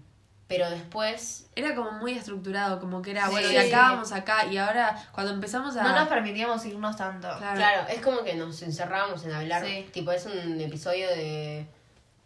pero 0.48 0.70
después 0.70 1.48
Era 1.56 1.74
como 1.76 1.92
muy 1.94 2.14
estructurado, 2.14 2.80
como 2.80 3.02
que 3.02 3.12
era, 3.12 3.26
Sí. 3.26 3.32
bueno, 3.32 3.52
y 3.52 3.58
acá 3.58 3.92
vamos 3.92 4.12
acá, 4.12 4.46
y 4.46 4.58
ahora 4.58 4.96
cuando 5.12 5.34
empezamos 5.34 5.76
a... 5.78 5.84
No 5.84 5.96
nos 5.96 6.08
permitíamos 6.08 6.64
irnos 6.66 6.96
tanto. 6.98 7.28
Claro. 7.38 7.56
Claro, 7.56 7.88
es 7.90 8.02
como 8.02 8.24
que 8.24 8.36
nos 8.36 8.62
encerrábamos 8.62 9.24
en 9.26 9.32
hablar. 9.34 9.66
Sí. 9.66 9.90
Tipo, 9.92 10.12
es 10.12 10.26
un 10.26 10.60
episodio 10.62 11.08
de. 11.10 11.66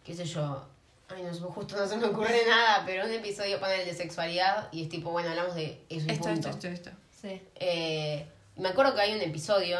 qué 0.04 0.14
sé 0.14 0.24
yo. 0.24 0.66
Ay, 1.08 1.22
no, 1.22 1.32
justo 1.48 1.76
no 1.76 1.86
se 1.86 1.96
me 1.96 2.06
ocurre 2.06 2.42
nada, 2.48 2.82
pero 2.86 3.04
un 3.04 3.10
episodio 3.10 3.58
para 3.58 3.74
el 3.76 3.86
de 3.86 3.94
sexualidad 3.94 4.68
y 4.70 4.82
es 4.84 4.88
tipo, 4.88 5.10
bueno, 5.10 5.30
hablamos 5.30 5.54
de 5.54 5.84
eso 5.88 6.06
y 6.06 6.10
Esto, 6.10 6.28
punto. 6.28 6.48
esto, 6.50 6.68
esto, 6.68 6.68
esto. 6.68 6.90
Sí. 7.20 7.42
Eh, 7.56 8.28
me 8.56 8.68
acuerdo 8.68 8.94
que 8.94 9.00
hay 9.00 9.14
un 9.14 9.20
episodio 9.22 9.78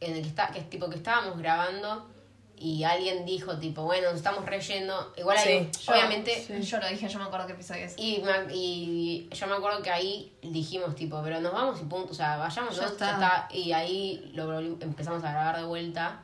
en 0.00 0.16
el 0.16 0.22
que 0.22 0.28
está, 0.28 0.48
que 0.48 0.58
es 0.58 0.68
tipo 0.70 0.88
que 0.90 0.96
estábamos 0.96 1.38
grabando 1.38 2.10
y 2.62 2.84
alguien 2.84 3.24
dijo, 3.24 3.58
tipo, 3.58 3.82
bueno, 3.82 4.08
nos 4.08 4.16
estamos 4.16 4.44
reyendo. 4.46 5.12
Igual 5.16 5.38
Sí. 5.38 5.68
Yo- 5.84 5.92
obviamente. 5.92 6.44
Sí. 6.46 6.62
Yo 6.62 6.78
lo 6.78 6.88
dije, 6.88 7.08
yo 7.08 7.18
me 7.18 7.24
acuerdo 7.24 7.46
qué 7.46 7.52
episodio 7.54 7.84
es. 7.86 7.94
Y, 7.98 8.22
me- 8.22 8.54
y 8.54 9.28
yo 9.32 9.46
me 9.46 9.54
acuerdo 9.56 9.82
que 9.82 9.90
ahí 9.90 10.32
dijimos, 10.42 10.94
tipo, 10.94 11.20
pero 11.22 11.40
nos 11.40 11.52
vamos 11.52 11.80
y 11.80 11.84
punto. 11.84 12.12
O 12.12 12.14
sea, 12.14 12.36
vayamos, 12.36 12.76
Ya 12.76 12.84
está. 12.86 13.06
Ya 13.06 13.12
está. 13.12 13.48
Y 13.52 13.72
ahí 13.72 14.30
lo 14.34 14.58
empezamos 14.58 15.22
a 15.24 15.32
grabar 15.32 15.56
de 15.58 15.64
vuelta. 15.64 16.22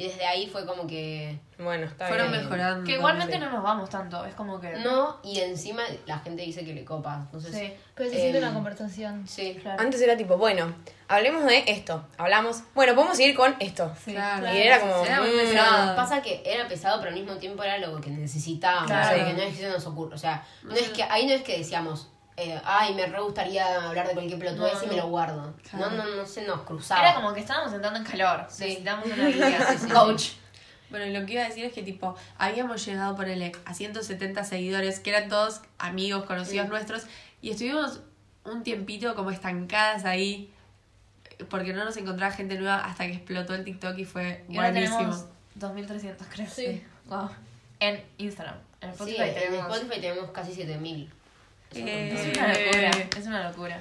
Y 0.00 0.04
desde 0.06 0.24
ahí 0.24 0.46
fue 0.46 0.64
como 0.64 0.86
que. 0.86 1.40
Bueno, 1.58 1.86
está 1.86 2.06
Fueron 2.06 2.30
bien. 2.30 2.44
mejorando. 2.44 2.84
Que 2.86 2.92
igualmente 2.92 3.36
no 3.40 3.50
nos 3.50 3.64
vamos 3.64 3.90
tanto, 3.90 4.24
es 4.24 4.32
como 4.36 4.60
que... 4.60 4.70
No, 4.78 5.18
y 5.24 5.40
encima 5.40 5.82
la 6.06 6.20
gente 6.20 6.42
dice 6.42 6.64
que 6.64 6.72
le 6.72 6.84
copa. 6.84 7.16
Entonces, 7.24 7.52
Sí. 7.52 7.72
Pero 7.96 8.08
se 8.08 8.14
Em, 8.14 8.20
siente 8.22 8.38
una 8.38 8.54
conversación. 8.54 9.26
sí. 9.26 9.58
Claro. 9.60 9.82
Antes 9.82 10.00
era 10.00 10.16
tipo, 10.16 10.36
bueno, 10.38 10.72
hablemos 11.08 11.44
de 11.46 11.64
esto. 11.66 12.06
Hablamos, 12.16 12.62
bueno, 12.76 12.94
podemos 12.94 13.16
seguir 13.16 13.34
con 13.34 13.56
esto. 13.58 13.92
Claro. 14.04 14.54
Y 14.54 14.58
era 14.58 14.78
como, 14.78 15.04
Era 15.04 15.20
muy 15.20 15.30
mm, 15.30 15.36
pesado. 15.50 15.86
No, 15.86 15.96
pasa 15.96 16.22
que 16.22 16.42
era 16.46 16.68
pesado, 16.68 17.00
pero 17.00 17.10
al 17.12 17.20
mismo 17.20 17.36
tiempo 17.38 17.64
era 17.64 17.78
lo 17.78 18.00
que 18.00 18.10
necesitábamos. 18.10 18.86
Claro. 18.86 19.14
O 19.14 19.18
sea, 19.18 19.26
que 19.26 19.32
no 19.34 19.42
es 19.42 19.56
que 19.56 19.62
se 19.62 19.68
nos 19.68 19.84
ocurra. 19.84 20.14
O 20.14 20.18
sea, 20.18 20.46
no 20.62 20.74
es 20.76 20.90
que, 20.90 21.02
ahí 21.02 21.26
no 21.26 21.32
es 21.32 21.42
que 21.42 21.58
decíamos, 21.58 22.08
eh, 22.38 22.60
ay, 22.64 22.94
me 22.94 23.06
re 23.06 23.20
gustaría 23.20 23.88
hablar 23.88 24.06
de 24.08 24.14
cualquier 24.14 24.38
pelotudez 24.38 24.74
No, 24.74 24.84
y 24.84 24.86
me 24.88 24.96
lo 24.96 25.08
guardo. 25.08 25.54
Claro. 25.68 25.90
No, 25.90 26.04
no, 26.04 26.16
no 26.16 26.26
se 26.26 26.46
nos 26.46 26.60
cruzaba. 26.62 27.02
Era 27.02 27.14
como 27.14 27.34
que 27.34 27.40
estábamos 27.40 27.72
entrando 27.74 27.98
en 27.98 28.04
calor. 28.04 28.46
Sí. 28.48 28.64
Necesitamos 28.64 29.06
una 29.12 29.26
guía, 29.28 29.58
coach. 29.92 30.30
Bueno, 30.90 31.04
y 31.06 31.12
lo 31.12 31.26
que 31.26 31.34
iba 31.34 31.42
a 31.42 31.48
decir 31.48 31.64
es 31.66 31.72
que, 31.72 31.82
tipo, 31.82 32.16
habíamos 32.38 32.84
llegado, 32.86 33.14
ponele, 33.14 33.52
a 33.66 33.74
170 33.74 34.42
seguidores, 34.44 35.00
que 35.00 35.10
eran 35.10 35.28
todos 35.28 35.60
amigos, 35.78 36.24
conocidos 36.24 36.68
nuestros, 36.68 37.04
y 37.42 37.50
estuvimos 37.50 38.00
un 38.44 38.62
tiempito 38.62 39.14
como 39.14 39.30
estancadas 39.30 40.06
ahí, 40.06 40.50
porque 41.50 41.72
no 41.74 41.84
nos 41.84 41.96
encontraba 41.98 42.32
gente 42.32 42.56
nueva 42.58 42.76
hasta 42.78 43.06
que 43.06 43.12
explotó 43.12 43.54
el 43.54 43.64
TikTok 43.64 43.98
y 43.98 44.04
fue 44.06 44.44
Y 44.48 44.56
ahora 44.56 44.70
buenísimo. 44.70 44.98
tenemos 44.98 45.24
2300, 45.56 46.26
creo. 46.28 46.46
Sí. 46.48 46.82
Wow. 47.06 47.28
En 47.80 48.02
Instagram. 48.16 48.56
En 48.80 48.88
Sí, 48.90 48.94
Spotify 48.94 49.22
en 49.28 49.34
tenemos. 49.34 49.76
Spotify 49.76 50.00
tenemos 50.00 50.30
casi 50.30 50.54
7000. 50.54 51.12
Eh, 51.74 52.12
Es 52.14 52.36
una 52.36 52.48
locura. 52.48 52.90
Es 53.18 53.26
una 53.26 53.48
locura. 53.50 53.80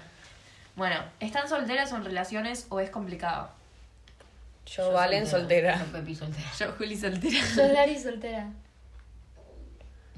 Bueno, 0.75 0.95
¿están 1.19 1.47
solteras 1.49 1.91
o 1.93 1.95
en 1.95 2.05
relaciones 2.05 2.67
o 2.69 2.79
es 2.79 2.89
complicado? 2.89 3.49
Yo, 4.65 4.91
Valen, 4.91 5.25
soltera. 5.25 5.77
Yo, 5.79 5.85
Pepi, 5.91 6.13
soltera. 6.15 6.49
Yo, 6.59 6.71
Juli, 6.77 6.97
soltera. 6.97 7.45
Sos 7.45 7.71
Lari 7.71 7.99
soltera. 7.99 8.47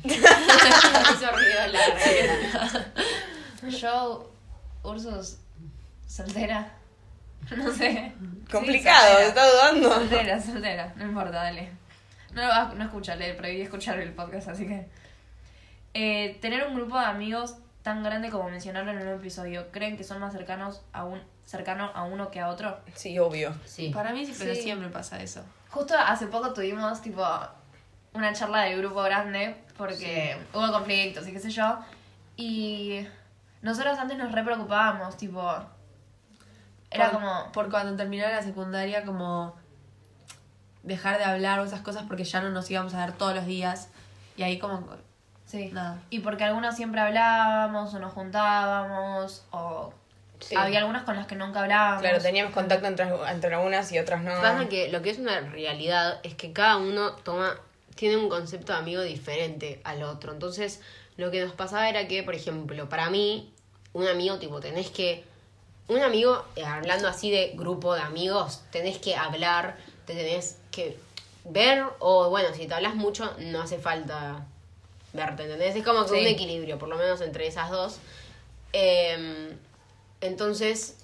Hizo 0.04 1.32
ruido 1.32 1.68
la 1.72 1.80
regla. 1.96 2.92
Yo, 3.70 4.32
Ursus, 4.84 5.38
soltera. 6.08 6.72
No 7.56 7.74
sé. 7.74 8.14
Complicado, 8.52 9.18
Sí, 9.20 9.24
está 9.28 9.50
dudando. 9.52 9.94
Soltera, 9.94 10.42
soltera. 10.42 10.94
No 10.96 11.06
importa, 11.06 11.32
dale. 11.32 11.70
No, 12.34 12.42
lo 12.44 12.48
vas- 12.48 12.74
no 12.76 12.84
escucha, 12.84 13.16
le 13.16 13.34
prohibí 13.34 13.62
escuchar 13.62 14.00
el 14.00 14.12
podcast, 14.14 14.50
así 14.50 14.68
que. 14.68 14.88
Eh, 16.02 16.38
tener 16.42 16.66
un 16.66 16.76
grupo 16.76 16.98
de 16.98 17.06
amigos 17.06 17.56
tan 17.84 18.04
grande 18.04 18.30
como 18.30 18.50
mencionaron 18.50 18.88
en 18.98 19.06
un 19.06 19.16
episodio, 19.16 19.70
¿creen 19.72 19.98
que 19.98 20.06
son 20.06 20.22
más 20.22 20.32
cercanos 20.32 20.82
a 20.94 21.04
un 21.04 21.22
cercano 21.46 21.92
a 21.94 22.04
uno 22.04 22.32
que 22.32 22.40
a 22.40 22.48
otro? 22.48 22.78
Sí, 22.96 23.20
obvio. 23.20 23.54
Sí. 23.66 23.90
Para 23.94 24.14
mí 24.14 24.26
sí, 24.26 24.34
pero 24.40 24.56
Sí. 24.56 24.62
siempre 24.62 24.88
pasa 24.88 25.22
eso. 25.22 25.44
Justo 25.70 25.96
hace 25.98 26.28
poco 26.28 26.54
tuvimos 26.54 27.02
tipo 27.02 27.22
una 28.14 28.32
charla 28.32 28.62
de 28.62 28.78
grupo 28.78 29.02
grande 29.04 29.58
porque 29.78 30.38
hubo 30.54 30.72
conflictos 30.72 31.28
y 31.28 31.34
qué 31.34 31.40
sé 31.42 31.50
yo. 31.52 31.80
Y 32.38 33.06
nosotros 33.62 34.00
antes 34.00 34.18
nos 34.18 34.32
re 34.32 34.44
preocupábamos, 34.44 35.18
tipo. 35.18 35.42
Era 36.92 37.12
Por- 37.12 37.20
como. 37.20 37.52
Por 37.52 37.70
cuando 37.70 37.98
terminara 37.98 38.38
la 38.38 38.42
secundaria, 38.42 39.04
como 39.04 39.54
dejar 40.84 41.18
de 41.18 41.26
hablar 41.26 41.60
o 41.60 41.66
esas 41.66 41.82
cosas 41.82 42.04
porque 42.08 42.24
ya 42.24 42.40
no 42.42 42.52
nos 42.52 42.72
íbamos 42.72 42.94
a 42.94 43.06
ver 43.06 43.18
todos 43.18 43.36
los 43.36 43.46
días. 43.46 43.90
Y 44.38 44.44
ahí 44.44 44.58
como... 44.58 44.88
Sí. 45.50 45.70
Nada. 45.74 46.00
Y 46.10 46.20
porque 46.20 46.44
algunos 46.44 46.76
siempre 46.76 47.02
hablábamos 47.02 47.94
o 47.94 48.00
nos 48.00 48.14
juntábamos 48.14 49.44
o 49.52 49.92
Sí. 50.40 50.56
había 50.56 50.80
algunas 50.80 51.04
con 51.04 51.16
las 51.18 51.28
que 51.28 51.36
nunca 51.36 51.62
hablábamos. 51.62 52.02
Claro, 52.02 52.20
teníamos 52.20 52.54
contacto 52.54 52.88
entre, 52.88 53.10
entre 53.30 53.56
algunas 53.56 53.92
y 53.92 54.00
otras 54.00 54.22
no. 54.24 54.32
Pasa 54.40 54.70
que 54.70 54.90
lo 54.90 55.02
que 55.02 55.10
es 55.10 55.20
una 55.20 55.42
realidad 55.42 56.20
es 56.24 56.36
que 56.36 56.54
cada 56.54 56.78
uno 56.78 57.12
toma, 57.12 57.58
tiene 57.96 58.16
un 58.16 58.30
concepto 58.30 58.72
de 58.72 58.80
amigo 58.80 59.02
diferente 59.02 59.82
al 59.84 60.02
otro. 60.04 60.32
Entonces, 60.32 60.82
lo 61.18 61.30
que 61.30 61.44
nos 61.44 61.52
pasaba 61.52 61.90
era 61.90 62.08
que, 62.08 62.24
por 62.24 62.36
ejemplo, 62.36 62.88
para 62.88 63.10
mí, 63.10 63.52
un 63.92 64.08
amigo, 64.08 64.38
tipo, 64.40 64.62
tenés 64.62 64.90
que. 64.90 65.26
Un 65.90 66.02
amigo, 66.04 66.46
eh, 66.56 66.64
hablando 66.64 67.08
así 67.08 67.32
de 67.32 67.54
grupo 67.56 67.96
de 67.96 68.02
amigos, 68.02 68.62
tenés 68.72 69.00
que 69.00 69.16
hablar, 69.18 69.76
te 70.06 70.14
tenés 70.14 70.58
que 70.72 70.98
ver, 71.44 71.84
o 71.98 72.30
bueno, 72.30 72.54
si 72.54 72.68
te 72.68 72.74
hablas 72.76 72.96
mucho, 72.96 73.36
no 73.40 73.64
hace 73.64 73.80
falta 73.80 74.46
verte, 75.14 75.44
¿entendés? 75.44 75.76
Es 75.76 75.84
como 75.84 76.04
que 76.06 76.10
Sí. 76.10 76.22
un 76.22 76.28
equilibrio, 76.28 76.78
por 76.78 76.90
lo 76.90 76.98
menos 76.98 77.22
entre 77.22 77.48
esas 77.48 77.70
dos. 77.72 77.98
Em, 78.74 79.58
entonces, 80.22 80.98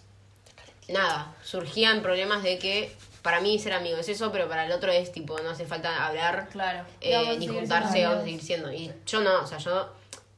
nada, 0.87 1.33
surgían 1.43 2.01
problemas 2.01 2.43
de 2.43 2.59
que 2.59 2.95
para 3.21 3.41
mí 3.41 3.57
ser 3.57 3.73
amigo 3.73 3.97
es 3.97 4.07
eso, 4.09 4.31
pero 4.31 4.47
para 4.47 4.65
el 4.65 4.71
otro 4.71 4.91
es 4.91 5.11
tipo, 5.11 5.39
no 5.39 5.49
hace 5.49 5.65
falta 5.65 6.05
hablar, 6.05 6.47
Claro. 6.51 6.85
eh, 7.01 7.35
ni 7.39 7.47
juntarse, 7.47 8.03
vamos 8.03 8.19
a 8.21 8.23
seguir 8.23 8.41
siendo. 8.41 8.71
Y 8.71 8.91
yo 9.07 9.21
no, 9.21 9.41
o 9.41 9.47
sea, 9.47 9.57
yo. 9.57 9.89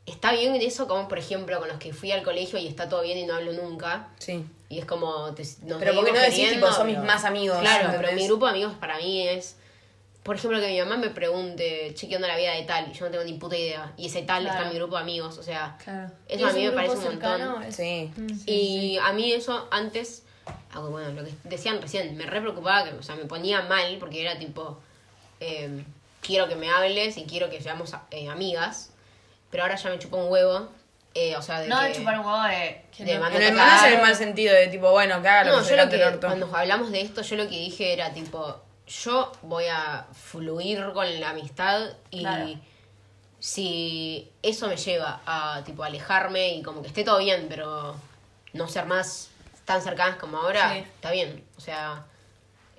Está 0.06 0.32
bien 0.32 0.56
eso, 0.56 0.88
como 0.88 1.10
por 1.10 1.20
ejemplo 1.20 1.60
con 1.60 1.68
los 1.68 1.80
que 1.80 1.92
fui 1.92 2.14
al 2.14 2.24
colegio 2.24 2.58
y 2.58 2.66
está 2.66 2.88
todo 2.88 3.02
bien 3.02 3.18
y 3.18 3.26
no 3.26 3.36
hablo 3.36 3.52
nunca. 3.52 4.08
Sí. 4.20 4.46
Y 4.70 4.80
es 4.80 4.86
como. 4.86 5.34
te- 5.34 5.44
nos 5.64 5.80
Pero 5.80 5.96
porque 5.96 6.14
no 6.14 6.20
decís, 6.22 6.50
tipo, 6.50 6.72
son 6.72 6.88
mis 6.88 6.98
más 7.00 7.26
amigos, 7.26 7.60
Claro, 7.60 7.88
¿entendés? 7.88 8.02
pero 8.12 8.16
mi 8.22 8.26
grupo 8.26 8.46
de 8.46 8.52
amigos 8.52 8.74
para 8.80 8.98
mí 9.00 9.28
es. 9.28 9.58
Por 10.28 10.36
ejemplo, 10.36 10.60
que 10.60 10.68
mi 10.68 10.78
mamá 10.80 10.98
me 10.98 11.10
pregunte, 11.10 11.94
che, 11.96 12.10
¿qué 12.10 12.18
onda 12.18 12.28
la 12.28 12.36
vida 12.36 12.52
de 12.52 12.64
tal? 12.64 12.90
Y 12.92 12.94
yo 12.94 13.06
no 13.06 13.12
tengo 13.12 13.24
ni 13.24 13.34
puta 13.36 13.56
idea. 13.56 13.94
Y 13.98 14.08
ese 14.08 14.24
tal 14.24 14.46
está 14.46 14.64
en 14.64 14.70
mi 14.70 14.76
grupo 14.76 14.96
de 14.98 15.02
amigos. 15.02 15.38
O 15.38 15.42
sea, 15.44 15.78
Claro. 15.84 16.12
eso 16.28 16.46
a 16.46 16.50
¿Es 16.50 16.56
mí 16.56 16.66
me 16.66 16.72
parece 16.74 16.96
un 16.98 17.04
montón. 17.06 17.22
cercano? 17.22 17.72
Sí. 17.72 18.12
Mm. 18.16 18.28
Y 18.46 18.98
a 19.02 19.14
mí 19.14 19.32
eso 19.32 19.68
antes, 19.72 20.24
ah, 20.74 20.80
bueno, 20.82 21.10
lo 21.14 21.24
que 21.24 21.32
decían 21.46 21.82
recién, 21.82 22.16
me 22.18 22.26
re 22.26 22.42
preocupaba, 22.42 22.84
que, 22.84 22.92
o 22.96 23.02
sea, 23.04 23.16
me 23.16 23.24
ponía 23.24 23.62
mal 23.62 23.96
porque 24.02 24.22
era 24.22 24.38
tipo, 24.38 24.78
eh, 25.40 25.84
quiero 26.22 26.50
que 26.50 26.58
me 26.58 26.70
hables 26.70 27.16
y 27.18 27.24
quiero 27.24 27.50
que 27.50 27.62
seamos 27.62 27.94
eh, 28.12 28.28
amigas, 28.28 28.92
pero 29.50 29.64
ahora 29.64 29.76
ya 29.78 29.90
me 29.90 29.98
chupa 29.98 30.18
un 30.18 30.30
huevo, 30.30 30.68
eh, 31.14 31.38
o 31.38 31.42
sea, 31.42 31.62
de 31.62 31.70
No 31.70 31.80
que, 31.80 31.86
de 31.88 31.94
chupar 31.96 32.20
un 32.20 32.26
huevo 32.26 32.44
de. 32.44 32.82
de 33.06 33.14
En 33.14 33.22
mandarte 33.22 33.48
el 33.48 33.54
a 33.58 33.64
mal 33.66 33.78
es 33.78 33.84
en 33.94 33.94
el 33.98 34.02
mal 34.06 34.16
sentido 34.18 34.54
de 34.54 34.68
tipo, 34.68 34.92
bueno, 34.92 35.22
que 35.22 35.28
haga 35.30 35.46
lo 35.50 35.56
No, 35.58 35.64
que 35.64 35.70
yo 35.70 35.76
lo 35.86 35.90
que, 35.90 36.18
cuando 36.20 36.54
hablamos 36.54 36.92
de 36.92 37.00
esto, 37.00 37.22
yo 37.22 37.38
lo 37.38 37.44
que 37.46 37.56
dije 37.56 37.94
era 37.94 38.12
tipo, 38.14 38.62
yo 38.88 39.32
voy 39.44 39.66
a 39.66 40.06
fluir 40.14 40.92
con 40.94 41.20
la 41.20 41.30
amistad 41.32 41.90
y 42.10 42.20
Claro. 42.22 42.48
si 43.40 44.32
eso 44.42 44.68
me 44.68 44.78
lleva 44.78 45.22
a 45.26 45.62
tipo 45.66 45.84
alejarme 45.84 46.56
y 46.56 46.64
como 46.64 46.82
que 46.82 46.88
esté 46.88 47.04
todo 47.04 47.20
bien, 47.20 47.46
pero 47.50 47.96
no 48.54 48.68
ser 48.68 48.86
más 48.86 49.30
tan 49.66 49.82
cercanas 49.82 50.16
como 50.18 50.38
ahora, 50.38 50.74
Sí. 50.74 50.80
está 50.80 51.12
bien. 51.12 51.44
O 51.58 51.62
sea, 51.62 52.06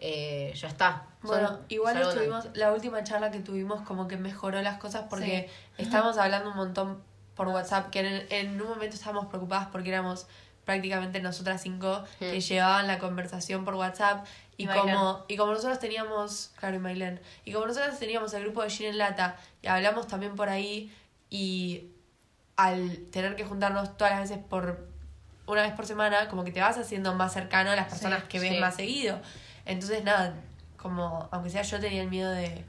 eh, 0.01 0.53
ya 0.57 0.68
está. 0.68 1.05
Son- 1.21 1.31
Bueno, 1.31 1.59
igual 1.68 2.01
estuvimos, 2.01 2.47
la 2.55 2.73
última 2.73 3.03
charla 3.05 3.31
que 3.31 3.40
tuvimos 3.40 3.83
como 3.83 4.09
que 4.09 4.16
mejoró 4.16 4.62
las 4.62 4.79
cosas 4.79 5.05
porque 5.11 5.51
Sí. 5.77 5.83
estábamos 5.83 6.16
hablando 6.18 6.51
un 6.51 6.57
montón 6.57 7.03
por 7.35 7.49
WhatsApp, 7.49 7.90
que 7.90 8.01
en, 8.01 8.27
en 8.33 8.61
un 8.61 8.68
momento 8.68 8.97
estábamos 8.97 9.27
preocupadas 9.27 9.68
porque 9.71 9.90
éramos 9.90 10.27
prácticamente 10.68 11.18
nosotras 11.22 11.62
cinco 11.62 12.04
que 12.18 12.37
Mm. 12.37 12.40
llevaban 12.40 12.87
la 12.87 12.98
conversación 12.98 13.64
por 13.64 13.74
WhatsApp 13.74 14.26
y, 14.59 14.66
como 14.66 15.24
y 15.26 15.37
como 15.38 15.52
nosotros 15.52 15.78
teníamos, 15.78 16.52
claro, 16.61 16.76
y 16.76 17.18
y 17.48 17.52
como 17.54 17.64
nosotros 17.66 17.98
teníamos 17.98 18.35
el 18.35 18.42
grupo 18.42 18.62
de 18.62 18.68
Gin 18.68 18.88
en 18.88 18.98
Lata 18.98 19.37
y 19.62 19.68
hablamos 19.68 20.07
también 20.09 20.37
por 20.37 20.50
ahí 20.50 20.94
y 21.31 21.87
al 22.57 22.98
tener 23.11 23.35
que 23.35 23.44
juntarnos 23.44 23.96
todas 23.96 24.12
las 24.12 24.28
veces 24.28 24.44
por 24.44 24.87
una 25.46 25.62
vez 25.62 25.72
por 25.72 25.87
semana, 25.87 26.28
como 26.28 26.44
que 26.44 26.50
te 26.52 26.61
vas 26.61 26.76
haciendo 26.76 27.14
más 27.14 27.33
cercano 27.33 27.70
a 27.70 27.76
las 27.76 27.88
personas 27.88 28.24
que 28.24 28.38
ves 28.40 28.52
sí. 28.52 28.61
más 28.61 28.76
seguido. 28.76 29.18
Entonces, 29.64 30.04
nada, 30.04 30.35
como, 30.76 31.31
aunque 31.33 31.48
sea 31.48 31.62
yo 31.62 31.81
tenía 31.81 32.02
el 32.02 32.11
miedo 32.11 32.31
de 32.31 32.62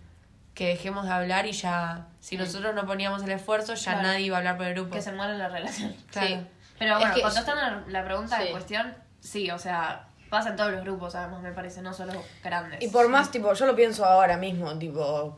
que 0.54 0.68
dejemos 0.68 1.04
de 1.06 1.12
hablar 1.12 1.46
y 1.48 1.52
ya, 1.52 2.08
si 2.22 2.38
nosotros 2.38 2.74
no 2.76 2.86
poníamos 2.86 3.24
el 3.24 3.32
esfuerzo, 3.32 3.74
ya 3.74 3.92
Claro. 3.94 4.08
nadie 4.08 4.22
iba 4.28 4.38
a 4.38 4.40
hablar 4.40 4.56
por 4.58 4.68
el 4.68 4.74
grupo. 4.76 4.96
Que 4.96 5.02
se 5.02 5.12
muera 5.12 5.34
la 5.34 5.50
relación. 5.50 5.94
Claro. 6.12 6.28
Sí. 6.28 6.40
Pero 6.80 6.94
Es 6.94 7.00
bueno, 7.00 7.14
que- 7.16 7.22
contestando 7.22 7.62
la, 7.62 7.84
la 7.88 8.06
pregunta 8.06 8.38
Sí. 8.38 8.44
en 8.48 8.52
cuestión, 8.52 8.96
sí, 9.20 9.52
o 9.52 9.60
sea, 9.60 10.08
pasa 10.30 10.50
en 10.50 10.56
todos 10.56 10.72
los 10.72 10.82
grupos, 10.82 11.14
además, 11.16 11.42
me 11.42 11.52
parece, 11.52 11.82
no 11.82 11.94
solo 11.94 12.14
grandes. 12.44 12.82
Y 12.82 12.88
por 12.88 13.08
más, 13.10 13.30
tipo, 13.32 13.54
yo 13.54 13.66
lo 13.66 13.76
pienso 13.76 14.06
ahora 14.06 14.38
mismo, 14.38 14.78
tipo, 14.80 15.38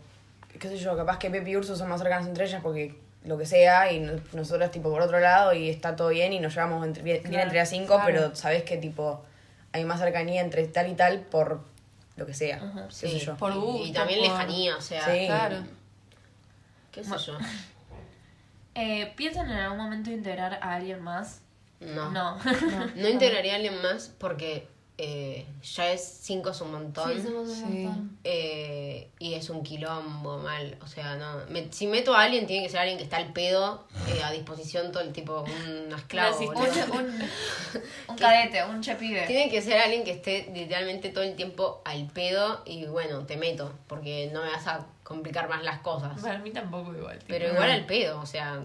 qué 0.59 0.67
sé 0.69 0.77
yo, 0.77 0.95
capaz 0.95 1.17
que 1.17 1.29
Pepe 1.29 1.49
y 1.49 1.57
Urso 1.57 1.75
son 1.75 1.89
más 1.89 1.99
cercanas 1.99 2.27
entre 2.27 2.45
ellas 2.45 2.61
porque 2.61 2.95
lo 3.23 3.37
que 3.37 3.45
sea, 3.45 3.91
y 3.91 3.99
no- 3.99 4.13
nosotras, 4.33 4.71
tipo, 4.71 4.89
por 4.91 5.01
otro 5.01 5.19
lado, 5.19 5.53
y 5.53 5.69
está 5.69 5.95
todo 5.95 6.09
bien, 6.09 6.33
y 6.33 6.39
nos 6.39 6.53
llevamos 6.53 6.85
entre, 6.85 7.03
bien, 7.03 7.21
Claro, 7.23 7.43
entre 7.43 7.57
las 7.59 7.69
cinco, 7.69 7.95
claro. 7.95 8.03
pero 8.05 8.35
sabes 8.35 8.63
que, 8.63 8.77
tipo, 8.77 9.23
hay 9.73 9.85
más 9.85 9.99
cercanía 9.99 10.41
entre 10.41 10.67
tal 10.67 10.89
y 10.89 10.95
tal 10.95 11.21
por 11.21 11.61
lo 12.17 12.25
que 12.25 12.33
sea, 12.33 12.59
qué 12.59 12.93
sé 12.93 13.07
Sí. 13.09 13.19
yo. 13.19 13.35
Por 13.37 13.53
y, 13.53 13.55
gusto, 13.55 13.85
y 13.87 13.91
también 13.93 14.19
por- 14.19 14.27
lejanía, 14.29 14.75
o 14.75 14.81
sea, 14.81 15.05
Sí. 15.05 15.25
Claro. 15.27 15.57
qué 16.91 17.03
sé 17.03 17.17
yo. 17.25 17.37
Eh, 18.75 19.11
¿Piensan 19.15 19.49
en 19.49 19.57
algún 19.57 19.77
momento 19.79 20.09
integrar 20.11 20.59
a 20.61 20.75
alguien 20.75 21.01
más? 21.01 21.41
No. 21.79 22.09
No. 22.11 22.37
No 22.95 23.07
integraría 23.09 23.53
a 23.53 23.55
alguien 23.55 23.81
más 23.81 24.11
porque 24.17 24.67
eh, 24.97 25.47
ya 25.63 25.91
es 25.91 26.19
cinco 26.21 26.51
es 26.51 26.61
un 26.61 26.71
montón. 26.71 27.11
Sí, 27.11 27.21
somos 27.23 27.49
un 27.49 27.55
Sí. 27.55 27.63
montón. 27.63 28.17
eh, 28.23 29.09
y 29.17 29.33
es 29.33 29.49
un 29.49 29.63
quilombo 29.63 30.37
mal. 30.37 30.77
O 30.83 30.87
sea, 30.87 31.15
no. 31.15 31.37
Me- 31.49 31.71
si 31.71 31.87
meto 31.87 32.13
a 32.15 32.21
alguien, 32.21 32.45
tiene 32.45 32.63
que 32.63 32.69
ser 32.69 32.81
alguien 32.81 32.97
que 32.99 33.03
está 33.03 33.17
al 33.17 33.33
pedo, 33.33 33.87
eh, 34.07 34.21
a 34.23 34.31
disposición 34.31 34.91
todo 34.91 35.01
el 35.01 35.11
tipo, 35.11 35.41
un 35.41 35.91
esclavo. 35.97 36.37
Un 36.39 36.55
un, 36.55 36.55
un, 36.99 37.23
un 38.09 38.15
cadete, 38.15 38.63
un 38.63 38.81
che 38.81 38.93
pibe. 38.95 39.25
Tiene 39.25 39.49
que 39.49 39.61
ser 39.63 39.79
alguien 39.79 40.03
que 40.03 40.11
esté 40.11 40.51
literalmente 40.53 41.09
todo 41.09 41.23
el 41.23 41.35
tiempo 41.35 41.81
al 41.83 42.05
pedo 42.07 42.61
y 42.65 42.85
bueno, 42.85 43.25
te 43.25 43.37
meto, 43.37 43.73
porque 43.87 44.29
no 44.31 44.43
me 44.43 44.51
vas 44.51 44.67
a 44.67 44.85
complicar 45.11 45.49
más 45.49 45.63
las 45.63 45.79
cosas. 45.79 46.19
Para 46.21 46.39
mí 46.39 46.51
tampoco 46.51 46.93
igual. 46.95 47.19
Pero 47.27 47.53
igual 47.53 47.71
al 47.71 47.85
pedo, 47.85 48.19
o 48.19 48.25
sea, 48.25 48.61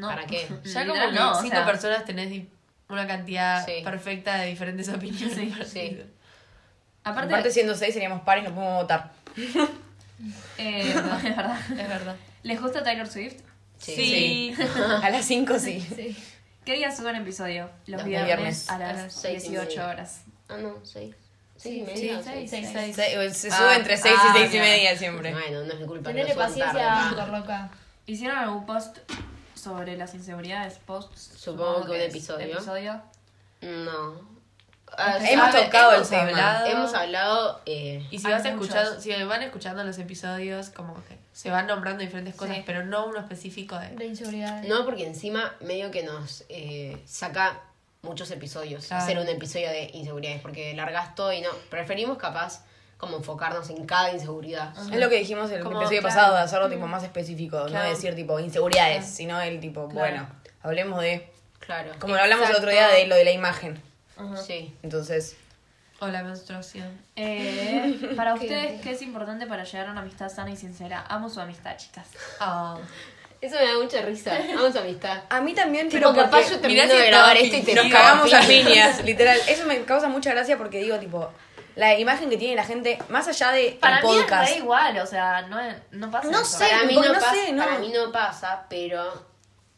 ¿para 0.00 0.26
qué? 0.26 0.48
Ya 0.64 0.86
como 0.86 1.06
no, 1.12 1.40
cinco 1.40 1.64
personas 1.64 2.04
tenés 2.04 2.44
una 2.88 3.06
cantidad 3.06 3.64
perfecta 3.84 4.38
de 4.38 4.46
diferentes 4.46 4.88
opiniones. 4.88 5.54
Aparte, 7.04 7.50
siendo 7.50 7.74
seis 7.74 7.94
seríamos 7.94 8.22
pares, 8.22 8.44
nos 8.44 8.52
podemos 8.52 8.82
votar. 8.82 9.12
eh, 10.58 10.80
es 10.88 10.94
verdad. 10.94 11.58
Es 11.70 11.88
verdad. 11.88 12.16
¿Les 12.42 12.60
gusta 12.60 12.82
Taylor 12.82 13.06
Swift? 13.06 13.42
Sí. 13.78 14.54
A 15.02 15.08
las 15.10 15.24
5 15.24 15.58
sí. 15.58 16.16
¿Qué 16.64 16.74
día 16.74 16.94
suben 16.94 17.16
episodio? 17.16 17.70
Los, 17.86 18.04
viernes, 18.04 18.68
a 18.68 18.78
las, 18.78 18.98
a 18.98 19.02
las 19.04 19.12
6, 19.14 19.50
18 19.50 19.86
horas. 19.86 20.22
Ah, 20.48 20.58
no, 20.58 20.84
6. 20.84 21.14
Sí, 21.60 21.84
sí, 21.94 22.10
seis, 22.24 22.50
Seis. 22.50 22.70
seis. 22.72 22.96
Se, 22.96 23.34
se 23.34 23.48
Ah, 23.52 23.58
sube 23.58 23.74
entre 23.76 23.96
seis 23.98 24.14
ah, 24.18 24.32
y 24.34 24.38
seis 24.38 24.50
y 24.52 24.56
ya. 24.56 24.62
media 24.62 24.96
siempre. 24.96 25.32
Bueno, 25.32 25.62
no 25.64 25.72
es 25.74 25.80
mi 25.80 25.86
culpa. 25.86 26.08
Tenele 26.10 26.34
paciencia, 26.34 26.72
tarde, 26.72 27.20
Anchor, 27.20 27.28
loca. 27.38 27.70
¿Hicieron 28.06 28.38
algún 28.38 28.64
post 28.66 28.96
sobre 29.54 29.96
las 29.96 30.14
inseguridades? 30.14 30.78
¿Posts? 30.86 31.32
Supongo 31.38 31.84
que 31.84 31.90
un 31.92 32.00
episodio. 32.00 32.46
episodio. 32.54 33.02
No. 33.60 34.28
Ah, 34.96 35.18
Hemos 35.20 35.52
sabe- 35.52 35.64
tocado 35.66 35.90
el 35.90 35.96
hemos 35.98 36.08
tema. 36.10 36.22
hablado. 36.22 36.66
Hemos 36.66 36.94
hablado. 36.94 37.60
Eh, 37.66 38.04
Y 38.10 38.18
si 38.18 38.24
vas 38.28 38.42
muchos. 38.42 38.52
escuchando, 38.68 39.00
si 39.00 39.22
van 39.24 39.42
escuchando 39.42 39.84
los 39.84 39.98
episodios, 39.98 40.70
como 40.70 40.94
que 41.04 41.16
se 41.32 41.50
van 41.50 41.66
nombrando 41.66 42.02
diferentes 42.02 42.34
cosas, 42.34 42.56
Sí. 42.56 42.62
pero 42.66 42.84
no 42.84 43.06
uno 43.06 43.20
específico 43.20 43.78
de. 43.78 43.90
De 43.90 44.06
inseguridad. 44.06 44.62
no, 44.64 44.84
porque 44.84 45.06
encima 45.06 45.54
medio 45.60 45.90
que 45.92 46.02
nos 46.02 46.44
eh, 46.48 47.00
saca 47.06 47.60
muchos 48.02 48.30
episodios. 48.30 48.86
Claro. 48.86 49.02
Hacer 49.04 49.18
un 49.18 49.28
episodio 49.28 49.68
de 49.70 49.90
inseguridades. 49.94 50.40
Porque 50.42 50.74
largas 50.74 51.14
todo 51.14 51.32
y 51.32 51.40
no. 51.40 51.50
Preferimos 51.70 52.18
capaz 52.18 52.64
como 52.96 53.16
enfocarnos 53.16 53.70
en 53.70 53.86
cada 53.86 54.12
inseguridad. 54.12 54.74
Es 54.92 54.98
lo 55.00 55.08
que 55.08 55.16
dijimos 55.16 55.50
el 55.50 55.62
Como, 55.62 55.78
episodio 55.78 56.00
claro. 56.02 56.14
pasado, 56.14 56.36
de 56.36 56.42
hacerlo 56.42 56.68
tipo 56.68 56.86
más 56.86 57.02
específico, 57.02 57.64
Claro. 57.66 57.84
no 57.86 57.90
decir 57.94 58.14
tipo 58.14 58.38
inseguridades, 58.38 59.06
sino 59.06 59.40
el 59.40 59.58
tipo, 59.58 59.88
Claro. 59.88 59.98
bueno, 60.10 60.28
hablemos 60.62 61.00
de, 61.00 61.32
Claro. 61.60 61.92
como 61.98 62.14
lo 62.14 62.20
hablamos 62.20 62.48
el 62.50 62.56
otro 62.56 62.70
día 62.70 62.80
Exacto. 62.82 63.00
de 63.02 63.06
lo 63.08 63.14
de 63.16 63.24
la 63.24 63.30
imagen. 63.32 63.82
Sí. 64.46 64.76
Entonces, 64.82 65.36
O 66.00 66.08
la 66.08 66.22
menstruación. 66.22 66.98
Eh, 67.16 68.12
para 68.16 68.34
ustedes, 68.34 68.82
¿qué 68.82 68.90
es 68.90 69.00
importante 69.02 69.46
para 69.46 69.64
llegar 69.64 69.86
a 69.88 69.92
una 69.92 70.00
amistad 70.02 70.28
sana 70.28 70.50
y 70.50 70.56
sincera? 70.56 71.04
Amo 71.08 71.28
su 71.30 71.40
amistad, 71.40 71.76
chicas. 71.78 72.08
Ah. 72.38 72.76
Eso 73.40 73.56
me 73.56 73.64
da 73.66 73.74
mucha 73.78 74.02
risa. 74.02 74.38
Vamos 74.54 74.76
a 74.76 74.80
amistad. 74.80 75.22
a 75.28 75.40
mí 75.40 75.54
también, 75.54 75.88
Tipo, 75.88 76.12
pero 76.12 76.14
capaz 76.24 76.42
porque 76.42 76.50
yo 76.54 76.60
termino 76.60 76.86
de 76.86 77.06
grabar 77.06 77.36
esto 77.38 77.56
y 77.56 77.62
te 77.62 77.74
nos 77.74 77.86
cagamos 77.90 78.32
a 78.34 78.40
"Piña". 78.40 78.64
piñas, 78.64 79.04
literal. 79.04 79.38
Eso 79.48 79.64
me 79.66 79.82
causa 79.84 80.08
mucha 80.08 80.30
gracia 80.32 80.58
porque 80.58 80.78
digo, 80.78 80.98
tipo, 80.98 81.28
la 81.76 81.98
imagen 81.98 82.28
que 82.28 82.36
tiene 82.36 82.54
la 82.56 82.64
gente, 82.64 82.98
más 83.08 83.26
allá 83.28 83.52
de 83.52 83.78
Para 83.80 84.00
el 84.00 84.04
mí 84.06 84.10
podcast. 84.14 84.44
es 84.44 84.50
re 84.50 84.58
igual, 84.58 84.98
o 84.98 85.06
sea, 85.06 85.42
no, 85.42 85.58
no 85.92 86.10
pasa 86.10 86.28
No 86.30 86.40
eso. 86.42 86.58
sé. 86.58 86.68
Para 86.68 86.82
mí 86.84 86.94
no 86.94 87.12
pasa, 87.14 87.30
sé, 87.32 87.52
no. 87.52 87.64
para 87.64 87.78
mí 87.78 87.88
no 87.94 88.12
pasa, 88.12 88.66
pero 88.68 89.24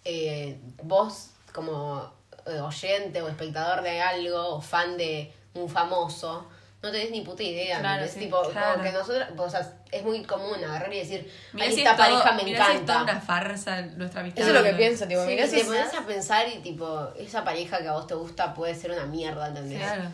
eh, 0.05 0.59
vos 0.83 1.31
como 1.53 2.13
eh, 2.47 2.59
oyente 2.61 3.23
o 3.23 3.29
espectador 3.29 3.83
de 3.83 4.01
algo 4.01 4.57
o 4.57 4.61
fan 4.61 4.97
de 4.97 5.33
un 5.55 5.69
famoso, 5.69 6.49
no 6.83 6.91
tenés 6.91 7.11
ni 7.11 7.21
puta 7.21 7.43
idea. 7.43 7.79
Claro, 7.81 8.07
sí, 8.09 8.19
tipo, 8.21 8.43
claro. 8.51 8.73
como 8.73 8.85
que 8.85 8.93
nosotros, 8.93 9.27
o 9.37 9.51
sea, 9.51 9.73
es 9.91 10.03
muy 10.03 10.23
común 10.25 10.63
agarrar 10.65 10.93
y 10.93 10.99
decir, 10.99 11.33
Mirá 11.53 11.67
"Ay, 11.67 11.73
si 11.75 11.79
esta 11.83 11.91
es 11.93 11.97
todo- 11.97 12.19
pareja 12.21 12.33
me 12.37 12.45
mirá 12.45 12.67
si 12.67 12.73
es 12.73 12.81
toda 12.87 12.95
encanta. 13.01 13.13
una 13.13 13.21
farsa 13.21 13.83
nuestra 13.83 14.21
amistad. 14.23 14.43
Eso 14.43 14.51
es 14.51 14.59
lo 14.59 14.65
que 14.65 14.75
pienso, 14.75 15.07
tipo, 15.07 15.21
Sí, 15.23 15.29
mirá 15.29 15.45
si 15.47 15.53
te 15.53 15.61
es- 15.61 15.67
pones 15.67 15.95
a 15.95 16.07
pensar 16.07 16.47
y 16.49 16.59
tipo, 16.59 17.09
esa 17.19 17.45
pareja 17.45 17.79
que 17.79 17.89
a 17.89 17.93
vos 17.93 18.07
te 18.07 18.15
gusta 18.15 18.53
puede 18.55 18.75
ser 18.75 18.91
una 18.91 19.07
mierda, 19.07 19.49
¿entendés? 19.49 19.79
Claro. 19.79 20.13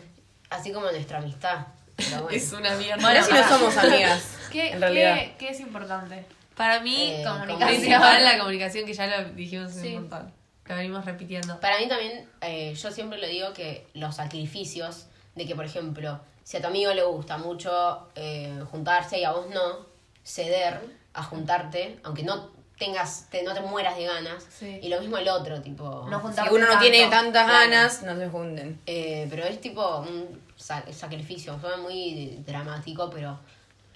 Así 0.49 0.71
como 0.71 0.89
nuestra 0.91 1.17
amistad. 1.19 1.65
Pero 1.95 2.09
bueno. 2.23 2.29
Es 2.37 2.51
una 2.53 2.75
mierda. 2.75 3.07
mirá 3.09 3.23
si 3.23 3.33
no 3.33 3.47
somos 3.49 3.75
amigas, 3.77 4.23
¿Qué, 4.51 4.71
en 4.71 4.81
realidad. 4.81 5.15
qué, 5.15 5.35
qué 5.39 5.49
es 5.49 5.59
importante? 5.59 6.25
Para 6.55 6.81
mí, 6.81 7.13
Eh, 7.13 7.23
comunicación. 7.25 7.67
principal 7.79 8.23
la 8.23 8.37
comunicación, 8.37 8.85
que 8.85 8.93
ya 8.93 9.07
lo 9.07 9.29
dijimos 9.31 9.71
Sí. 9.73 9.87
un 9.95 10.01
montón. 10.01 10.33
Lo 10.67 10.75
venimos 10.75 11.03
repitiendo. 11.05 11.59
Para 11.59 11.79
mí 11.79 11.87
también, 11.87 12.29
eh, 12.41 12.75
yo 12.75 12.91
siempre 12.91 13.17
le 13.17 13.27
digo 13.27 13.53
que 13.53 13.87
los 13.95 14.15
sacrificios 14.17 15.07
de 15.35 15.47
que, 15.47 15.55
por 15.55 15.65
ejemplo, 15.65 16.19
si 16.49 16.57
a 16.57 16.61
tu 16.61 16.65
amigo 16.67 16.91
le 16.95 17.03
gusta 17.03 17.37
mucho 17.37 18.07
eh, 18.15 18.59
juntarse 18.71 19.19
y 19.19 19.23
a 19.23 19.33
vos 19.33 19.45
no, 19.53 19.85
ceder 20.23 20.79
a 21.13 21.21
juntarte, 21.21 21.99
aunque 22.03 22.23
no 22.23 22.49
tengas, 22.75 23.27
te, 23.29 23.43
no 23.43 23.53
te 23.53 23.61
mueras 23.61 23.95
de 23.95 24.05
ganas. 24.05 24.47
Sí. 24.49 24.79
Y 24.81 24.89
lo 24.89 24.99
mismo 24.99 25.17
el 25.19 25.29
otro, 25.29 25.61
tipo... 25.61 26.07
No 26.09 26.19
Si 26.33 26.39
uno 26.49 26.57
no 26.65 26.67
tanto. 26.71 26.79
tiene 26.79 27.07
tantas 27.07 27.45
Claro. 27.45 27.69
ganas, 27.69 28.01
no 28.01 28.15
se 28.17 28.29
junten. 28.29 28.81
Eh, 28.87 29.27
pero 29.29 29.43
es 29.43 29.61
tipo 29.61 29.99
un 29.99 30.41
sa- 30.55 30.91
sacrificio, 30.91 31.59
suena 31.59 31.77
muy 31.77 32.41
dramático, 32.47 33.11
pero 33.11 33.37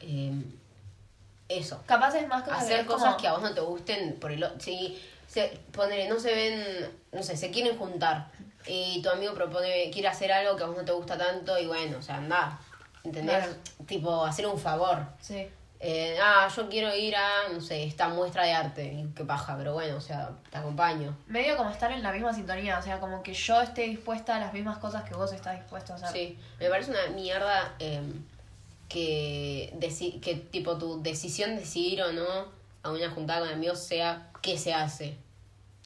eh, 0.01 0.31
eso. 1.49 1.81
Capaz 1.87 2.13
es 2.13 2.27
más 2.27 2.43
como 2.43 2.55
hacer 2.55 2.85
como- 2.85 2.99
cosas 2.99 3.15
que 3.15 3.27
a 3.27 3.31
vos 3.33 3.41
no 3.41 3.51
te 3.55 3.61
gusten 3.61 4.19
por 4.19 4.31
el 4.31 4.45
si 4.59 5.01
se 5.33 5.47
ponele, 5.71 6.07
no 6.07 6.19
se 6.19 6.33
ven 6.33 6.89
no 7.11 7.23
sé 7.23 7.35
se 7.37 7.49
quieren 7.51 7.77
juntar 7.77 8.27
y 8.67 9.01
tu 9.01 9.09
amigo 9.09 9.33
propone 9.33 9.89
quiere 9.91 10.07
hacer 10.07 10.31
algo 10.31 10.55
que 10.55 10.63
a 10.63 10.67
vos 10.67 10.77
no 10.77 10.85
te 10.85 10.91
gusta 10.91 11.17
tanto 11.17 11.57
y 11.59 11.65
bueno 11.65 11.97
o 11.97 12.01
sea 12.01 12.17
anda 12.17 12.59
¿entendés? 13.03 13.37
Claro. 13.37 13.53
tipo 13.87 14.25
hacer 14.25 14.45
un 14.47 14.59
favor 14.59 15.05
Sí. 15.19 15.47
Eh, 15.85 16.17
ah 16.21 16.47
yo 16.55 16.69
quiero 16.69 16.95
ir 16.95 17.13
a 17.13 17.49
no 17.51 17.59
sé 17.59 17.83
esta 17.83 18.07
muestra 18.07 18.45
de 18.45 18.53
arte 18.53 18.85
y 18.85 19.05
qué 19.13 19.25
paja 19.25 19.57
pero 19.57 19.73
bueno 19.73 19.97
o 19.97 20.01
sea 20.01 20.29
te 20.49 20.57
acompaño 20.57 21.13
Medio 21.27 21.57
como 21.57 21.71
estar 21.71 21.91
en 21.91 22.01
la 22.01 22.13
misma 22.13 22.33
sintonía, 22.33 22.79
o 22.79 22.81
sea, 22.81 23.01
como 23.01 23.21
que 23.21 23.33
yo 23.33 23.61
esté 23.61 23.81
dispuesta 23.81 24.37
a 24.37 24.39
las 24.39 24.53
mismas 24.53 24.77
cosas 24.77 25.03
que 25.03 25.13
vos 25.13 25.33
estás 25.33 25.59
dispuesto 25.59 25.91
a 25.91 25.95
hacer. 25.97 26.09
sí 26.11 26.37
me 26.59 26.69
parece 26.69 26.91
una 26.91 27.07
mierda 27.13 27.75
eh, 27.79 28.01
que 28.89 29.73
deci- 29.79 30.19
que 30.21 30.35
tipo 30.35 30.77
tu 30.77 31.01
decisión 31.01 31.51
de 31.55 31.61
decidir 31.61 32.01
o 32.03 32.11
no 32.11 32.25
a 32.83 32.91
una 32.91 33.09
juntada 33.09 33.41
con 33.41 33.49
amigos 33.49 33.79
sea 33.79 34.29
qué 34.41 34.57
se 34.57 34.73
hace 34.73 35.17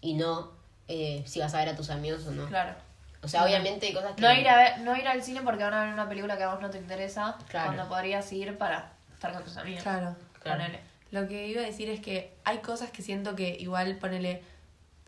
y 0.02 0.14
no 0.16 0.52
eh, 0.88 1.24
si 1.26 1.40
vas 1.40 1.54
a 1.54 1.58
ver 1.60 1.70
a 1.70 1.76
tus 1.76 1.90
amigos 1.90 2.26
o 2.28 2.32
no. 2.32 2.46
Claro. 2.48 2.76
O 3.24 3.28
sea, 3.28 3.44
obviamente 3.44 3.88
hay 3.88 3.94
cosas 3.94 4.14
que... 4.16 4.22
No 4.22 4.32
ir, 4.34 4.48
a 4.48 4.56
ver, 4.56 4.80
no 4.80 4.96
ir 4.96 5.08
al 5.08 5.22
cine 5.24 5.42
porque 5.42 5.64
van 5.64 5.74
a 5.74 5.84
ver 5.84 5.94
una 5.94 6.08
película 6.08 6.38
que 6.38 6.44
a 6.44 6.52
vos 6.54 6.62
no 6.62 6.70
te 6.70 6.78
interesa, 6.78 7.36
Claro. 7.50 7.74
cuando 7.74 7.90
podrías 7.90 8.32
ir 8.32 8.58
para 8.58 8.94
estar 9.14 9.34
con 9.34 9.44
tus 9.44 9.58
amigos. 9.58 9.84
Claro. 9.84 10.16
Claro. 10.42 10.60
Ponele. 10.62 10.80
Lo 11.12 11.28
que 11.28 11.48
iba 11.48 11.62
a 11.62 11.66
decir 11.66 11.90
es 11.90 12.00
que 12.00 12.36
hay 12.44 12.60
cosas 12.60 12.92
que 12.92 13.02
siento 13.02 13.36
que 13.36 13.58
igual, 13.60 13.98
ponele, 13.98 14.44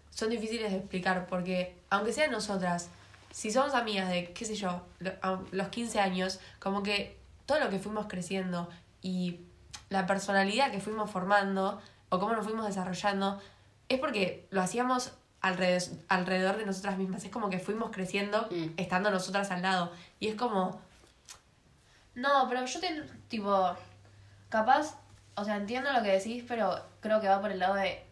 son 0.09 0.29
difíciles 0.29 0.71
de 0.71 0.77
explicar 0.79 1.27
porque, 1.27 1.77
aunque 1.89 2.11
sean 2.11 2.31
nosotras, 2.31 2.89
si 3.31 3.51
somos 3.51 3.73
amigas 3.73 4.09
de, 4.09 4.33
qué 4.33 4.43
sé 4.43 4.55
yo, 4.55 4.85
los 5.51 5.67
15 5.67 5.99
años, 5.99 6.39
como 6.59 6.83
que 6.83 7.17
todo 7.45 7.59
lo 7.59 7.69
que 7.69 7.79
fuimos 7.79 8.07
creciendo 8.07 8.69
y 9.01 9.41
la 9.89 10.05
personalidad 10.07 10.71
que 10.71 10.79
fuimos 10.79 11.09
formando 11.09 11.81
o 12.09 12.19
cómo 12.19 12.33
nos 12.33 12.43
fuimos 12.45 12.65
desarrollando, 12.65 13.39
es 13.89 13.99
porque 13.99 14.47
lo 14.51 14.61
hacíamos 14.61 15.13
alrededor, 15.41 15.97
alrededor 16.09 16.57
de 16.57 16.65
nosotras 16.65 16.97
mismas. 16.97 17.23
Es 17.25 17.31
como 17.31 17.49
que 17.49 17.59
fuimos 17.59 17.89
creciendo 17.91 18.47
Mm. 18.51 18.73
estando 18.77 19.09
nosotras 19.11 19.51
al 19.51 19.61
lado. 19.61 19.91
Y 20.19 20.27
es 20.29 20.35
como, 20.35 20.81
No, 22.15 22.47
pero 22.49 22.65
yo 22.65 22.79
te, 22.81 23.03
tipo, 23.29 23.75
capaz, 24.49 24.97
o 25.35 25.45
sea, 25.45 25.55
entiendo 25.55 25.93
lo 25.93 26.01
que 26.03 26.09
decís, 26.11 26.43
pero 26.47 26.83
creo 26.99 27.21
que 27.21 27.27
va 27.29 27.39
por 27.39 27.51
el 27.51 27.59
lado 27.59 27.75
de 27.75 28.03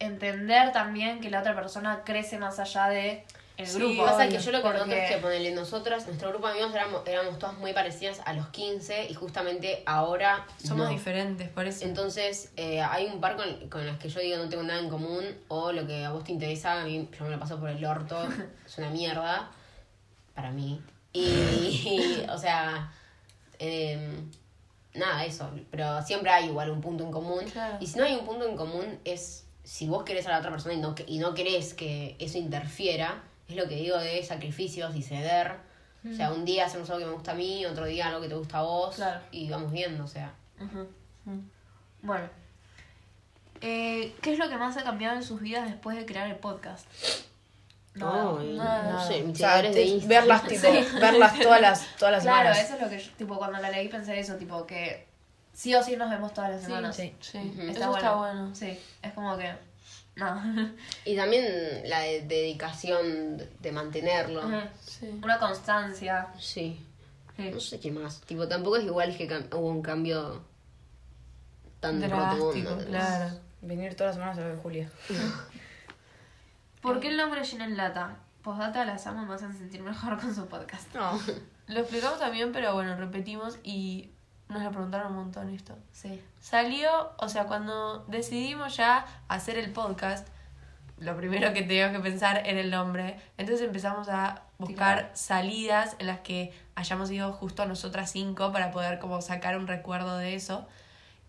entender 0.00 0.72
también 0.72 1.20
que 1.20 1.30
la 1.30 1.40
otra 1.40 1.54
persona 1.54 2.02
crece 2.04 2.38
más 2.38 2.58
allá 2.58 2.88
de 2.88 3.24
el 3.62 3.68
Sí, 3.68 3.78
grupo. 3.78 4.04
Pasa 4.04 4.28
que 4.28 4.38
yo 4.38 4.50
lo 4.52 4.58
que 4.58 4.62
Porque- 4.62 4.78
noto 4.78 4.92
es 4.92 5.10
que 5.10 5.18
ponele 5.18 5.50
nosotras, 5.52 6.06
nuestro 6.06 6.28
grupo 6.30 6.46
de 6.48 6.52
amigos 6.54 6.74
éramos, 6.74 7.02
éramos 7.06 7.38
todas 7.38 7.56
muy 7.58 7.72
parecidas 7.72 8.20
a 8.24 8.32
los 8.32 8.48
15 8.48 9.06
y 9.10 9.14
justamente 9.14 9.82
ahora 9.86 10.46
somos 10.62 10.86
no. 10.86 10.92
diferentes, 10.92 11.48
por 11.48 11.66
eso. 11.66 11.84
Entonces, 11.84 12.52
eh, 12.56 12.80
hay 12.80 13.06
un 13.06 13.20
par 13.20 13.36
con, 13.36 13.68
con 13.68 13.86
las 13.86 13.98
que 13.98 14.08
yo 14.08 14.20
digo 14.20 14.36
no 14.38 14.48
tengo 14.48 14.62
nada 14.62 14.80
en 14.80 14.88
común 14.88 15.24
o 15.48 15.72
lo 15.72 15.86
que 15.86 16.04
a 16.04 16.10
vos 16.12 16.24
te 16.24 16.32
interesa, 16.32 16.80
a 16.80 16.84
mí 16.84 17.08
yo 17.18 17.24
me 17.24 17.30
lo 17.30 17.38
paso 17.38 17.58
por 17.58 17.68
el 17.70 17.84
orto, 17.84 18.16
es 18.66 18.78
una 18.78 18.90
mierda 18.90 19.50
para 20.34 20.50
mí. 20.50 20.80
Y, 21.14 22.24
o 22.30 22.38
sea, 22.38 22.90
em, 23.58 24.30
nada, 24.94 25.24
eso, 25.24 25.50
pero 25.70 26.02
siempre 26.02 26.30
hay 26.30 26.46
igual 26.46 26.70
un 26.70 26.80
punto 26.80 27.04
en 27.04 27.10
común. 27.10 27.44
Claro. 27.52 27.76
Y 27.80 27.86
si 27.86 27.98
no 27.98 28.04
hay 28.04 28.14
un 28.14 28.24
punto 28.24 28.46
en 28.48 28.56
común 28.56 28.98
es 29.04 29.46
si 29.64 29.86
vos 29.86 30.02
querés 30.02 30.26
a 30.26 30.30
la 30.30 30.38
otra 30.38 30.50
persona 30.50 30.74
y 30.74 30.78
no, 30.78 30.94
y 31.06 31.18
no 31.18 31.34
querés 31.34 31.72
que 31.74 32.16
eso 32.18 32.36
interfiera, 32.38 33.22
es 33.48 33.56
lo 33.56 33.68
que 33.68 33.76
digo 33.76 33.98
de 33.98 34.22
sacrificios 34.22 34.94
y 34.96 35.02
ceder. 35.02 35.52
O 36.10 36.14
sea, 36.16 36.32
un 36.32 36.44
día 36.44 36.66
hacemos 36.66 36.90
algo 36.90 37.00
que 37.00 37.06
me 37.06 37.12
gusta 37.12 37.30
a 37.32 37.34
mí, 37.34 37.64
otro 37.64 37.84
día 37.84 38.08
algo 38.08 38.20
que 38.20 38.28
te 38.28 38.34
gusta 38.34 38.58
a 38.58 38.62
vos 38.62 38.96
Claro. 38.96 39.20
y 39.30 39.48
vamos 39.48 39.70
viendo, 39.70 40.04
o 40.04 40.08
sea. 40.08 40.32
Ujú. 40.60 40.88
Bueno. 42.02 42.28
Eh, 43.60 44.14
¿Qué 44.20 44.32
es 44.32 44.38
lo 44.38 44.48
que 44.48 44.56
más 44.56 44.76
ha 44.76 44.82
cambiado 44.82 45.16
en 45.16 45.22
sus 45.22 45.40
vidas 45.40 45.66
después 45.70 45.96
de 45.96 46.04
crear 46.04 46.28
el 46.28 46.36
podcast? 46.36 46.86
No, 47.94 48.40
eh, 48.40 48.54
nada. 48.54 48.92
no 48.92 49.06
sé, 49.06 49.22
O 49.22 49.34
sea, 49.34 49.62
de 49.62 49.68
Instagram. 49.82 50.08
verlas, 50.08 50.46
tipo, 50.48 50.98
verlas 51.00 51.38
todas 51.38 51.60
las, 51.60 51.96
todas 51.98 52.12
las 52.14 52.22
Claro, 52.24 52.38
semanas. 52.54 52.64
eso 52.64 52.74
es 52.74 52.80
lo 52.82 52.88
que 52.88 52.98
yo, 52.98 53.10
tipo, 53.16 53.36
cuando 53.38 53.58
la 53.60 53.70
leí 53.70 53.86
pensé 53.88 54.18
eso, 54.18 54.34
tipo, 54.36 54.66
que 54.66 55.06
sí 55.52 55.74
o 55.74 55.82
sí 55.82 55.96
nos 55.96 56.10
vemos 56.10 56.32
todas 56.34 56.50
las 56.50 56.62
semanas. 56.62 56.96
sí. 56.96 57.14
Sí, 57.20 57.38
Ujú. 57.38 57.60
eso 57.70 57.94
está 57.96 58.14
bueno. 58.16 58.52
Sí, 58.54 58.76
es 59.02 59.12
como 59.12 59.36
que, 59.36 59.52
no. 60.16 60.72
Y 61.04 61.16
también 61.16 61.88
la 61.88 62.00
de- 62.00 62.22
dedicación 62.22 63.38
de- 63.60 63.72
mantenerlo. 63.72 64.42
Sí. 64.84 65.08
Una 65.22 65.38
constancia. 65.38 66.28
Sí. 66.38 66.84
Sí. 67.36 67.50
No 67.50 67.60
sé 67.60 67.80
qué 67.80 67.90
más. 67.90 68.20
Tipo, 68.22 68.46
tampoco 68.46 68.76
es 68.76 68.84
igual 68.84 69.16
que 69.16 69.28
cam- 69.28 69.46
hubo 69.54 69.68
un 69.68 69.82
cambio 69.82 70.42
tan 71.80 71.98
Drástico, 72.00 72.46
rotundo. 72.52 72.84
claro. 72.86 73.34
Venir 73.62 73.94
todas 73.94 74.16
las 74.16 74.34
semanas 74.34 74.38
a 74.38 74.48
de 74.48 74.56
Julia. 74.60 74.90
¿Por 76.82 77.00
qué 77.00 77.08
el 77.08 77.16
nombre 77.16 77.44
Gin 77.44 77.60
en 77.60 77.76
Lata? 77.76 78.16
Postdata 78.42 78.84
las 78.84 79.06
amo 79.06 79.24
me 79.24 79.34
hacen 79.34 79.56
sentir 79.56 79.82
mejor 79.82 80.18
con 80.20 80.34
su 80.34 80.46
podcast. 80.46 80.92
No. 80.94 81.18
Lo 81.68 81.80
explicamos 81.80 82.18
también, 82.18 82.50
pero 82.52 82.74
bueno, 82.74 82.96
repetimos 82.96 83.58
y 83.62 84.10
nos 84.52 84.62
lo 84.62 84.70
preguntaron 84.70 85.08
un 85.12 85.18
montón 85.18 85.50
esto. 85.50 85.76
Sí. 85.92 86.22
Salió, 86.40 87.12
o 87.18 87.28
sea, 87.28 87.44
cuando 87.44 88.04
decidimos 88.08 88.76
ya 88.76 89.06
hacer 89.28 89.58
el 89.58 89.70
podcast, 89.72 90.26
lo 90.98 91.16
primero 91.16 91.52
que 91.52 91.62
teníamos 91.62 91.96
que 91.96 92.02
pensar 92.02 92.42
era 92.46 92.60
el 92.60 92.70
nombre. 92.70 93.18
Entonces 93.38 93.66
empezamos 93.66 94.08
a 94.08 94.42
buscar 94.58 94.98
Claro. 94.98 95.08
salidas 95.14 95.96
en 95.98 96.06
las 96.06 96.20
que 96.20 96.52
hayamos 96.76 97.10
ido 97.10 97.32
justo 97.32 97.66
nosotras 97.66 98.10
cinco 98.12 98.52
para 98.52 98.70
poder 98.70 98.98
como 99.00 99.20
sacar 99.20 99.56
un 99.58 99.66
recuerdo 99.66 100.16
de 100.18 100.34
eso. 100.36 100.66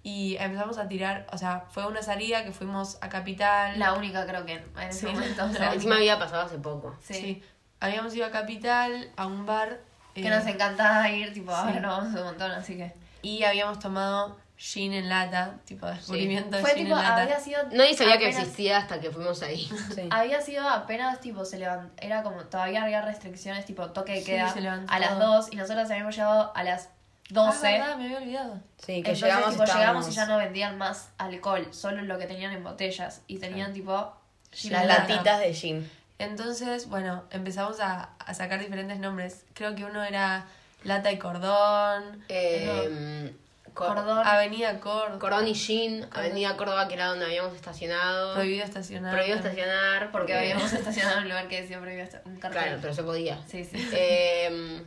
Y 0.06 0.36
empezamos 0.40 0.78
a 0.78 0.88
tirar, 0.90 1.26
o 1.32 1.38
sea, 1.38 1.66
fue 1.72 1.88
una 1.88 2.02
salida 2.02 2.44
que 2.44 2.52
fuimos 2.52 2.98
a 3.02 3.08
Capital. 3.10 3.80
La 3.80 3.94
única 3.94 4.26
creo 4.28 4.46
que 4.46 4.56
en 4.56 4.80
ese 4.90 5.08
Sí. 5.08 5.14
momento. 5.14 5.46
o 5.50 5.50
sea, 5.54 5.74
Encima 5.74 5.96
había 5.96 6.20
pasado 6.20 6.44
hace 6.44 6.58
poco. 6.60 6.96
sí. 7.02 7.14
Sí. 7.14 7.44
Habíamos 7.80 8.16
ido 8.16 8.26
a 8.26 8.32
Capital, 8.32 9.12
a 9.18 9.26
un 9.28 9.46
bar. 9.46 9.82
Que 10.14 10.26
eh, 10.28 10.30
nos 10.30 10.46
encantaba 10.46 11.10
ir, 11.10 11.34
tipo, 11.34 11.52
ahora 11.54 11.80
nos 11.82 11.98
vamos 11.98 12.16
un 12.20 12.26
montón, 12.28 12.52
así 12.52 12.78
que. 12.78 12.94
Y 13.24 13.44
habíamos 13.44 13.80
tomado 13.80 14.38
gin 14.56 14.94
en 14.94 15.10
lata, 15.10 15.56
tipo 15.66 15.88
descubrimiento 15.88 16.60
Fue 16.60 16.70
de 16.70 16.76
gin 16.76 16.86
tipo, 16.86 16.98
en 16.98 17.04
lata. 17.04 17.24
había 17.24 17.40
sido. 17.40 17.64
Nadie 17.72 17.96
sabía 17.98 18.18
que 18.20 18.28
apenas- 18.28 18.44
existía 18.44 18.78
hasta 18.78 19.00
que 19.02 19.10
fuimos 19.10 19.42
ahí. 19.42 19.68
Sí. 19.96 20.08
Había 20.12 20.40
sido 20.42 20.70
apenas, 20.70 21.20
tipo, 21.20 21.44
se 21.44 21.58
levantó. 21.58 21.92
Era 21.98 22.22
como, 22.22 22.44
todavía 22.44 22.84
había 22.84 23.02
restricciones, 23.02 23.66
tipo, 23.66 23.90
toque 23.90 24.12
de 24.14 24.20
Sí, 24.20 24.26
queda 24.26 24.54
levantó 24.56 24.94
a 24.94 25.00
las 25.00 25.10
todo. 25.18 25.36
2 25.38 25.48
y 25.52 25.56
nosotros 25.56 25.90
habíamos 25.90 26.16
llegado 26.16 26.52
a 26.56 26.64
las 26.64 26.86
Ah, 26.86 26.90
12. 27.30 27.72
verdad, 27.72 27.98
me 27.98 28.06
había 28.06 28.18
olvidado. 28.18 28.54
Sí, 28.78 28.86
que 28.86 28.98
Entonces, 28.98 29.22
llegamos, 29.24 29.50
tipo, 29.52 29.64
estábamos- 29.64 30.06
llegamos 30.06 30.08
y 30.10 30.12
ya 30.12 30.26
no 30.28 30.38
vendían 30.38 30.78
más 30.78 31.10
alcohol, 31.18 31.68
solo 31.72 32.02
lo 32.04 32.18
que 32.20 32.26
tenían 32.28 32.52
en 32.54 32.64
botellas. 32.64 33.22
Y 33.28 33.40
tenían, 33.40 33.74
tipo, 33.74 34.14
gin 34.52 34.74
Las 34.74 34.82
en 34.84 34.88
lata. 34.90 35.08
latitas 35.08 35.40
de 35.40 35.54
gin. 35.54 35.90
Entonces, 36.20 36.88
bueno, 36.90 37.24
empezamos 37.32 37.80
a, 37.80 38.12
a 38.20 38.34
sacar 38.34 38.60
diferentes 38.60 39.00
nombres. 39.00 39.46
Creo 39.54 39.74
que 39.76 39.84
uno 39.86 40.04
era 40.04 40.46
Lata 40.84 41.12
y 41.12 41.18
Cordón, 41.18 42.24
Eh, 42.30 43.34
Cor- 43.74 43.96
Cordón. 43.96 44.26
Avenida 44.28 44.80
Cordón, 44.80 45.20
Cordón 45.20 45.48
y 45.48 45.56
Gin, 45.56 46.06
Avenida 46.12 46.56
Córdoba, 46.58 46.88
que 46.88 46.94
era 46.94 47.08
donde 47.08 47.26
habíamos 47.26 47.56
estacionado. 47.56 48.36
Prohibido 48.36 48.64
estacionar. 48.66 49.14
Prohibido 49.14 49.38
estacionar 49.38 50.12
Porque 50.12 50.34
habíamos 50.36 50.72
estacionado 50.74 51.18
en 51.18 51.24
un 51.24 51.30
lugar 51.30 51.48
que 51.48 51.62
decía 51.62 51.80
prohibido 51.80 52.04
esta- 52.04 52.22
un 52.26 52.38
cartel. 52.38 52.62
Claro, 52.64 52.78
pero 52.82 52.94
se 52.94 53.04
podía. 53.04 53.40
Sí, 53.48 53.64
sí. 53.66 53.78
Eh, 53.94 54.84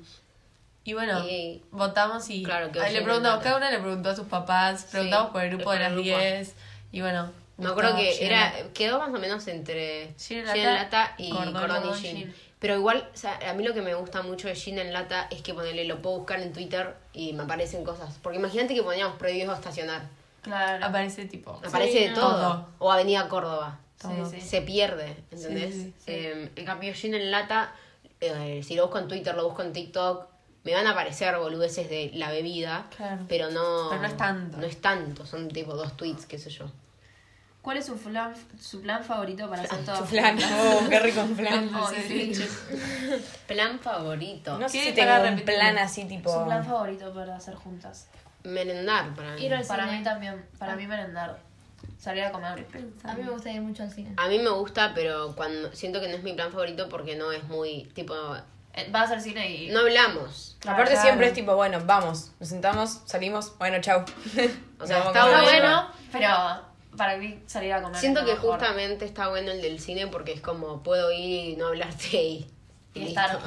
Y 0.84 0.92
bueno, 0.94 1.24
Y- 1.28 1.64
votamos 1.72 2.30
y 2.30 2.44
Claro, 2.44 2.66
le 2.66 3.02
preguntamos, 3.02 3.42
cada 3.42 3.56
una 3.56 3.70
le 3.72 3.78
preguntó 3.80 4.10
a 4.10 4.14
sus 4.14 4.26
papás, 4.28 4.86
preguntamos 4.92 5.28
Sí, 5.28 5.32
por 5.32 5.42
el 5.42 5.50
grupo 5.56 5.72
de 5.72 5.78
las 5.80 5.90
grupo. 5.92 6.04
10 6.04 6.54
y 6.92 7.00
bueno. 7.00 7.32
me 7.56 7.68
acuerdo 7.68 7.96
que 7.96 8.24
era 8.24 8.52
quedó 8.72 9.00
más 9.00 9.08
o 9.08 9.18
menos 9.18 9.48
entre 9.48 10.14
lata, 10.44 10.54
lata 10.74 11.14
y 11.18 11.30
cordón, 11.32 11.90
y 11.90 11.94
gin. 11.94 12.34
Pero 12.58 12.76
igual, 12.76 13.08
o 13.12 13.16
sea, 13.16 13.38
a 13.48 13.52
mí 13.52 13.62
lo 13.62 13.74
que 13.74 13.82
me 13.82 13.94
gusta 13.94 14.22
mucho 14.22 14.48
de 14.48 14.54
gin 14.54 14.78
en 14.78 14.92
lata 14.92 15.28
es 15.30 15.42
que 15.42 15.52
ponerle, 15.52 15.84
lo 15.84 16.00
puedo 16.00 16.18
buscar 16.18 16.40
en 16.40 16.52
Twitter 16.52 16.94
y 17.12 17.34
me 17.34 17.42
aparecen 17.42 17.84
cosas. 17.84 18.18
Porque 18.22 18.38
imagínate 18.38 18.74
que 18.74 18.82
poníamos 18.82 19.16
prohibido 19.16 19.52
estacionar. 19.52 20.08
Claro. 20.40 20.84
Aparece 20.84 21.26
tipo. 21.26 21.60
Aparece 21.66 22.00
de 22.00 22.08
no. 22.10 22.14
todo. 22.14 22.32
Todo. 22.32 22.68
O 22.78 22.92
Avenida 22.92 23.28
Córdoba. 23.28 23.78
Todo. 24.00 24.30
Sí, 24.30 24.40
sí. 24.40 24.46
Se 24.46 24.62
pierde, 24.62 25.16
¿entendés? 25.30 25.74
Sí, 25.74 25.82
sí, 25.82 25.94
sí. 25.98 26.04
Eh, 26.12 26.50
en 26.56 26.64
cambio, 26.64 26.94
gin 26.94 27.14
en 27.14 27.30
lata, 27.30 27.74
eh, 28.20 28.62
si 28.64 28.74
lo 28.74 28.84
busco 28.84 28.98
en 28.98 29.08
Twitter, 29.08 29.34
lo 29.34 29.44
busco 29.44 29.62
en 29.62 29.72
TikTok, 29.72 30.26
me 30.64 30.72
van 30.74 30.86
a 30.86 30.92
aparecer 30.92 31.36
boludeces 31.38 31.90
de 31.90 32.10
la 32.14 32.30
bebida. 32.30 32.86
Claro. 32.96 33.24
Pero 33.28 33.50
no. 33.50 33.88
Pero 33.90 34.00
no 34.00 34.08
es 34.08 34.16
tanto. 34.16 34.56
No 34.56 34.66
es 34.66 34.80
tanto, 34.80 35.26
son 35.26 35.48
tipo 35.48 35.74
dos 35.74 35.96
tweets, 35.96 36.24
qué 36.26 36.38
sé 36.38 36.50
yo. 36.50 36.66
¿Cuál 37.66 37.78
es 37.78 37.86
su 37.86 37.96
plan, 37.98 38.32
su 38.60 38.80
plan 38.80 39.02
favorito 39.02 39.50
para 39.50 39.62
hacer 39.62 39.84
todo? 39.84 39.96
Su 39.96 40.04
flan. 40.04 40.38
Oh, 40.56 40.88
qué 40.88 41.00
rico 41.00 41.20
un 41.22 41.34
flan. 41.34 41.68
Ay, 41.74 42.32
sí. 42.32 42.46
Plan 43.48 43.80
favorito. 43.80 44.56
No 44.56 44.68
sé 44.68 44.78
¿Qué 44.78 44.84
si 44.84 44.92
para 44.92 45.14
tengo 45.16 45.16
un 45.24 45.30
repetir? 45.38 45.44
plan 45.58 45.78
así 45.78 46.04
tipo. 46.04 46.32
Su 46.32 46.44
plan 46.44 46.64
favorito 46.64 47.12
para 47.12 47.34
hacer 47.34 47.56
juntas. 47.56 48.06
Merendar 48.44 49.12
para 49.16 49.34
mí. 49.34 49.44
Ir 49.44 49.52
al 49.52 49.66
Para 49.66 49.84
cine. 49.86 49.98
mí 49.98 50.04
también, 50.04 50.46
para 50.58 50.76
mí 50.76 50.86
merendar. 50.86 51.40
Salir 51.98 52.22
a 52.22 52.30
comer. 52.30 52.64
A 53.02 53.14
mí 53.14 53.22
me 53.24 53.30
gusta 53.30 53.50
ir 53.50 53.60
mucho 53.60 53.82
al 53.82 53.90
cine. 53.90 54.14
A 54.16 54.28
mí 54.28 54.38
me 54.38 54.50
gusta, 54.50 54.92
pero 54.94 55.34
cuando 55.34 55.72
siento 55.72 56.00
que 56.00 56.06
no 56.06 56.14
es 56.14 56.22
mi 56.22 56.34
plan 56.34 56.52
favorito 56.52 56.88
porque 56.88 57.16
no 57.16 57.32
es 57.32 57.42
muy 57.48 57.84
tipo 57.94 58.14
Eh, 58.74 58.86
Vas 58.92 59.10
al 59.10 59.20
cine 59.20 59.50
y. 59.50 59.70
no 59.70 59.80
hablamos. 59.80 60.56
Aparte 60.64 60.92
Claro. 60.92 61.02
siempre 61.02 61.26
es 61.28 61.32
tipo, 61.32 61.56
bueno, 61.56 61.80
vamos, 61.84 62.30
nos 62.38 62.48
sentamos, 62.48 63.00
salimos, 63.06 63.58
bueno, 63.58 63.80
chau. 63.80 64.04
O 64.78 64.86
sea, 64.86 64.98
está 65.06 65.26
bueno, 65.42 65.90
pero 66.12 66.28
para 66.96 67.16
mí 67.16 67.42
salir 67.46 67.72
a 67.72 67.82
comer. 67.82 68.00
Siento 68.00 68.24
que 68.24 68.34
mejor. 68.34 68.52
justamente 68.52 69.04
está 69.04 69.28
bueno 69.28 69.50
el 69.52 69.62
del 69.62 69.78
cine 69.80 70.06
porque 70.06 70.32
es 70.32 70.40
como 70.40 70.82
puedo 70.82 71.12
ir 71.12 71.50
y 71.50 71.56
no 71.56 71.68
hablarte 71.68 72.16
y, 72.22 72.46
estar. 72.94 73.38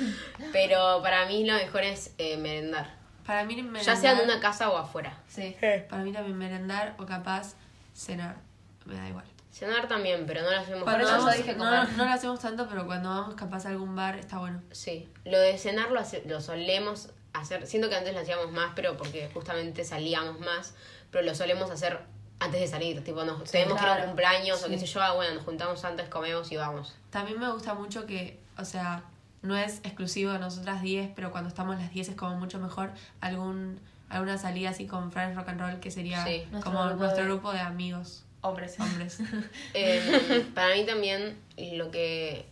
Pero 0.52 1.00
para 1.02 1.26
mí 1.26 1.44
lo 1.44 1.54
mejor 1.54 1.82
es 1.84 2.12
eh, 2.18 2.36
merendar. 2.36 2.94
Para 3.24 3.44
mí 3.44 3.54
merendar. 3.56 3.82
Ya 3.82 3.96
sea 3.96 4.12
en 4.12 4.20
una 4.20 4.40
casa 4.40 4.70
o 4.70 4.76
afuera. 4.76 5.18
Sí. 5.28 5.56
Para 5.88 6.02
mí 6.02 6.12
también 6.12 6.36
merendar 6.36 6.94
o 6.98 7.06
capaz 7.06 7.54
cenar. 7.94 8.36
Me 8.84 8.94
da 8.96 9.08
igual. 9.08 9.24
Cenar 9.50 9.88
también, 9.88 10.26
pero 10.26 10.42
no 10.42 10.50
lo 10.50 10.58
hacemos 10.58 11.34
dije 11.34 11.54
no, 11.54 11.84
no 11.84 12.04
lo 12.04 12.10
hacemos 12.10 12.40
tanto, 12.40 12.68
pero 12.68 12.84
cuando 12.84 13.08
vamos 13.08 13.34
capaz 13.36 13.64
a 13.64 13.70
algún 13.70 13.96
bar 13.96 14.16
está 14.18 14.36
bueno. 14.38 14.60
Sí, 14.70 15.08
lo 15.24 15.38
de 15.38 15.56
cenar 15.56 15.90
lo, 15.92 15.98
hace- 15.98 16.22
lo 16.26 16.42
solemos 16.42 17.08
hacer, 17.32 17.66
siento 17.66 17.88
que 17.88 17.96
antes 17.96 18.12
lo 18.12 18.20
hacíamos 18.20 18.52
más, 18.52 18.72
pero 18.76 18.98
porque 18.98 19.30
justamente 19.32 19.82
salíamos 19.84 20.40
más, 20.40 20.74
pero 21.10 21.24
lo 21.24 21.34
solemos 21.34 21.70
hacer 21.70 22.00
antes 22.38 22.60
de 22.60 22.66
salir, 22.66 23.02
tipo, 23.02 23.24
nos 23.24 23.50
tenemos 23.50 23.78
que 23.78 23.84
ir 23.84 23.88
a 23.88 23.92
claro. 23.94 24.00
un 24.02 24.06
cumpleaños 24.08 24.62
o 24.62 24.68
qué 24.68 24.78
sé 24.78 24.86
yo, 24.86 25.02
ah, 25.02 25.12
bueno, 25.14 25.34
nos 25.34 25.44
juntamos 25.44 25.84
antes, 25.84 26.08
comemos 26.08 26.50
y 26.52 26.56
vamos. 26.56 26.94
También 27.10 27.38
me 27.40 27.50
gusta 27.50 27.74
mucho 27.74 28.06
que, 28.06 28.38
o 28.58 28.64
sea, 28.64 29.04
no 29.42 29.56
es 29.56 29.78
exclusivo 29.84 30.32
de 30.32 30.38
nosotras 30.38 30.82
10, 30.82 31.10
pero 31.14 31.30
cuando 31.30 31.48
estamos 31.48 31.78
las 31.78 31.90
10 31.92 32.10
es 32.10 32.14
como 32.16 32.36
mucho 32.36 32.58
mejor 32.58 32.90
algún 33.20 33.80
alguna 34.08 34.38
salida 34.38 34.70
así 34.70 34.86
con 34.86 35.10
Friends 35.10 35.34
Rock 35.36 35.48
and 35.48 35.60
Roll 35.60 35.80
que 35.80 35.90
sería 35.90 36.24
Sí. 36.24 36.44
Nuestro 36.52 36.70
como 36.72 36.84
grupo 36.84 37.02
nuestro 37.02 37.24
de- 37.24 37.28
grupo 37.30 37.52
de 37.52 37.58
amigos 37.58 38.24
Hombres. 38.40 38.78
hombres. 38.78 39.18
Eh, 39.74 40.46
para 40.54 40.74
mí 40.76 40.86
también 40.86 41.36
lo 41.56 41.90
que 41.90 42.46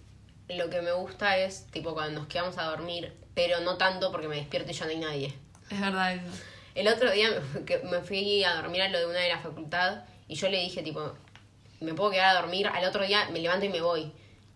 lo 0.49 0.69
que 0.69 0.83
me 0.83 0.93
gusta 0.93 1.37
es, 1.39 1.67
tipo, 1.69 1.95
cuando 1.95 2.19
nos 2.21 2.29
quedamos 2.29 2.59
a 2.59 2.65
dormir, 2.65 3.15
pero 3.35 3.61
no 3.61 3.77
tanto 3.77 4.11
porque 4.13 4.27
me 4.29 4.37
despierto 4.37 4.71
y 4.73 4.75
ya 4.75 4.85
no 4.85 4.91
hay 4.91 4.99
nadie. 4.99 5.35
Es 5.71 5.81
verdad 5.81 6.15
eso. 6.15 6.27
El 6.75 6.89
otro 6.89 7.13
día 7.13 7.29
me, 7.85 8.01
fui 8.01 8.43
a 8.43 8.55
dormir 8.55 8.83
a 8.83 8.89
lo 8.89 8.99
de 8.99 9.07
una 9.07 9.21
de 9.21 9.29
la 9.29 9.39
facultad 9.39 10.05
y 10.27 10.35
yo 10.35 10.49
le 10.49 10.61
dije, 10.61 10.83
tipo, 10.83 11.13
me 11.81 11.95
puedo 11.95 12.11
quedar 12.11 12.37
a 12.37 12.41
dormir, 12.41 12.67
al 12.67 12.85
otro 12.85 13.07
día 13.07 13.29
me 13.31 13.39
levanto 13.39 13.67
y 13.67 13.69
me 13.69 13.81
voy. 13.81 14.11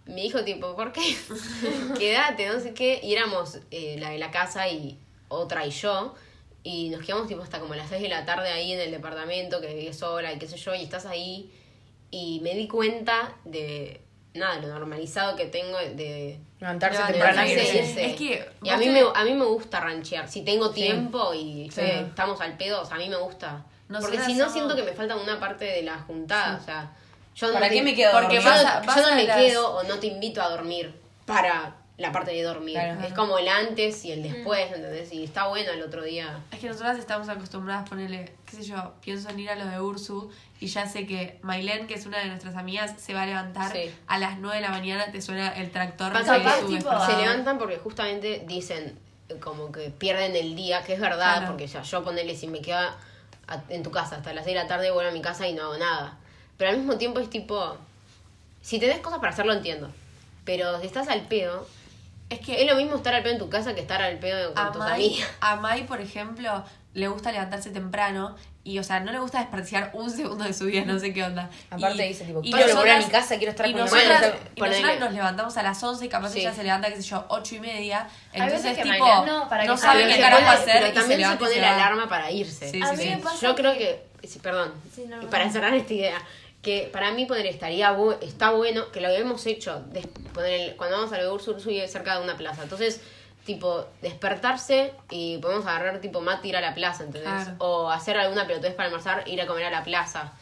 Me 0.07 0.23
dijo, 0.23 0.43
tipo, 0.43 0.75
¿por 0.75 0.93
qué? 0.93 1.17
Quédate, 1.99 2.49
no 2.49 2.59
sé 2.61 2.75
qué. 2.75 3.01
Y 3.03 3.13
éramos 3.13 3.59
eh, 3.71 3.97
la 3.99 4.11
de 4.11 4.19
la 4.19 4.31
casa 4.31 4.69
y 4.69 4.99
otra 5.29 5.67
y 5.67 5.71
yo. 5.71 6.15
Y 6.65 6.89
nos 6.89 7.05
quedamos, 7.05 7.29
tipo, 7.29 7.43
hasta 7.43 7.61
como 7.61 7.75
las 7.75 7.89
6 7.91 8.03
de 8.03 8.09
la 8.09 8.25
tarde 8.25 8.49
ahí 8.49 8.73
en 8.73 8.81
el 8.81 8.91
departamento, 8.91 9.61
que 9.61 9.75
viví 9.75 9.93
sola 9.93 10.33
y 10.33 10.39
qué 10.39 10.49
sé 10.49 10.57
yo, 10.57 10.75
y 10.75 10.83
estás 10.83 11.07
ahí. 11.07 11.53
Y 12.11 12.41
me 12.41 12.55
di 12.55 12.67
cuenta 12.67 13.37
de, 13.45 14.01
nada, 14.35 14.57
lo 14.61 14.69
normalizado 14.69 15.37
que 15.37 15.47
tengo 15.47 15.77
de 15.79 16.39
Levantarse 16.61 17.03
temprano 17.13 17.45
y 17.47 17.51
irse. 17.53 18.07
Es 18.07 18.17
que 18.17 18.49
y 18.63 18.69
a 18.71 18.77
mí, 18.77 18.85
te- 18.87 18.91
me, 18.93 19.01
a 19.15 19.25
mí 19.25 19.35
me 19.35 19.45
gusta 19.45 19.81
ranchear. 19.81 20.29
Si 20.29 20.43
tengo 20.43 20.71
tiempo 20.71 21.33
y 21.35 21.71
Sí. 21.71 21.81
eh, 21.81 22.05
estamos 22.09 22.41
al 22.41 22.57
pedo, 22.57 22.83
o 22.83 22.85
sea, 22.85 22.97
a 22.97 22.99
mí 22.99 23.09
me 23.09 23.17
gusta. 23.17 23.65
Porque 23.89 24.19
si 24.21 24.35
no, 24.35 24.41
somos- 24.45 24.53
siento 24.53 24.77
que 24.77 24.83
me 24.83 24.93
falta 24.93 25.17
una 25.17 25.39
parte 25.41 25.65
de 25.65 25.83
la 25.83 25.99
juntada. 26.01 26.59
O 26.61 26.65
sea, 26.65 26.93
yo 27.35 27.53
¿Para 27.53 27.67
no 27.67 27.71
qué 27.73 27.79
te- 27.79 27.83
me 27.85 27.95
quedo 27.95 28.13
porque 28.13 28.37
Yo, 28.37 28.43
dormida? 28.43 28.63
vas 28.65 28.75
a- 28.77 28.81
no- 28.81 28.87
vas 28.87 28.97
yo 28.97 29.03
no 29.03 29.09
a 29.09 29.15
me 29.15 29.25
las- 29.25 29.37
quedo 29.37 29.71
o 29.77 29.83
no 29.85 29.95
te 29.99 30.07
invito 30.09 30.43
a 30.43 30.49
dormir 30.51 30.95
para 31.25 31.75
la 31.99 32.13
parte 32.13 32.31
de 32.31 32.43
dormir. 32.43 32.75
Claro. 32.75 33.01
Es 33.03 33.13
como 33.13 33.39
el 33.39 33.49
antes 33.49 34.05
y 34.05 34.13
el 34.13 34.23
después, 34.23 34.67
¿entendés? 34.73 35.13
Y 35.13 35.25
está 35.25 35.49
bueno 35.49 35.73
el 35.73 35.83
otro 35.83 36.03
día. 36.05 36.39
Es 36.53 36.61
que 36.61 36.69
nosotras 36.69 36.97
estamos 36.99 37.29
acostumbradas 37.29 37.83
a 37.87 37.91
ponerle, 37.91 38.33
qué 38.47 38.57
sé 38.57 38.63
yo, 38.63 38.95
pienso 39.03 39.29
en 39.31 39.41
ir 39.41 39.51
a 39.51 39.57
lo 39.57 39.67
de 39.67 39.81
Ursu 39.81 40.31
y 40.61 40.69
ya 40.69 40.87
sé 40.87 41.07
que 41.07 41.39
Mailen, 41.43 41.89
que 41.89 41.95
es 41.95 42.07
una 42.07 42.19
de 42.21 42.27
nuestras 42.27 42.55
amigas, 42.57 42.95
se 42.99 43.15
va 43.15 43.23
a 43.23 43.27
levantar 43.27 43.73
Sí. 43.73 43.91
a 44.07 44.19
las 44.19 44.39
9 44.39 44.57
de 44.57 44.63
la 44.63 44.71
mañana, 44.71 45.11
te 45.11 45.21
suena 45.21 45.49
el 45.57 45.73
tractor 45.73 46.13
Pasa 46.13 46.37
que 46.41 46.67
tipo, 46.77 46.89
se 47.05 47.17
levantan 47.17 47.59
porque 47.59 47.79
justamente 47.79 48.45
dicen 48.47 48.97
como 49.41 49.73
que 49.73 49.91
pierden 49.91 50.37
el 50.37 50.55
día, 50.55 50.85
que 50.85 50.95
es 50.95 51.01
verdad, 51.01 51.39
Claro. 51.39 51.47
porque 51.49 51.67
ya 51.67 51.83
yo 51.83 52.05
ponerle 52.05 52.37
si 52.37 52.47
me 52.47 52.61
quedo 52.61 52.79
a- 52.79 52.97
en 53.71 53.83
tu 53.83 53.91
casa 53.91 54.17
hasta 54.17 54.33
las 54.33 54.45
6 54.45 54.55
de 54.57 54.63
la 54.63 54.69
tarde, 54.69 54.91
vuelvo 54.93 55.11
a 55.11 55.13
mi 55.13 55.21
casa 55.21 55.49
y 55.49 55.53
no 55.53 55.65
hago 55.65 55.79
nada. 55.79 56.17
Pero 56.57 56.71
al 56.71 56.77
mismo 56.79 56.97
tiempo 56.97 57.19
es 57.19 57.29
tipo, 57.29 57.77
si 58.63 58.79
tenés 58.79 59.01
cosas 59.01 59.19
para 59.19 59.33
hacer 59.33 59.47
lo 59.47 59.53
entiendo, 59.53 59.91
pero 60.45 60.79
si 60.81 60.87
estás 60.87 61.09
al 61.09 61.23
pedo, 61.23 61.67
Es 62.31 62.41
que 62.41 62.63
es 62.63 62.71
lo 62.71 62.77
mismo 62.77 62.97
estar 62.97 63.15
al 63.15 63.23
pedo 63.23 63.33
en 63.35 63.39
tu 63.39 63.49
casa 63.49 63.75
que 63.75 63.81
estar 63.81 64.03
al 64.03 64.19
pedo 64.19 64.53
con 64.55 64.67
a 64.67 64.73
tus 64.73 64.83
amigas. 64.83 65.29
a 65.41 65.57
Mai, 65.57 65.87
por 65.87 66.01
ejemplo, 66.01 66.65
le 66.95 67.09
gusta 67.09 67.33
levantarse 67.33 67.71
temprano 67.71 68.37
y, 68.65 68.79
o 68.79 68.85
sea, 68.85 69.01
no 69.01 69.13
le 69.13 69.19
gusta 69.19 69.39
desperdiciar 69.39 69.91
un 69.95 70.11
segundo 70.11 70.45
de 70.45 70.53
su 70.53 70.67
día, 70.67 70.85
no 70.85 70.99
sé 70.99 71.15
qué 71.15 71.25
onda. 71.25 71.49
Aparte 71.71 72.05
Y- 72.05 72.09
dice, 72.09 72.25
tipo, 72.27 72.41
y 72.43 72.53
quiero 72.53 72.77
volver 72.77 72.91
a 72.93 72.97
nosotras- 72.97 73.07
mi 73.07 73.11
casa, 73.13 73.37
quiero 73.39 73.51
estar 73.53 73.67
y 73.67 73.73
con 73.73 73.81
mi 73.83 73.89
nosotras, 73.89 74.21
madre. 74.21 74.39
y 74.57 74.61
nosotras 74.61 75.01
nos 75.01 75.13
levantamos 75.15 75.57
a 75.57 75.63
las 75.63 75.83
11 75.83 76.05
y 76.05 76.09
capaz 76.11 76.31
Sí. 76.33 76.41
ella 76.41 76.53
se 76.53 76.65
levanta, 76.65 76.89
qué 76.91 76.97
sé 76.97 77.03
yo, 77.03 77.25
8 77.29 77.55
y 77.55 77.61
media. 77.61 78.07
Entonces, 78.35 78.77
tipo, 78.83 79.25
no, 79.25 79.49
para 79.49 79.67
que 79.67 79.77
sabe 79.79 80.07
qué 80.07 80.15
se 80.15 80.21
carajo 80.21 80.51
hacer 80.51 80.73
pero 80.75 80.87
y 80.87 80.89
se 80.91 80.95
también 80.95 81.21
se 81.29 81.35
y 81.35 81.39
pone 81.39 81.55
se 81.55 81.61
la 81.63 81.75
alarma 81.77 82.09
para 82.11 82.31
irse. 82.31 82.71
Sí, 82.71 82.83
A 82.83 82.89
sí, 82.91 82.97
mí 82.97 83.03
sí. 83.05 83.09
me 83.11 83.19
pasa 83.19 83.39
Yo 83.41 83.55
creo 83.55 83.73
que- 83.73 84.05
sí, 84.27 84.39
perdón, 84.41 84.75
Sí, 84.95 85.07
no, 85.09 85.23
no. 85.23 85.31
para 85.31 85.51
cerrar 85.51 85.73
esta 85.73 85.95
idea, 85.95 86.19
que 86.63 86.89
para 86.93 87.13
mí 87.13 87.25
poner 87.27 87.47
estaría 87.47 87.97
bu- 87.97 88.19
está 88.21 88.51
bueno, 88.51 88.91
que 88.93 89.01
lo 89.01 89.09
hemos 89.09 89.47
hecho, 89.47 89.81
des- 89.93 90.07
poner 90.35 90.53
el- 90.61 90.77
cuando 90.77 90.97
vamos 90.97 91.13
a 91.13 91.19
lo 91.19 91.25
de 91.25 91.31
Ursu, 91.31 91.53
Ursu 91.53 91.69
vive 91.69 91.87
cerca 91.89 92.19
de 92.19 92.25
una 92.25 92.37
plaza, 92.37 92.63
entonces, 92.65 93.01
tipo, 93.47 93.87
despertarse 94.03 94.93
y 95.11 95.39
podemos 95.39 95.65
agarrar, 95.67 96.01
tipo, 96.01 96.21
Mati 96.21 96.49
ir 96.49 96.57
a 96.57 96.61
la 96.61 96.75
plaza, 96.75 97.05
¿entendés? 97.05 97.31
Claro. 97.31 97.55
O 97.59 97.91
hacer 97.91 98.17
alguna 98.19 98.47
pelotudez 98.47 98.75
para 98.75 98.89
almorzar, 98.89 99.27
ir 99.29 99.41
a 99.41 99.47
comer 99.47 99.65
a 99.65 99.71
la 99.71 99.85
plaza. 99.85 100.33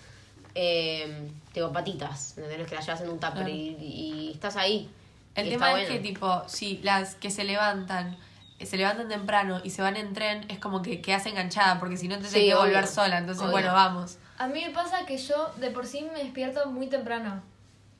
Eh, 0.55 1.29
tipo, 1.53 1.71
patitas, 1.73 2.37
¿entendés? 2.39 2.67
Que 2.67 2.75
las 2.75 2.87
llevas 2.87 3.01
en 3.03 3.11
un 3.11 3.17
tupper 3.21 3.35
Claro. 3.45 3.49
y, 3.51 3.77
y 3.79 4.31
estás 4.35 4.57
ahí. 4.57 4.91
El 5.35 5.49
y 5.49 5.51
tema 5.51 5.69
es 5.73 5.87
bueno. 5.87 5.89
que, 5.89 5.99
tipo, 6.01 6.43
si 6.49 6.79
las 6.79 7.14
que 7.14 7.31
se 7.31 7.45
levantan, 7.45 8.17
se 8.59 8.77
levantan 8.79 9.09
temprano 9.09 9.61
y 9.62 9.69
se 9.71 9.83
van 9.83 9.97
en 9.97 10.14
tren, 10.14 10.47
es 10.49 10.59
como 10.59 10.81
que 10.81 11.03
quedas 11.03 11.27
enganchada, 11.27 11.79
porque 11.79 11.99
si 11.99 12.09
no 12.09 12.19
te 12.19 12.25
Sí, 12.25 12.47
que 12.47 12.55
volver 12.55 12.87
sola. 12.87 13.19
Entonces, 13.19 13.43
Obvio. 13.43 13.53
bueno, 13.53 13.75
vamos. 13.75 14.17
A 14.39 14.49
mí 14.49 14.62
me 14.66 14.72
pasa 14.72 15.07
que 15.07 15.16
yo 15.16 15.53
de 15.57 15.70
por 15.70 15.87
sí 15.87 16.03
me 16.12 16.22
despierto 16.22 16.70
muy 16.70 16.89
temprano. 16.89 17.43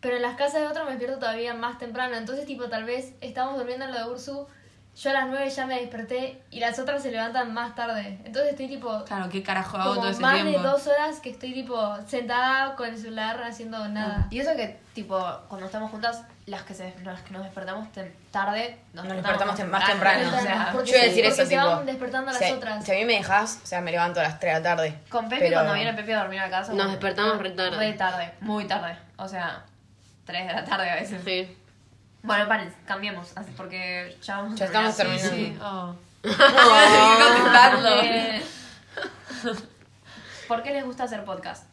Pero 0.01 0.17
en 0.17 0.23
las 0.23 0.37
casas 0.37 0.61
de 0.61 0.67
otros 0.67 0.85
me 0.85 0.91
despierto 0.91 1.19
todavía 1.19 1.55
más 1.55 1.79
temprano. 1.79 2.17
Entonces, 2.17 2.45
tipo, 2.47 2.69
tal 2.69 2.85
vez 2.85 3.15
estamos 3.23 3.57
durmiendo 3.57 3.87
en 3.87 3.93
lo 3.93 3.99
de 3.99 4.11
Ursu. 4.11 4.47
Yo 4.97 5.11
a 5.11 5.13
las 5.13 5.27
9 5.29 5.51
ya 5.51 5.67
me 5.67 5.79
desperté 5.79 6.41
y 6.51 6.59
las 6.59 6.79
otras 6.79 7.03
se 7.03 7.11
levantan 7.11 7.53
más 7.53 7.75
tarde. 7.75 8.19
Entonces 8.25 8.53
estoy 8.53 8.67
tipo 8.67 9.05
Claro, 9.05 9.29
¿qué 9.29 9.43
carajo 9.43 9.77
hago 9.77 9.95
todo 9.97 10.09
ese 10.09 10.21
más 10.23 10.35
tiempo? 10.43 10.59
de 10.59 10.67
dos 10.67 10.87
horas 10.87 11.21
que 11.21 11.29
estoy 11.29 11.53
tipo 11.53 11.97
sentada 12.07 12.75
con 12.77 12.89
el 12.89 12.97
celular 12.97 13.43
haciendo 13.43 13.87
nada. 13.89 14.27
Y 14.31 14.41
eso 14.41 14.57
que, 14.57 14.79
tipo, 14.95 15.19
cuando 15.49 15.67
estamos 15.67 15.91
juntas, 15.91 16.23
las 16.47 16.63
que, 16.63 16.73
se, 16.73 16.95
las 17.05 17.21
que 17.21 17.33
nos 17.35 17.43
despertamos 17.45 17.89
tem- 17.95 18.11
tarde, 18.31 18.79
nos, 18.95 19.05
Nos 19.05 19.17
despertamos 19.17 19.55
tem- 19.61 19.67
más 19.67 19.85
temprano. 19.87 20.19
Temprano, 20.31 20.39
O 20.39 20.41
sea, 20.41 20.69
porque 20.73 20.91
Yo 20.91 20.97
iba 20.97 21.05
a 21.05 21.09
decir 21.09 21.25
porque 21.25 21.43
eso, 21.43 21.51
se 21.51 21.57
tipo. 21.57 21.67
van 21.67 21.87
despertando 21.87 22.33
las 22.33 22.41
si, 22.41 22.53
otras. 22.53 22.85
si 22.85 22.93
a 22.93 22.95
mí 22.95 23.05
me 23.05 23.13
dejas, 23.19 23.61
o 23.63 23.67
sea, 23.67 23.81
me 23.83 23.91
levanto 23.91 24.21
a 24.21 24.23
las 24.23 24.41
3 24.41 24.55
de 24.55 24.61
la 24.61 24.77
tarde. 24.77 24.99
Con 25.11 25.29
Pepi, 25.29 25.41
Pero- 25.43 25.57
cuando 25.57 25.75
viene 25.75 25.93
Pepi 25.93 26.13
a 26.13 26.21
dormir 26.21 26.41
a 26.41 26.49
casa, 26.49 26.73
Nos 26.73 26.89
despertamos 26.91 27.37
re 27.43 27.51
tarde. 27.51 27.77
Re 27.77 27.93
tarde, 27.93 28.33
muy 28.41 28.67
tarde. 28.67 28.97
O 29.19 29.29
sea, 29.29 29.63
3 30.25 30.47
de 30.47 30.53
la 30.55 30.65
tarde 30.65 30.89
a 30.89 30.95
veces. 30.95 31.21
Sí. 31.23 31.55
Bueno, 32.27 32.49
paren, 32.49 32.75
cambiemos, 32.87 33.33
así- 33.37 33.53
porque 33.57 34.17
ya 34.23 34.39
vamos 34.39 34.55
a 34.55 34.57
Ya 34.57 34.65
estamos 34.67 34.97
terminar. 34.97 35.21
terminando. 35.31 35.53
Sí, 35.55 35.59
oh. 35.63 35.97
Contestarlo. 36.23 37.89
Eh, 38.03 38.43
¿Por 40.49 40.63
qué 40.63 40.73
les 40.73 40.85
gusta 40.85 41.05
hacer 41.05 41.25
podcast? 41.25 41.65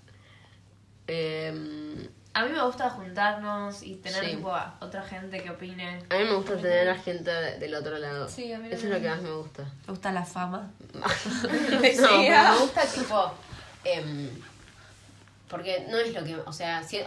Eh, 1.07 2.09
A 2.35 2.43
mí 2.45 2.51
me 2.51 2.63
gusta 2.63 2.89
juntarnos 2.89 3.83
y 3.83 3.95
tener 3.97 4.23
Sí. 4.25 4.31
tipo, 4.35 4.51
a 4.55 4.75
otra 4.81 5.03
gente 5.03 5.43
que 5.43 5.51
opine. 5.51 5.99
a 6.09 6.17
mí 6.17 6.23
me 6.23 6.33
gusta 6.33 6.55
tener 6.57 6.89
a 6.89 6.95
gente 6.97 7.29
de- 7.29 7.59
del 7.59 7.75
otro 7.75 7.97
lado. 7.99 8.27
Sí, 8.27 8.51
a 8.51 8.57
mí 8.57 8.69
Eso 8.71 8.87
es 8.87 8.91
lo 8.93 8.99
que 8.99 9.07
más 9.09 9.21
me 9.21 9.31
gusta. 9.31 9.63
¿Te 9.85 9.91
gusta 9.91 10.11
la 10.11 10.25
fama? 10.25 10.71
No, 10.93 11.01
pero 11.81 12.07
me 12.09 12.57
gusta 12.57 12.81
tipo. 12.87 13.33
em, 13.83 14.29
porque 15.47 15.85
no 15.91 15.97
es 15.97 16.11
lo 16.11 16.23
que. 16.23 16.35
O 16.37 16.51
sea, 16.53 16.81
si- 16.81 17.03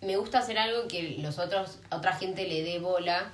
me 0.00 0.16
gusta 0.16 0.38
hacer 0.38 0.58
algo 0.58 0.86
que 0.88 1.16
los 1.20 1.38
otros, 1.38 1.78
otra 1.90 2.12
gente 2.14 2.46
le 2.46 2.62
dé 2.62 2.78
bola. 2.78 3.30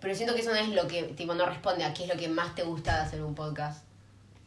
Pero 0.00 0.14
siento 0.14 0.34
que 0.34 0.40
eso 0.42 0.50
no 0.50 0.56
es 0.56 0.68
lo 0.68 0.86
que, 0.86 1.02
tipo, 1.02 1.34
no 1.34 1.44
responde 1.44 1.84
a 1.84 1.92
qué 1.92 2.04
es 2.04 2.08
lo 2.08 2.16
que 2.16 2.28
más 2.28 2.54
te 2.54 2.62
gusta 2.62 2.94
de 2.96 3.00
hacer 3.02 3.22
un 3.22 3.34
podcast. 3.34 3.82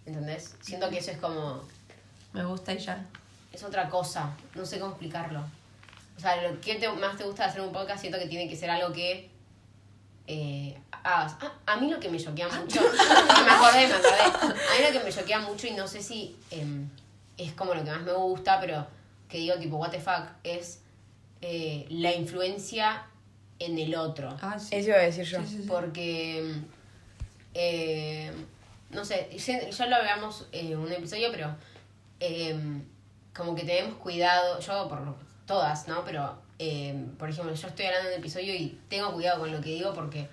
¿Entendés? 0.06 0.56
Siento 0.62 0.90
que 0.90 1.00
eso 1.00 1.12
es 1.12 1.18
como. 1.18 1.62
Me 2.34 2.44
gusta 2.46 2.74
y 2.74 2.78
ya. 2.80 3.06
Es 3.52 3.64
otra 3.64 3.90
cosa. 3.90 4.32
No 4.56 4.66
sé 4.66 4.80
cómo 4.80 4.92
explicarlo. 4.92 5.44
O 6.18 6.20
sea, 6.20 6.42
lo 6.50 6.60
que 6.62 6.76
te- 6.76 6.88
más 6.94 7.18
te 7.18 7.24
gusta 7.26 7.44
de 7.44 7.50
hacer 7.50 7.62
un 7.62 7.74
podcast, 7.74 8.00
siento 8.00 8.18
que 8.18 8.28
tiene 8.28 8.50
que 8.50 8.56
ser 8.56 8.70
algo 8.70 8.94
que. 8.94 9.30
Eh, 10.28 10.80
hagas. 11.04 11.36
Ah, 11.42 11.52
a 11.66 11.78
mí 11.78 11.90
lo 11.92 12.00
que 12.00 12.08
me 12.10 12.18
choquea 12.18 12.48
mucho. 12.48 12.80
me 13.46 13.52
acordé, 13.52 13.88
me 13.88 13.94
acordé. 13.94 14.22
A 14.22 14.78
mí 14.80 14.86
lo 14.88 14.92
que 15.00 15.04
me 15.04 15.12
choquea 15.12 15.40
mucho, 15.40 15.68
y 15.68 15.72
no 15.72 15.88
sé 15.88 16.02
si 16.02 16.38
em, 16.50 16.88
es 17.38 17.52
como 17.54 17.74
lo 17.74 17.84
que 17.84 17.92
más 17.92 18.02
me 18.02 18.14
gusta, 18.14 18.60
pero 18.62 18.88
que 19.32 19.38
digo, 19.38 19.56
tipo, 19.56 19.78
what 19.78 19.92
the 19.92 20.00
fuck, 20.00 20.28
es 20.44 20.82
eh, 21.42 21.86
la 21.90 22.14
influencia 22.14 23.06
en 23.60 23.80
el 23.80 23.96
otro. 23.96 24.38
Ah, 24.42 24.60
sí. 24.60 24.76
Eso 24.76 24.90
iba 24.90 24.98
a 24.98 25.02
decir 25.02 25.24
yo. 25.26 25.40
Sí, 25.40 25.48
sí, 25.48 25.58
sí. 25.62 25.68
Porque, 25.68 26.54
eh, 27.54 28.32
no 28.90 29.06
sé, 29.06 29.30
ya 29.38 29.70
ya 29.70 29.86
lo 29.88 29.96
hablamos 29.96 30.48
en 30.52 30.78
un 30.78 30.92
episodio, 30.92 31.30
pero 31.32 31.56
eh, 32.20 32.60
como 33.34 33.56
que 33.56 33.64
tenemos 33.64 33.96
cuidado, 33.96 34.60
yo 34.60 34.90
por 34.90 35.16
todas, 35.46 35.88
¿no? 35.88 36.04
Pero, 36.04 36.38
eh, 36.60 37.06
por 37.18 37.30
ejemplo, 37.30 37.54
yo 37.54 37.68
estoy 37.68 37.86
hablando 37.86 38.10
de 38.10 38.16
un 38.16 38.20
episodio 38.20 38.54
y 38.54 38.80
tengo 38.90 39.14
cuidado 39.14 39.40
con 39.40 39.52
lo 39.52 39.62
que 39.62 39.70
digo 39.70 39.94
porque 39.94 40.28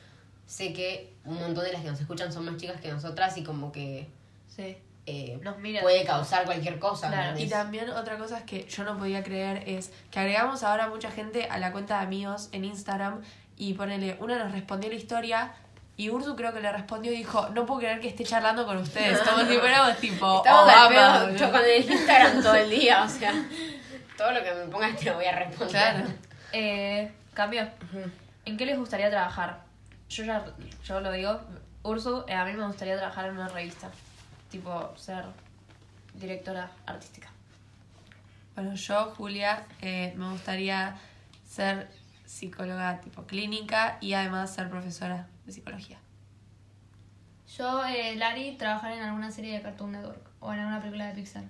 sé 0.46 0.72
que 0.72 1.14
un 1.24 1.36
montón 1.36 1.64
de 1.64 1.72
las 1.72 1.82
que 1.82 1.88
nos 1.88 2.00
escuchan 2.00 2.32
son 2.32 2.44
más 2.46 2.56
chicas 2.56 2.80
que 2.80 2.90
nosotras 2.90 3.36
y 3.36 3.44
como 3.44 3.70
que 3.70 4.08
Sí. 4.48 4.76
Eh, 5.08 5.40
Nos 5.42 5.54
puede 5.54 6.04
causar 6.04 6.44
cualquier 6.44 6.78
cosa. 6.78 7.08
Claro. 7.08 7.38
Y 7.38 7.48
también 7.48 7.88
otra 7.90 8.18
cosa 8.18 8.38
es 8.38 8.44
que 8.44 8.64
yo 8.68 8.84
no 8.84 8.98
podía 8.98 9.22
creer 9.22 9.62
es 9.66 9.90
que 10.10 10.20
agregamos 10.20 10.62
ahora 10.62 10.88
mucha 10.88 11.10
gente 11.10 11.48
a 11.50 11.58
la 11.58 11.72
cuenta 11.72 11.98
de 11.98 12.04
amigos 12.04 12.50
en 12.52 12.64
Instagram 12.64 13.22
y 13.56 13.72
ponele, 13.74 14.16
una 14.20 14.38
nos 14.38 14.52
respondió 14.52 14.90
la 14.90 14.96
historia 14.96 15.54
y 15.96 16.10
Ursu 16.10 16.36
creo 16.36 16.52
que 16.52 16.60
le 16.60 16.70
respondió 16.70 17.12
y 17.12 17.16
dijo, 17.16 17.48
no 17.48 17.66
puedo 17.66 17.80
creer 17.80 18.00
que 18.00 18.08
esté 18.08 18.22
charlando 18.22 18.66
con 18.66 18.76
ustedes. 18.76 19.18
Como 19.28 19.44
si 19.46 19.56
fuéramos 19.58 19.96
tipo 19.96 20.38
Estamos 20.38 20.72
al 20.72 20.86
Obama, 20.86 21.26
pedo, 21.26 21.36
yo 21.36 21.50
con 21.50 21.60
el 21.64 21.90
Instagram 21.90 22.42
todo 22.42 22.54
el 22.54 22.70
día, 22.70 23.02
o 23.02 23.08
sea, 23.08 23.32
todo 24.16 24.30
lo 24.30 24.42
que 24.42 24.52
me 24.52 24.66
pongas 24.66 24.96
te 24.96 25.06
lo 25.06 25.14
voy 25.14 25.24
a 25.24 25.32
responder. 25.32 25.70
Claro. 25.70 26.06
Eh, 26.50 27.12
cambio. 27.34 27.68
¿En 28.46 28.56
qué 28.56 28.64
les 28.64 28.78
gustaría 28.78 29.10
trabajar? 29.10 29.60
Yo 30.08 30.24
ya 30.24 30.46
yo 30.82 30.98
lo 31.00 31.12
digo. 31.12 31.38
Ursu, 31.82 32.24
eh, 32.26 32.32
a 32.32 32.46
mí 32.46 32.54
me 32.54 32.66
gustaría 32.66 32.96
trabajar 32.96 33.26
en 33.26 33.32
una 33.32 33.48
revista. 33.48 33.90
Tipo, 34.50 34.96
ser 34.96 35.24
directora 36.14 36.70
artística. 36.86 37.28
Bueno, 38.54 38.74
yo, 38.74 39.12
Julia, 39.16 39.66
eh, 39.82 40.12
me 40.16 40.30
gustaría 40.30 40.96
ser 41.48 41.88
psicóloga 42.26 43.00
tipo 43.00 43.24
clínica 43.24 43.98
y 44.00 44.14
además 44.14 44.52
ser 44.54 44.68
profesora 44.68 45.26
de 45.46 45.52
psicología. 45.52 45.98
Yo, 47.56 47.84
eh, 47.84 48.14
Lari, 48.16 48.56
trabajar 48.56 48.92
en 48.92 49.02
alguna 49.02 49.30
serie 49.30 49.54
de 49.54 49.62
Cartoon 49.62 49.92
Network 49.92 50.20
o 50.40 50.52
en 50.52 50.60
alguna 50.60 50.80
película 50.80 51.06
de 51.06 51.14
Pixar. 51.14 51.44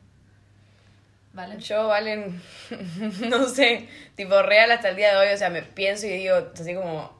¿Vale? 1.33 1.59
Yo, 1.61 1.89
Valen, 1.89 2.41
no 3.29 3.49
sé, 3.49 3.89
tipo 4.15 4.43
real 4.43 4.71
hasta 4.71 4.91
el 4.91 4.97
día 4.97 5.13
de 5.13 5.17
hoy, 5.17 5.35
o 5.35 5.37
sea, 5.37 5.51
me 5.51 5.63
pienso 5.63 6.07
y 6.07 6.11
digo, 6.11 6.37
así 6.55 6.75
como 6.75 7.13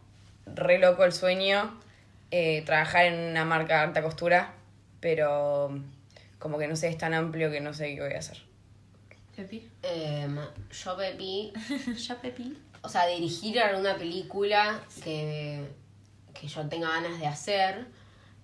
re 0.47 0.79
loco 0.79 1.05
el 1.05 1.13
sueño, 1.13 1.79
eh, 2.31 2.63
trabajar 2.65 3.07
en 3.07 3.31
una 3.31 3.45
marca 3.45 3.79
de 3.79 3.85
alta 3.85 4.03
costura, 4.03 4.53
pero 5.01 5.81
como 6.39 6.59
que 6.59 6.69
no 6.69 6.77
sé, 6.77 6.89
es 6.89 6.99
tan 6.99 7.15
amplio 7.15 7.51
que 7.51 7.61
no 7.61 7.73
sé 7.75 7.95
qué 7.95 8.01
voy 8.03 8.13
a 8.15 8.19
hacer. 8.19 8.39
Pepi. 9.37 9.69
Em, 9.83 10.37
yo, 10.73 10.97
Pepi, 10.97 11.53
Ya, 11.97 12.21
Pepi. 12.21 12.57
o 12.83 12.89
sea, 12.89 13.07
dirigir 13.07 13.61
alguna 13.61 13.97
película 13.97 14.81
que, 15.05 15.65
que 16.35 16.49
yo 16.49 16.69
tenga 16.69 16.89
ganas 16.91 17.21
de 17.21 17.27
hacer, 17.27 17.87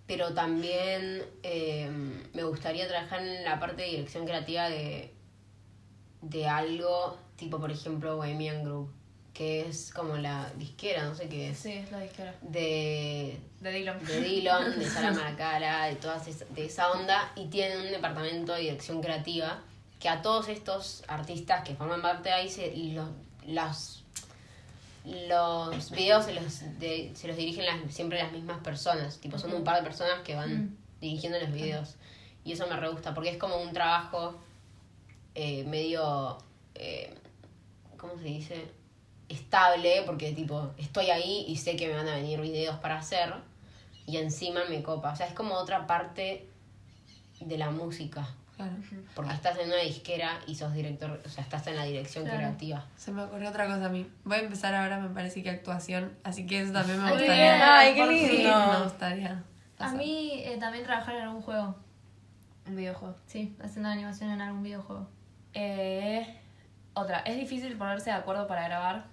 pero 0.06 0.34
también 0.34 1.22
eh, 1.42 1.90
me 2.32 2.44
gustaría 2.44 2.86
trabajar 2.86 3.22
en 3.26 3.42
la 3.44 3.58
parte 3.58 3.82
de 3.82 3.88
dirección 3.88 4.24
creativa 4.26 4.68
de, 4.68 5.12
de 6.22 6.46
algo, 6.46 7.18
tipo 7.36 7.58
por 7.58 7.70
ejemplo 7.72 8.16
Bohemian 8.16 8.62
Group, 8.64 8.90
que 9.34 9.68
es 9.68 9.92
como 9.92 10.16
la 10.16 10.48
disquera, 10.56 11.04
no 11.04 11.14
sé 11.14 11.28
qué 11.28 11.50
es, 11.50 11.58
Sí, 11.58 11.72
es 11.72 11.90
la 11.90 11.98
disquera. 12.00 12.34
de, 12.40 13.36
De 13.60 13.72
Dylan. 13.72 14.04
de 14.04 14.20
Dylan, 14.20 14.78
de 14.78 14.88
Sara 14.88 15.10
Maracara, 15.10 15.86
de 15.86 15.96
todas 15.96 16.26
esa, 16.28 16.44
de 16.46 16.64
esa 16.66 16.92
onda, 16.92 17.32
y 17.34 17.46
tienen 17.48 17.80
un 17.80 17.90
departamento 17.90 18.52
de 18.54 18.60
dirección 18.60 19.02
creativa 19.02 19.60
que 19.98 20.08
a 20.08 20.22
todos 20.22 20.48
estos 20.48 21.02
artistas 21.08 21.64
que 21.64 21.74
forman 21.74 22.00
parte 22.00 22.28
de 22.28 22.34
ahí 22.36 22.48
se, 22.48 22.72
los, 22.76 23.08
las, 23.46 24.02
los 25.28 25.90
videos 25.90 26.24
se 26.26 26.34
los, 26.34 26.60
de- 26.78 27.10
se 27.14 27.28
los 27.28 27.36
dirigen 27.36 27.66
las, 27.66 27.92
siempre 27.92 28.18
las 28.22 28.32
mismas 28.32 28.58
personas, 28.62 29.18
tipo 29.18 29.38
son 29.38 29.52
un 29.52 29.64
par 29.64 29.76
de 29.76 29.82
personas 29.82 30.20
que 30.24 30.34
van 30.34 30.76
dirigiendo 31.00 31.38
los 31.40 31.52
videos, 31.52 31.94
y 32.44 32.52
eso 32.52 32.66
me 32.68 32.76
re 32.76 32.88
gusta, 32.90 33.14
porque 33.14 33.30
es 33.30 33.36
como 33.38 33.56
un 33.60 33.72
trabajo 33.72 34.38
eh, 35.34 35.64
medio, 35.64 36.38
eh, 36.74 37.12
¿cómo 37.96 38.16
se 38.16 38.24
dice? 38.24 38.64
Estable, 39.28 40.02
porque 40.06 40.32
tipo, 40.32 40.72
estoy 40.76 41.10
ahí 41.10 41.44
y 41.48 41.56
sé 41.56 41.76
que 41.76 41.88
me 41.88 41.94
van 41.94 42.08
a 42.08 42.14
venir 42.14 42.40
videos 42.40 42.76
para 42.78 42.98
hacer 42.98 43.34
y 44.06 44.18
encima 44.18 44.60
me 44.68 44.82
copa. 44.82 45.12
O 45.12 45.16
sea, 45.16 45.26
es 45.26 45.32
como 45.34 45.54
otra 45.54 45.86
parte 45.86 46.48
de 47.40 47.58
la 47.58 47.70
música. 47.70 48.26
Claro. 48.56 48.72
Porque 49.16 49.32
estás 49.32 49.58
en 49.58 49.66
una 49.66 49.78
disquera 49.78 50.38
y 50.46 50.54
sos 50.54 50.72
director, 50.74 51.20
o 51.24 51.28
sea, 51.28 51.42
estás 51.42 51.66
en 51.66 51.74
la 51.76 51.84
dirección 51.84 52.22
Claro. 52.24 52.38
creativa. 52.38 52.84
Se 52.96 53.10
me 53.10 53.22
ocurrió 53.24 53.48
otra 53.48 53.66
cosa 53.66 53.86
a 53.86 53.88
mí. 53.88 54.06
Voy 54.24 54.36
a 54.36 54.40
empezar 54.42 54.74
ahora, 54.74 55.00
me 55.00 55.08
parece 55.08 55.42
que 55.42 55.50
actuación. 55.50 56.16
Así 56.22 56.46
que 56.46 56.60
eso 56.60 56.72
también 56.72 56.98
me 57.02 57.06
bien. 57.08 57.18
gustaría. 57.18 57.78
Ay, 57.78 57.94
qué 57.94 58.06
lindo. 58.06 58.66
Me 58.78 58.84
gustaría. 58.84 59.42
A 59.78 59.90
mí 59.92 60.42
eh, 60.44 60.56
también 60.60 60.84
trabajar 60.84 61.16
en 61.16 61.22
algún 61.22 61.42
juego. 61.42 61.74
Un 62.66 62.76
videojuego. 62.76 63.16
Sí, 63.26 63.56
haciendo 63.62 63.88
animación 63.88 64.30
en 64.30 64.40
algún 64.40 64.62
videojuego. 64.62 65.08
Eh, 65.52 66.40
otra. 66.94 67.18
¿Es 67.20 67.36
difícil 67.36 67.76
ponerse 67.76 68.10
de 68.10 68.16
acuerdo 68.16 68.46
para 68.46 68.64
grabar? 68.68 69.06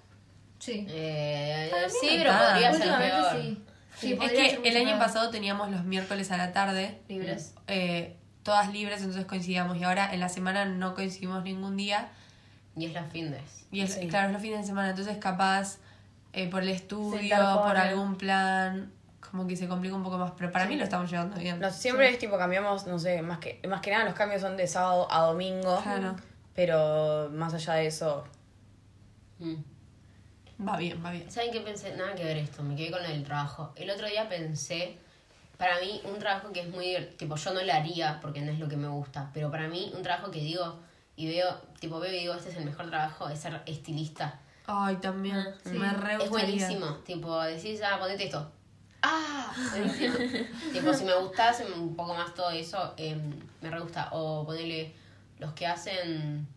Sí. 0.62 0.86
Eh, 0.89 1.72
sí, 2.01 2.07
pero 2.18 2.32
podría 2.32 2.72
ser 2.72 2.76
Últimamente 2.88 3.16
peor. 3.18 3.41
sí. 3.41 3.64
Sí, 3.97 4.18
es 4.22 4.32
que 4.59 4.70
el 4.70 4.78
año 4.78 4.97
pasado 4.97 5.30
teníamos 5.30 5.70
los 5.70 5.84
miércoles 5.84 6.32
a 6.32 6.38
la 6.38 6.53
tarde. 6.53 7.01
Libres. 7.09 7.53
eh, 7.68 8.16
todas 8.43 8.72
libres, 8.72 8.99
entonces 9.01 9.26
coincidíamos. 9.26 9.78
Y 9.78 9.84
ahora 9.84 10.14
en 10.14 10.20
la 10.20 10.30
semana 10.30 10.66
no 10.66 10.95
coincidimos 10.95 11.43
ningún 11.43 11.78
día. 11.78 12.09
Y 12.76 12.86
es 12.86 12.93
las 12.93 13.12
findes. 13.12 13.66
Y 13.72 13.82
es, 13.82 13.93
Sí. 13.95 14.07
claro, 14.07 14.28
es 14.28 14.34
los 14.34 14.41
fines 14.41 14.62
de 14.62 14.66
semana. 14.68 14.89
Entonces, 14.91 15.18
capaz 15.18 15.78
eh, 16.34 16.47
por 16.49 16.64
el 16.64 16.70
estudio, 16.70 17.36
por 17.64 17.76
algún 17.78 18.16
plan, 18.16 18.91
como 19.20 19.45
que 19.45 19.55
se 19.57 19.68
complica 19.68 19.93
un 19.95 20.03
poco 20.03 20.18
más. 20.18 20.32
Pero 20.38 20.51
para 20.51 20.66
mí 20.66 20.76
lo 20.78 20.84
estamos 20.86 21.12
llevando 21.12 21.38
bien. 21.38 21.59
No, 21.59 21.70
siempre 21.70 22.09
es 22.09 22.18
tipo 22.18 22.38
cambiamos, 22.38 22.88
no 22.88 22.97
sé, 22.97 23.22
más 23.22 23.39
que, 23.39 23.59
más 23.68 23.82
que 23.82 23.91
nada 23.91 24.05
los 24.05 24.14
cambios 24.14 24.41
son 24.41 24.55
de 24.57 24.66
sábado 24.68 25.07
a 25.12 25.22
domingo, 25.28 25.80
Claro. 25.84 26.16
pero 26.55 27.30
más 27.34 27.53
allá 27.53 27.74
de 27.74 27.88
eso, 27.88 28.24
Mm. 29.39 29.55
Va 30.66 30.78
bien, 30.78 31.03
va 31.03 31.12
bien. 31.12 31.30
¿Saben 31.32 31.51
qué 31.51 31.62
pensé? 31.62 31.95
Nada 31.95 32.14
que 32.14 32.24
ver 32.24 32.38
esto, 32.38 32.62
me 32.62 32.76
quedé 32.76 32.91
con 32.91 33.03
el 33.03 33.24
trabajo. 33.24 33.72
El 33.76 33.89
otro 33.89 34.07
día 34.07 34.30
pensé, 34.30 34.97
para 35.57 35.80
mí, 35.80 36.01
un 36.03 36.20
trabajo 36.20 36.51
que 36.51 36.62
es 36.62 36.70
muy 36.70 36.95
tipo, 37.18 37.36
yo 37.36 37.53
no 37.53 37.62
lo 37.62 37.74
haría 37.74 38.20
porque 38.22 38.41
no 38.41 38.51
es 38.51 38.59
lo 38.59 38.68
que 38.68 38.78
me 38.78 38.88
gusta, 38.88 39.30
pero 39.34 39.49
para 39.49 39.68
mí, 39.68 39.91
un 39.95 40.03
trabajo 40.03 40.30
que 40.30 40.39
digo 40.39 40.80
y 41.16 41.28
veo, 41.28 41.53
tipo, 41.80 41.99
veo 41.99 42.14
y 42.14 42.20
digo, 42.20 42.34
este 42.34 42.49
es 42.49 42.57
el 42.57 42.66
mejor 42.66 42.89
trabajo, 42.89 43.28
es 43.30 43.39
ser 43.39 43.62
estilista. 43.66 44.39
Ay, 44.66 44.97
también. 44.97 45.43
Me 45.66 45.91
re 45.91 46.24
Es 46.24 46.30
buenísimo, 46.30 46.95
tipo, 47.05 47.41
decís, 47.41 47.82
ah, 47.84 47.97
ponete 47.99 48.26
esto. 48.26 48.51
¡Ah! 49.01 49.51
Buenísimo. 49.72 50.16
tipo, 50.72 50.93
si 50.93 51.05
me 51.05 51.16
gustase 51.16 51.66
un 51.66 51.95
poco 51.95 52.14
más 52.14 52.36
todo 52.36 52.51
eso, 52.51 52.93
eh, 52.97 53.18
me 53.59 53.72
re 53.72 53.80
gusta. 53.80 54.09
O 54.12 54.45
ponerle 54.45 54.93
los 55.39 55.53
que 55.53 55.66
hacen, 55.66 56.47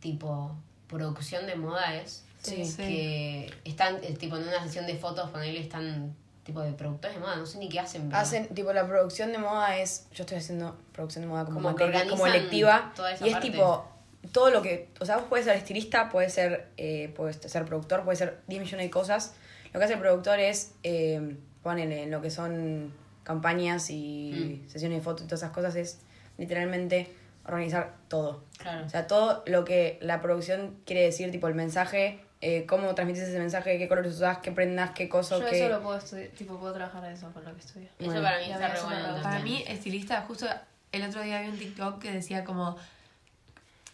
tipo, 0.00 0.54
producción 0.86 1.46
de 1.46 1.54
moda 1.54 1.94
es. 1.94 2.26
Sí. 2.42 2.64
Sí. 2.64 2.76
Que 2.76 3.54
están, 3.64 3.96
eh, 4.02 4.16
tipo, 4.18 4.36
en 4.36 4.42
una 4.48 4.62
sesión 4.62 4.86
de 4.86 4.96
fotos, 4.96 5.30
ponerle 5.30 5.60
están, 5.60 6.14
tipo, 6.44 6.60
de 6.60 6.72
productores 6.72 7.16
de 7.16 7.20
moda, 7.20 7.36
no 7.36 7.46
sé 7.46 7.58
ni 7.58 7.68
qué 7.68 7.80
hacen. 7.80 8.08
pero- 8.08 8.16
hacen, 8.20 8.48
tipo 8.48 8.72
la 8.72 8.86
producción 8.86 9.30
de 9.32 9.38
moda 9.38 9.78
es, 9.78 10.06
yo 10.12 10.24
estoy 10.24 10.38
haciendo 10.38 10.76
producción 10.92 11.22
de 11.22 11.28
moda 11.28 11.44
como, 11.44 11.62
Como 11.62 11.76
que 11.76 11.84
materia, 11.86 12.08
como 12.10 12.26
electiva, 12.26 12.92
toda 12.96 13.12
esa 13.12 13.24
y 13.24 13.28
es 13.28 13.34
parte. 13.34 13.50
tipo, 13.50 13.88
todo 14.32 14.50
lo 14.50 14.60
que, 14.62 14.88
o 15.00 15.04
sea, 15.04 15.16
vos 15.18 15.26
puedes 15.28 15.46
ser 15.46 15.56
estilista, 15.56 16.08
puedes 16.08 16.32
ser, 16.34 16.68
eh, 16.76 17.12
puedes 17.16 17.36
ser 17.36 17.64
productor, 17.64 18.02
puedes 18.04 18.18
ser 18.18 18.40
10 18.48 18.60
millones 18.60 18.86
de 18.86 18.90
cosas, 18.90 19.34
lo 19.72 19.78
que 19.78 19.84
hace 19.84 19.94
el 19.94 20.00
productor 20.00 20.38
es, 20.40 20.72
eh, 20.82 21.36
ponele, 21.62 22.02
en 22.04 22.10
lo 22.10 22.20
que 22.20 22.30
son 22.30 22.92
campañas 23.22 23.88
y 23.90 24.62
Mm. 24.66 24.68
sesiones 24.68 24.98
de 24.98 25.04
fotos 25.04 25.22
y 25.24 25.26
todas 25.28 25.40
esas 25.42 25.52
cosas, 25.52 25.76
es 25.76 26.00
literalmente 26.38 27.08
organizar 27.44 27.94
todo. 28.08 28.44
Claro. 28.58 28.84
O 28.86 28.88
sea, 28.88 29.06
todo 29.06 29.42
lo 29.46 29.64
que 29.64 29.98
la 30.00 30.20
producción 30.20 30.76
quiere 30.86 31.02
decir, 31.02 31.30
tipo 31.30 31.46
el 31.48 31.54
mensaje, 31.54 32.20
eh, 32.44 32.66
cómo 32.66 32.92
transmites 32.94 33.22
ese 33.28 33.38
mensaje, 33.38 33.78
qué 33.78 33.86
colores 33.88 34.14
usás, 34.16 34.38
qué 34.38 34.50
prendas, 34.52 34.90
qué 34.90 35.08
cosas, 35.08 35.38
Yo 35.40 35.46
qué... 35.48 35.64
eso 35.64 35.68
lo 35.72 35.80
puedo 35.82 35.96
estudiar, 35.98 36.28
tipo, 36.30 36.58
puedo 36.58 36.74
trabajar 36.74 37.02
de 37.04 37.12
eso 37.12 37.30
con 37.32 37.44
lo 37.44 37.54
que 37.54 37.60
estudio. 37.60 37.88
Eso 38.00 38.20
para 38.20 38.38
mí 38.38 38.50
está 38.50 38.68
re 38.68 38.80
bueno. 38.82 39.22
Para 39.22 39.38
mí, 39.38 39.64
estilista, 39.66 40.20
justo 40.22 40.46
el 40.90 41.02
otro 41.04 41.22
día 41.22 41.40
vi 41.40 41.48
un 41.48 41.56
TikTok 41.58 42.00
que 42.00 42.10
decía 42.12 42.44
como. 42.44 42.76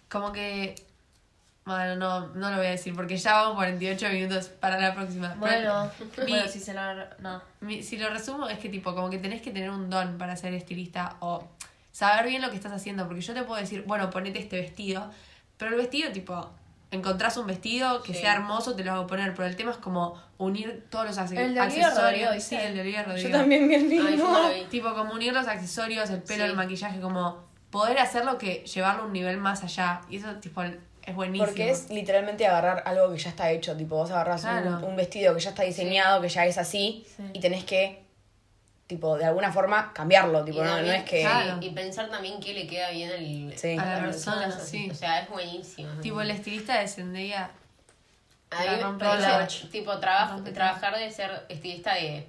Como 0.08 0.32
que. 0.32 0.74
Bueno, 1.66 1.96
no, 1.96 2.28
no 2.28 2.50
lo 2.50 2.56
voy 2.56 2.66
a 2.66 2.70
decir 2.70 2.94
porque 2.94 3.18
ya 3.18 3.34
vamos 3.34 3.56
48 3.56 4.08
minutos 4.08 4.48
para 4.48 4.80
la 4.80 4.94
próxima. 4.94 5.36
Pero 5.38 5.38
Bueno, 5.38 5.90
mi- 6.24 6.30
bueno, 6.32 6.48
si 6.48 6.60
se 6.60 6.72
la... 6.72 7.10
No. 7.18 7.42
mi- 7.60 7.82
si 7.82 7.98
lo 7.98 8.08
resumo, 8.08 8.48
es 8.48 8.58
que 8.58 8.70
tipo, 8.70 8.94
como 8.94 9.10
que 9.10 9.18
tenés 9.18 9.42
que 9.42 9.50
tener 9.50 9.68
un 9.68 9.90
don 9.90 10.16
para 10.16 10.34
ser 10.36 10.54
estilista 10.54 11.16
o 11.20 11.46
saber 11.92 12.24
bien 12.26 12.40
lo 12.40 12.48
que 12.48 12.56
estás 12.56 12.72
haciendo. 12.72 13.06
Porque 13.06 13.20
yo 13.20 13.34
te 13.34 13.42
puedo 13.42 13.60
decir, 13.60 13.82
bueno, 13.86 14.08
ponete 14.08 14.38
este 14.38 14.58
vestido. 14.58 15.10
Pero 15.58 15.72
el 15.72 15.76
vestido, 15.76 16.10
tipo, 16.10 16.50
encontrás 16.90 17.36
un 17.36 17.46
vestido 17.46 18.02
que 18.02 18.14
Sí. 18.14 18.20
sea 18.20 18.32
hermoso, 18.34 18.74
te 18.74 18.84
lo 18.84 18.92
hago 18.92 19.06
poner. 19.06 19.34
Pero 19.34 19.46
el 19.48 19.56
tema 19.56 19.70
es 19.72 19.76
como 19.78 20.20
unir 20.38 20.86
todos 20.90 21.06
los 21.06 21.18
El 21.32 21.54
de 21.54 21.60
accesorios. 21.60 21.96
Rodrigo, 21.98 22.30
sí, 22.40 22.56
el 22.56 22.74
de 22.74 22.80
Olivia 22.80 23.02
Rodrigo. 23.02 23.28
Yo 23.28 23.36
también 23.38 23.68
vi 23.68 23.74
el 23.74 23.84
mismo. 23.84 24.36
Tipo, 24.70 24.94
como 24.94 25.12
unir 25.14 25.32
los 25.32 25.46
accesorios, 25.48 26.08
el 26.10 26.22
pelo, 26.22 26.44
Sí. 26.44 26.50
el 26.50 26.56
maquillaje, 26.56 27.00
como 27.00 27.46
poder 27.70 27.98
hacerlo 27.98 28.38
que 28.38 28.64
llevarlo 28.64 29.02
a 29.02 29.06
un 29.06 29.12
nivel 29.12 29.36
más 29.36 29.62
allá. 29.64 30.00
Y 30.08 30.16
eso, 30.16 30.28
tipo, 30.36 30.62
es 30.62 31.14
buenísimo. 31.14 31.46
Porque 31.46 31.70
es 31.70 31.90
literalmente 31.90 32.46
agarrar 32.46 32.82
algo 32.86 33.12
que 33.12 33.18
ya 33.18 33.30
está 33.30 33.50
hecho. 33.50 33.76
Tipo, 33.76 33.96
vos 33.96 34.10
agarrás 34.10 34.44
un- 34.44 34.50
Claro. 34.50 34.86
un, 34.86 34.96
vestido 34.96 35.34
que 35.34 35.40
ya 35.40 35.50
está 35.50 35.62
diseñado, 35.64 36.20
que 36.22 36.28
ya 36.28 36.46
es 36.46 36.56
así, 36.58 37.04
Sí. 37.16 37.22
y 37.34 37.40
tenés 37.40 37.64
que, 37.64 38.02
tipo, 38.88 39.16
de 39.16 39.26
alguna 39.26 39.52
forma 39.52 39.92
cambiarlo. 39.92 40.44
Tipo, 40.44 40.64
no, 40.64 40.80
no 40.80 40.92
es 40.92 41.04
que. 41.04 41.20
Claro. 41.20 41.58
Y 41.60 41.70
pensar 41.70 42.10
también 42.10 42.40
qué 42.40 42.54
le 42.54 42.66
queda 42.66 42.90
bien 42.90 43.12
al, 43.12 43.56
Sí. 43.56 43.76
A 43.78 43.84
la 43.84 44.00
persona, 44.00 44.48
o 44.48 44.50
sí. 44.50 44.90
O 44.90 44.94
sea, 44.94 45.20
es 45.20 45.28
buenísimo. 45.28 45.88
Tipo, 46.00 46.20
el 46.20 46.32
estilista 46.32 46.80
de 46.80 46.88
Zendaya. 46.88 47.50
A 48.50 48.60
mí 48.62 48.66
la 49.00 49.46
yo, 49.46 49.68
tipo, 49.68 49.98
trabajo, 49.98 50.36
Rompe 50.36 50.52
trabajar 50.52 50.96
de 50.96 51.10
ser 51.10 51.44
estilista 51.50 51.94
de 51.94 52.26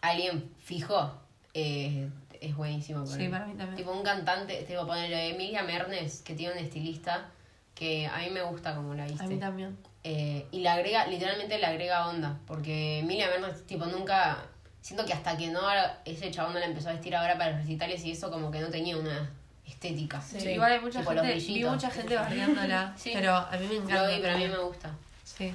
alguien 0.00 0.52
fijo 0.58 1.14
eh, 1.54 2.08
es 2.40 2.56
buenísimo. 2.56 3.06
Sí, 3.06 3.28
para 3.28 3.46
mí 3.46 3.54
también. 3.54 3.76
Tipo, 3.76 3.92
un 3.92 4.02
cantante, 4.02 4.64
tipo, 4.64 4.86
ponerle 4.86 5.30
Emilia 5.30 5.62
Mernes, 5.62 6.22
que 6.22 6.34
tiene 6.34 6.54
un 6.54 6.58
estilista, 6.58 7.28
que 7.74 8.06
a 8.06 8.18
mí 8.18 8.30
me 8.30 8.42
gusta 8.42 8.74
como 8.74 8.94
la 8.94 9.04
viste. 9.04 9.24
A 9.24 9.28
mí 9.28 9.38
también. 9.38 9.78
Eh, 10.02 10.46
y 10.50 10.58
le 10.58 10.68
agrega, 10.68 11.06
literalmente 11.06 11.58
le 11.58 11.66
agrega 11.66 12.08
onda. 12.08 12.38
Porque 12.46 12.98
Emilia 12.98 13.28
Mernes, 13.28 13.64
tipo, 13.66 13.86
nunca. 13.86 14.38
Siento 14.84 15.06
que 15.06 15.14
hasta 15.14 15.34
que 15.34 15.46
no 15.48 15.62
ese 16.04 16.30
chabón 16.30 16.52
no 16.52 16.58
la 16.58 16.66
empezó 16.66 16.90
a 16.90 16.92
vestir 16.92 17.16
ahora 17.16 17.38
para 17.38 17.52
los 17.52 17.60
recitales 17.60 18.04
y 18.04 18.10
eso, 18.12 18.30
como 18.30 18.50
que 18.50 18.60
no 18.60 18.68
tenía 18.68 18.98
una 18.98 19.30
estética. 19.66 20.20
Sí, 20.20 20.38
Sí. 20.38 20.48
Igual 20.50 20.72
hay 20.72 20.80
mucha 20.80 20.98
Tipo, 20.98 21.12
gente, 21.12 21.34
vi 21.36 21.64
mucha 21.64 21.90
gente 21.90 22.14
barriándola, 22.16 22.92
Sí. 22.98 23.12
pero 23.14 23.34
a 23.34 23.50
mí 23.58 23.66
me 23.66 23.76
encanta. 23.76 24.02
Lo 24.02 24.08
vi, 24.14 24.18
pero 24.20 24.34
a 24.34 24.36
mí 24.36 24.46
me 24.46 24.58
gusta. 24.58 24.90
Sí. 25.24 25.54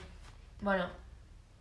Bueno, 0.62 0.88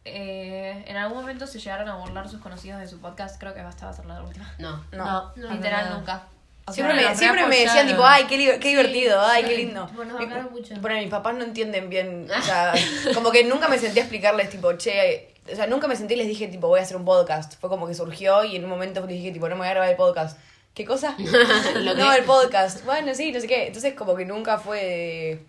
eh, 0.07 0.83
en 0.87 0.97
algún 0.97 1.19
momento 1.19 1.47
se 1.47 1.59
llegaron 1.59 1.89
a 1.91 1.97
burlar 1.97 2.27
sus 2.29 2.41
conocidos 2.41 2.81
de 2.81 2.89
su 2.89 2.99
podcast. 3.01 3.39
Creo 3.39 3.53
que 3.53 3.61
esta 3.61 3.85
va 3.85 3.91
a 3.93 3.95
ser 3.95 4.07
la 4.07 4.23
última. 4.23 4.51
No. 4.59 4.83
No. 4.93 5.33
no, 5.37 5.51
Literal, 5.53 5.91
nunca. 5.95 6.23
O 6.67 6.73
sea, 6.73 6.85
Siempre, 6.87 7.07
me, 7.09 7.15
siempre 7.17 7.47
me 7.47 7.57
decían, 7.61 7.87
tipo, 7.87 8.05
ay, 8.05 8.25
qué, 8.25 8.37
li- 8.39 8.59
qué 8.61 8.69
divertido, 8.69 9.21
ay, 9.21 9.45
qué 9.45 9.57
lindo. 9.59 9.87
Nos 9.95 10.19
Mi- 10.19 10.27
mucho. 10.51 10.75
Bueno, 10.81 10.99
mis 11.01 11.09
papás 11.11 11.35
no 11.35 11.45
entienden 11.45 11.89
bien, 11.91 12.29
o 12.31 12.43
sea, 12.43 12.73
como 13.15 13.31
que 13.31 13.45
nunca 13.45 13.69
me 13.69 13.79
sentí 13.79 13.99
a 13.99 14.03
explicarles, 14.03 14.51
tipo, 14.51 14.73
che, 14.75 15.35
o 15.53 15.57
sea, 15.57 15.67
nunca 15.67 15.89
me 15.89 15.97
sentí 15.97 16.15
y 16.15 16.17
les 16.19 16.27
dije, 16.29 16.49
tipo, 16.49 16.69
voy 16.69 16.81
a 16.81 16.83
hacer 16.83 16.97
un 16.97 17.05
podcast. 17.05 17.55
Fue 17.61 17.69
como 17.71 17.87
que 17.87 17.95
surgió 17.95 18.45
y 18.45 18.57
en 18.57 18.65
un 18.65 18.71
momento 18.71 19.01
les 19.01 19.09
dije, 19.11 19.33
tipo, 19.33 19.49
no 19.49 19.55
me 19.55 19.61
voy 19.61 19.69
a 19.69 19.71
grabar 19.71 19.91
el 19.91 19.97
podcast. 19.97 20.39
¿Qué 20.75 20.85
cosa? 20.85 21.17
Lo 21.75 21.95
no, 21.95 22.11
que- 22.11 22.19
el 22.19 22.25
podcast. 22.25 22.85
Bueno, 22.85 23.15
sí, 23.15 23.33
no 23.33 23.41
sé 23.41 23.47
qué. 23.47 23.67
Entonces 23.67 23.95
como 23.95 24.15
que 24.17 24.25
nunca 24.25 24.59
fue 24.59 24.79
de, 24.85 25.43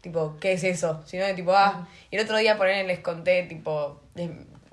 tipo, 0.00 0.36
¿qué 0.40 0.52
es 0.52 0.64
eso? 0.64 1.02
Sino 1.06 1.24
de 1.24 1.34
tipo, 1.34 1.52
ah, 1.52 1.86
y 2.10 2.16
el 2.16 2.24
otro 2.24 2.36
día 2.36 2.56
por 2.56 2.66
ahí 2.66 2.86
les 2.86 3.00
conté, 3.00 3.42
tipo, 3.44 4.00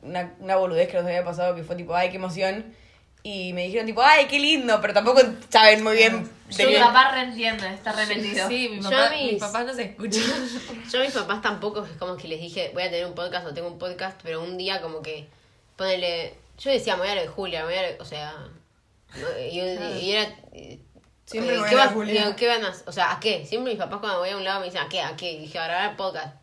una, 0.02 0.34
una 0.40 0.56
boludez 0.56 0.88
que 0.88 0.98
nos 0.98 1.06
había 1.06 1.24
pasado 1.26 1.56
que 1.56 1.64
fue 1.64 1.76
tipo, 1.76 1.96
ay, 1.96 2.10
qué 2.10 2.16
emoción. 2.18 2.74
Y 3.30 3.52
me 3.52 3.64
dijeron 3.66 3.86
tipo, 3.86 4.02
ay, 4.02 4.26
qué 4.28 4.40
lindo, 4.40 4.80
pero 4.80 4.94
tampoco 4.94 5.22
saben 5.50 5.84
muy 5.84 5.98
bien 5.98 6.30
de 6.56 6.66
Mi 6.66 6.76
papá 6.76 7.12
reentiende, 7.12 7.68
está 7.74 7.92
remetido. 7.92 8.48
Sí, 8.48 8.70
mi 8.70 8.78
Yo 8.78 8.90
papá, 8.90 9.10
mis- 9.10 9.34
mis 9.34 9.42
papás 9.42 9.66
no 9.66 9.74
se 9.74 9.84
escuchan. 9.84 10.24
Yo 10.92 11.00
a 11.02 11.04
mis 11.04 11.12
papás 11.14 11.42
tampoco 11.42 11.84
es 11.84 11.92
como 12.00 12.16
que 12.16 12.30
les 12.30 12.40
dije, 12.40 12.72
voy 12.74 12.84
a 12.84 12.90
tener 12.90 13.06
un 13.06 13.16
podcast 13.16 13.46
o 13.48 13.54
tengo 13.54 13.68
un 13.68 13.78
podcast, 13.78 14.18
pero 14.24 14.42
un 14.42 14.58
día 14.58 14.82
como 14.82 15.02
que 15.02 15.28
ponele, 15.76 16.36
yo 16.58 16.72
decía, 16.72 16.96
me 16.96 17.02
voy 17.02 17.10
a 17.10 17.16
lo 17.16 17.22
de 17.22 17.28
Julia, 17.28 17.66
me 17.66 17.66
voy 17.66 17.76
a 17.84 17.92
lo- 17.92 18.02
o 18.02 18.06
sea, 18.06 18.34
y, 19.52 19.60
y 19.60 20.12
era... 20.14 20.34
Siempre 21.26 21.54
eh, 21.54 21.58
me 21.58 21.60
voy 21.60 21.70
¿qué, 21.70 21.76
a 21.76 21.78
vas- 21.80 21.94
Julia. 21.94 22.22
digo, 22.24 22.36
¿qué 22.38 22.48
van 22.48 22.64
a 22.64 22.70
hacer? 22.70 22.88
O 22.88 22.92
sea, 22.94 23.12
¿a 23.12 23.20
qué? 23.20 23.46
Siempre 23.46 23.74
mis 23.74 23.82
papás 23.84 24.00
cuando 24.00 24.20
voy 24.20 24.30
a 24.30 24.38
un 24.38 24.46
lado 24.46 24.62
me 24.62 24.68
dicen, 24.68 24.82
¿a 24.82 24.88
qué? 24.88 25.02
¿A 25.02 25.18
qué? 25.18 25.34
Y 25.34 25.40
dije, 25.40 25.60
a 25.60 25.66
grabar 25.66 25.98
podcast. 25.98 26.34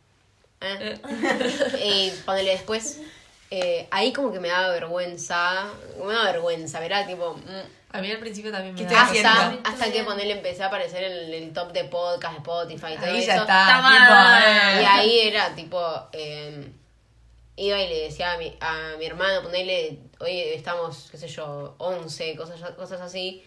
¿Eh? 0.60 1.00
y 1.82 2.10
ponele 2.26 2.50
después, 2.50 3.00
eh, 3.56 3.86
ahí 3.90 4.12
como 4.12 4.32
que 4.32 4.40
me 4.40 4.48
daba 4.48 4.70
vergüenza, 4.70 5.66
me 6.04 6.12
daba 6.12 6.32
vergüenza, 6.32 6.80
¿verdad? 6.80 7.06
Tipo... 7.06 7.34
mm, 7.34 7.96
A 7.96 8.00
mí 8.00 8.10
al 8.10 8.18
principio 8.18 8.50
también 8.50 8.74
me 8.74 8.80
¿Qué 8.80 8.86
daba 8.86 9.02
hasta, 9.10 9.58
hasta 9.62 9.92
que 9.92 10.02
ponerle 10.02 10.32
empecé 10.32 10.64
a 10.64 10.66
aparecer 10.66 11.04
en 11.04 11.32
el, 11.32 11.52
top 11.52 11.72
de 11.72 11.84
podcast, 11.84 12.38
Spotify 12.38 12.94
y 12.94 12.96
todo 12.96 13.06
Ahí 13.06 13.18
eso. 13.18 13.26
ya 13.28 13.36
está. 13.36 13.60
Está 13.60 13.76
tipo, 13.76 14.12
mal. 14.12 14.82
Y 14.82 14.84
ahí 14.84 15.20
era 15.28 15.54
tipo, 15.54 16.08
eh, 16.12 16.72
iba 17.56 17.80
y 17.80 17.88
le 17.88 18.00
decía 18.06 18.32
a 18.32 18.38
mi, 18.38 18.56
a 18.60 18.96
mi 18.98 19.06
hermano, 19.06 19.42
ponerle, 19.42 20.00
oye, 20.18 20.54
estamos, 20.56 21.08
qué 21.10 21.18
sé 21.18 21.28
yo, 21.28 21.76
11, 21.78 22.34
cosas, 22.36 22.60
cosas 22.72 23.00
así. 23.00 23.44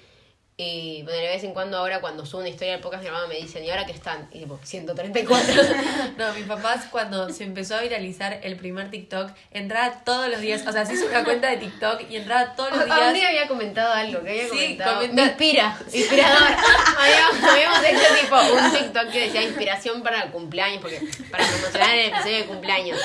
Y 0.60 1.04
bueno, 1.04 1.20
de 1.20 1.28
vez 1.28 1.44
en 1.44 1.54
cuando 1.54 1.78
ahora 1.78 2.02
cuando 2.02 2.26
subo 2.26 2.40
una 2.40 2.50
historia 2.50 2.72
del 2.74 2.82
podcast, 2.82 3.04
mi 3.04 3.10
hermano 3.10 3.28
me 3.28 3.36
dice, 3.36 3.64
¿y 3.64 3.70
ahora 3.70 3.86
qué 3.86 3.92
están? 3.92 4.28
Y 4.32 4.40
tipo, 4.40 4.60
134. 4.64 5.54
No, 6.18 6.34
mis 6.34 6.46
papás 6.46 6.86
cuando 6.90 7.30
se 7.30 7.44
empezó 7.44 7.76
a 7.76 7.82
viralizar 7.82 8.40
el 8.42 8.56
primer 8.56 8.90
TikTok, 8.90 9.30
entraba 9.52 10.04
todos 10.04 10.30
los 10.30 10.42
días, 10.42 10.66
o 10.66 10.72
sea, 10.72 10.84
se 10.84 10.96
hizo 10.96 11.06
una 11.06 11.24
cuenta 11.24 11.48
de 11.52 11.58
TikTok 11.58 12.10
y 12.10 12.16
entraba 12.16 12.56
todos 12.56 12.72
los 12.76 12.86
días. 12.86 13.14
día 13.14 13.28
había 13.28 13.48
comentado 13.48 13.94
algo, 13.94 14.24
que 14.24 14.30
había 14.32 14.44
Sí, 14.46 14.50
comentado. 14.50 14.96
comenta- 14.96 15.14
Me 15.16 15.24
inspira, 15.28 15.78
inspirador. 15.94 16.50
habíamos, 17.00 17.44
habíamos 17.52 17.84
hecho 17.84 18.16
tipo 18.20 18.36
un 18.56 18.72
TikTok 18.72 19.12
que 19.12 19.20
decía 19.26 19.44
inspiración 19.44 20.02
para 20.02 20.24
el 20.24 20.32
cumpleaños, 20.32 20.82
porque 20.82 21.00
para 21.30 21.46
promocionar 21.46 21.96
el 21.96 22.08
episodio 22.10 22.38
de 22.38 22.46
cumpleaños. 22.46 23.00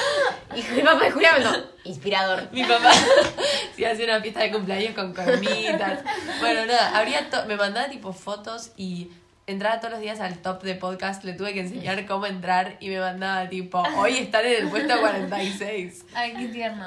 Y 0.56 0.62
mi 0.74 0.80
papá 0.80 1.04
de 1.04 1.10
Julia 1.10 1.32
me 1.34 1.40
dijo, 1.40 1.52
inspirador. 1.84 2.48
Mi 2.52 2.64
papá 2.64 2.92
se 3.76 3.86
hacía 3.86 4.04
una 4.04 4.20
fiesta 4.20 4.40
de 4.40 4.52
cumpleaños 4.52 4.94
con 4.94 5.12
cornitas. 5.12 6.00
Bueno, 6.40 6.66
nada, 6.66 6.98
habría 6.98 7.28
me 7.46 7.56
mandaba 7.56 7.88
tipo 7.88 8.12
fotos 8.12 8.72
y 8.76 9.10
entraba 9.46 9.80
todos 9.80 9.92
los 9.92 10.00
días 10.00 10.20
al 10.20 10.38
top 10.38 10.62
de 10.62 10.74
podcast. 10.74 11.24
Le 11.24 11.34
tuve 11.34 11.52
que 11.52 11.60
enseñar 11.60 12.06
cómo 12.06 12.26
entrar 12.26 12.76
y 12.80 12.88
me 12.88 13.00
mandaba 13.00 13.48
tipo, 13.48 13.82
hoy 13.96 14.18
están 14.18 14.46
en 14.46 14.64
el 14.64 14.68
puesto 14.68 14.98
46. 15.00 16.04
Ay, 16.14 16.34
qué 16.34 16.48
tierno. 16.48 16.86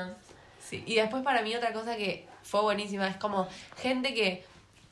Sí, 0.60 0.84
y 0.86 0.96
después 0.96 1.24
para 1.24 1.42
mí 1.42 1.56
otra 1.56 1.74
cosa 1.74 1.96
que 1.96 2.28
fue 2.44 2.62
buenísima 2.62 3.08
es 3.08 3.18
como 3.18 3.48
gente 3.78 4.14
que 4.14 4.46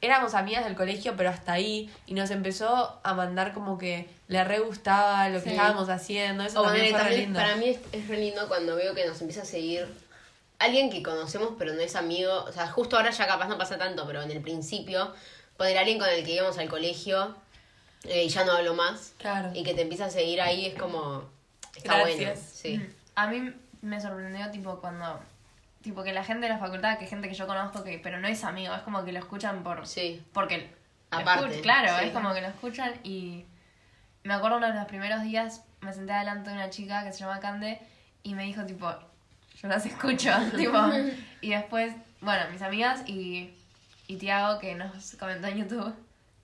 éramos 0.05 0.33
amigas 0.35 0.65
del 0.65 0.75
colegio, 0.75 1.15
pero 1.17 1.29
hasta 1.29 1.53
ahí, 1.53 1.89
y 2.05 2.13
nos 2.13 2.29
empezó 2.29 2.99
a 3.03 3.13
mandar 3.13 3.53
como 3.53 3.77
que 3.77 4.09
le 4.27 4.43
re 4.43 4.59
gustaba 4.59 5.27
lo 5.29 5.39
que 5.39 5.45
Sí. 5.45 5.49
estábamos 5.51 5.89
haciendo. 5.89 6.43
Eso 6.43 6.59
O 6.61 6.63
también 6.65 6.91
ponele, 6.91 6.91
fue 6.91 6.99
re 6.99 7.03
también 7.05 7.21
lindo. 7.33 7.39
para 7.39 7.55
mí 7.55 7.69
es, 7.69 7.79
es 7.93 8.07
re 8.07 8.17
lindo 8.17 8.47
cuando 8.47 8.75
veo 8.75 8.93
que 8.93 9.05
nos 9.07 9.19
empieza 9.21 9.41
a 9.43 9.45
seguir 9.45 9.87
alguien 10.59 10.89
que 10.89 11.01
conocemos 11.03 11.51
pero 11.57 11.73
no 11.73 11.81
es 11.81 11.95
amigo. 11.95 12.43
O 12.43 12.51
sea, 12.51 12.67
justo 12.67 12.97
ahora 12.97 13.11
ya 13.11 13.25
capaz 13.27 13.47
no 13.47 13.57
pasa 13.57 13.77
tanto, 13.77 14.05
pero 14.05 14.21
en 14.21 14.31
el 14.31 14.41
principio, 14.41 15.13
poner 15.57 15.77
alguien 15.77 15.99
con 15.99 16.09
el 16.09 16.23
que 16.25 16.33
íbamos 16.35 16.57
al 16.57 16.67
colegio 16.69 17.35
eh, 18.03 18.23
y 18.25 18.29
ya 18.29 18.43
no 18.45 18.51
hablo 18.53 18.73
más. 18.75 19.13
Claro. 19.17 19.51
Y 19.53 19.63
que 19.63 19.73
te 19.73 19.81
empieza 19.83 20.05
a 20.05 20.09
seguir 20.09 20.41
ahí 20.41 20.65
es 20.67 20.75
como... 20.75 21.23
Está 21.75 22.01
bueno. 22.01 22.31
Sí. 22.53 22.79
A 23.15 23.27
mí 23.27 23.53
me 23.81 23.99
sorprendió, 24.01 24.49
tipo, 24.51 24.79
cuando. 24.79 25.19
Tipo, 25.83 26.03
que 26.03 26.13
la 26.13 26.23
gente 26.23 26.47
de 26.47 26.53
la 26.53 26.57
facultad, 26.59 26.97
que 26.97 27.05
gente 27.05 27.27
que 27.27 27.35
yo 27.35 27.45
conozco, 27.45 27.83
que 27.83 27.99
pero 27.99 28.17
no 28.19 28.27
es 28.27 28.43
amigo, 28.43 28.73
es 28.73 28.81
como 28.81 29.03
que 29.05 29.11
lo 29.11 29.19
escuchan 29.19 29.61
por. 29.63 29.85
Sí. 29.85 30.25
Porque. 30.33 30.73
Aparte, 31.11 31.45
escuch- 31.57 31.61
claro, 31.61 31.89
sí. 31.99 32.05
es 32.05 32.11
como 32.11 32.33
que 32.33 32.41
lo 32.41 32.47
escuchan 32.47 32.93
y. 33.03 33.45
Me 34.23 34.33
acuerdo 34.33 34.57
uno 34.57 34.67
de 34.67 34.73
los 34.73 34.85
primeros 34.85 35.21
días, 35.23 35.63
me 35.81 35.91
senté 35.93 36.13
delante 36.13 36.49
de 36.49 36.55
una 36.55 36.69
chica 36.69 37.03
que 37.03 37.11
se 37.11 37.19
llama 37.19 37.39
Cande 37.41 37.79
y 38.23 38.33
me 38.35 38.43
dijo, 38.43 38.65
tipo, 38.65 38.89
yo 39.61 39.67
las 39.67 39.85
escucho, 39.85 40.31
tipo. 40.57 40.77
Y 41.41 41.49
después, 41.49 41.93
bueno, 42.21 42.43
mis 42.51 42.61
amigas 42.61 43.03
y. 43.07 43.53
Y 44.07 44.17
Tiago, 44.17 44.59
que 44.59 44.75
nos 44.75 45.15
comentó 45.19 45.47
en 45.47 45.57
YouTube 45.59 45.93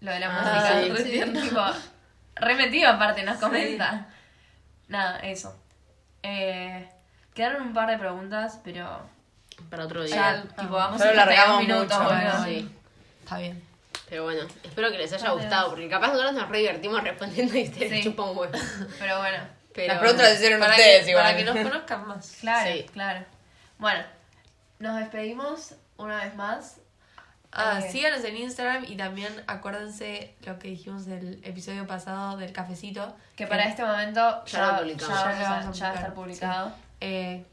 lo 0.01 0.11
de 0.11 0.19
la 0.19 0.27
Ah, 0.29 0.81
música. 0.83 1.03
sí. 1.03 1.31
tipo, 1.49 1.61
remetido 2.35 2.89
aparte, 2.89 3.23
nos 3.23 3.37
comenta. 3.37 4.07
Nada, 4.89 5.19
eso. 5.19 5.57
Eh, 6.23 6.89
quedaron 7.33 7.61
un 7.63 7.73
par 7.73 7.89
de 7.89 7.97
preguntas, 7.97 8.59
pero 8.63 9.01
Para 9.69 9.85
otro 9.85 10.05
ya, 10.05 10.33
día. 10.33 10.43
tipo, 10.59 10.73
vamos 10.73 10.99
Pero 10.99 11.11
a 11.11 11.25
largamos 11.25 11.61
minutos, 11.61 11.97
mucho, 11.97 12.03
bueno. 12.03 12.43
Sí. 12.45 12.69
Está 13.23 13.37
bien. 13.37 13.63
Pero 14.09 14.23
bueno, 14.23 14.41
espero 14.63 14.91
que 14.91 14.97
les 14.97 15.13
haya 15.13 15.29
gustado, 15.31 15.69
porque 15.69 15.87
capaz 15.89 16.07
nosotros 16.07 16.33
nos 16.33 16.49
re 16.49 16.59
divertimos 16.59 17.03
respondiendo 17.03 17.55
y 17.57 17.63
ustedes 17.63 17.91
Sí. 17.91 18.03
chupan 18.03 18.29
huevo. 18.35 18.51
Pero 18.99 19.17
bueno, 19.19 19.37
Pero, 19.71 19.93
Las 19.93 19.99
preguntas 19.99 20.27
las 20.27 20.37
hicieron 20.37 20.59
Para 20.59 20.71
ustedes 20.71 21.05
que, 21.05 21.11
igual. 21.11 21.23
para 21.25 21.37
que 21.37 21.43
nos 21.45 21.55
conozcan 21.71 22.07
más. 22.07 22.37
claro, 22.41 22.71
Sí. 22.73 22.85
claro. 22.91 23.25
Bueno, 23.77 24.03
nos 24.79 24.99
despedimos 24.99 25.75
una 25.97 26.23
vez 26.23 26.35
más. 26.35 26.77
Ah, 27.51 27.79
Eh. 27.83 27.91
síganos 27.91 28.23
en 28.25 28.35
Instagram 28.37 28.85
y 28.87 28.97
también 28.97 29.31
acuérdense 29.47 30.35
lo 30.41 30.57
que 30.59 30.69
dijimos 30.69 31.05
del 31.05 31.39
episodio 31.43 31.85
pasado 31.87 32.35
del 32.37 32.51
cafecito. 32.51 33.15
Que 33.35 33.47
para 33.47 33.63
este 33.65 33.83
momento 33.83 34.43
Ya 34.45 34.51
ya, 34.51 34.59
lo 34.65 34.71
ya, 34.71 34.77
publicamos. 34.79 35.17
Ya 35.17 35.29
a- 35.29 35.33
lo 35.33 35.39
vamos 35.61 35.77
a 35.77 35.79
ya 35.79 35.85
va 35.87 35.91
a 35.91 35.95
estar 35.95 36.13
publicado. 36.13 36.71
Eh, 36.99 37.45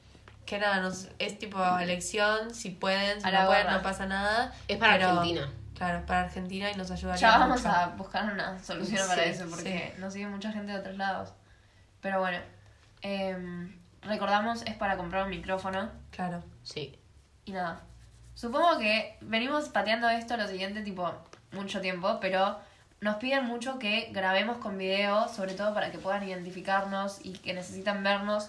que 0.46 0.58
nada, 0.58 0.80
nos, 0.80 1.08
es 1.18 1.38
tipo 1.38 1.58
elección, 1.78 2.54
si 2.54 2.70
pueden, 2.70 3.20
si 3.20 3.28
A 3.28 3.32
no 3.32 3.46
pueden, 3.46 3.64
gorra. 3.64 3.76
no 3.76 3.82
pasa 3.82 4.06
nada. 4.06 4.54
Es 4.68 4.78
para 4.78 4.94
pero- 4.94 5.08
Argentina. 5.10 5.52
Claro, 5.74 6.06
para 6.06 6.22
Argentina 6.22 6.70
y 6.70 6.74
nos 6.74 6.90
ayudaría 6.90 7.20
Ya 7.20 7.36
vamos 7.38 7.58
mucho. 7.62 7.68
a 7.70 7.88
buscar 7.88 8.32
una 8.32 8.58
solución 8.64 9.06
para 9.06 9.24
Sí, 9.24 9.28
eso, 9.28 9.46
porque 9.50 9.94
nos 9.98 10.14
sigue 10.14 10.26
mucha 10.26 10.50
gente 10.50 10.72
de 10.72 10.78
otros 10.78 10.96
lados. 10.96 11.34
Pero 12.00 12.20
bueno, 12.20 12.38
em, 13.02 13.78
recordamos, 14.00 14.62
es 14.62 14.74
para 14.74 14.96
comprar 14.96 15.24
un 15.24 15.30
micrófono. 15.30 15.90
Claro. 16.10 16.42
Sí. 16.62 16.98
Y 17.44 17.52
nada. 17.52 17.82
Supongo 18.34 18.78
que 18.78 19.18
venimos 19.20 19.68
pateando 19.68 20.08
esto 20.08 20.36
lo 20.38 20.46
siguiente, 20.48 20.80
tipo, 20.82 21.12
mucho 21.52 21.80
tiempo, 21.82 22.18
pero 22.20 22.58
nos 23.00 23.16
piden 23.16 23.44
mucho 23.44 23.78
que 23.78 24.08
grabemos 24.12 24.56
con 24.58 24.78
video, 24.78 25.28
sobre 25.28 25.54
todo 25.54 25.74
para 25.74 25.90
que 25.90 25.98
puedan 25.98 26.26
identificarnos 26.26 27.18
y 27.24 27.34
que 27.34 27.52
necesitan 27.52 28.02
vernos. 28.02 28.48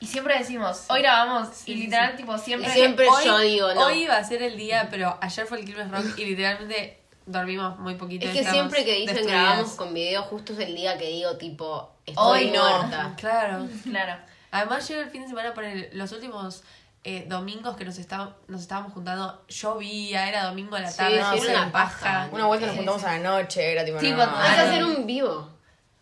Y 0.00 0.06
siempre 0.06 0.36
decimos, 0.38 0.84
hoy 0.88 1.00
grabamos, 1.00 1.48
Sí, 1.54 1.72
y 1.72 1.74
literal, 1.76 2.10
sí. 2.12 2.16
tipo, 2.18 2.36
siempre. 2.36 2.70
Siempre 2.70 3.08
Hoy- 3.08 3.24
yo 3.24 3.38
digo, 3.38 3.74
no. 3.74 3.86
Hoy 3.86 4.02
iba 4.02 4.16
a 4.16 4.24
ser 4.24 4.42
el 4.42 4.56
día, 4.56 4.88
pero 4.90 5.16
ayer 5.20 5.46
fue 5.46 5.60
el 5.60 5.64
Quilmes 5.64 5.90
Rock 5.90 6.18
y 6.18 6.24
literalmente 6.26 7.00
dormimos 7.26 7.78
muy 7.78 7.94
poquito. 7.94 8.26
Es 8.26 8.32
que 8.32 8.44
siempre 8.44 8.84
que 8.84 8.92
dicen 8.96 9.14
destruidas. 9.16 9.42
grabamos 9.46 9.72
con 9.74 9.94
video, 9.94 10.22
justo 10.24 10.52
es 10.52 10.58
el 10.58 10.74
día 10.74 10.98
que 10.98 11.08
digo, 11.08 11.36
tipo, 11.38 11.90
estoy 12.04 12.44
Hoy 12.46 12.50
no. 12.50 12.62
muerta. 12.80 13.14
Claro. 13.18 13.66
Claro. 13.84 14.16
Además, 14.50 14.86
yo 14.88 15.00
el 15.00 15.08
fin 15.10 15.22
de 15.22 15.28
semana, 15.28 15.54
por 15.54 15.64
el- 15.64 15.88
los 15.94 16.12
últimos 16.12 16.62
eh, 17.06 17.24
domingos 17.28 17.76
que 17.76 17.84
nos, 17.84 17.98
estábamos 17.98 18.34
nos 18.48 18.62
estábamos 18.62 18.92
juntando, 18.94 19.44
llovía, 19.48 20.26
era 20.28 20.44
domingo 20.44 20.76
a 20.76 20.80
la 20.80 20.94
tarde, 20.94 21.22
sí, 21.32 21.38
no 21.38 21.44
era 21.50 21.62
una 21.62 21.72
paja. 21.72 22.28
Una 22.32 22.46
vuelta 22.46 22.66
nos 22.66 22.76
juntamos 22.76 23.00
sí. 23.02 23.06
a 23.06 23.12
la 23.12 23.18
noche, 23.18 23.72
era 23.72 23.84
tipo, 23.84 23.98
Tipo, 23.98 24.16
no. 24.16 24.36
Hay 24.38 24.54
que 24.54 24.60
Ay. 24.60 24.68
hacer 24.68 24.84
un 24.84 25.06
vivo. 25.06 25.50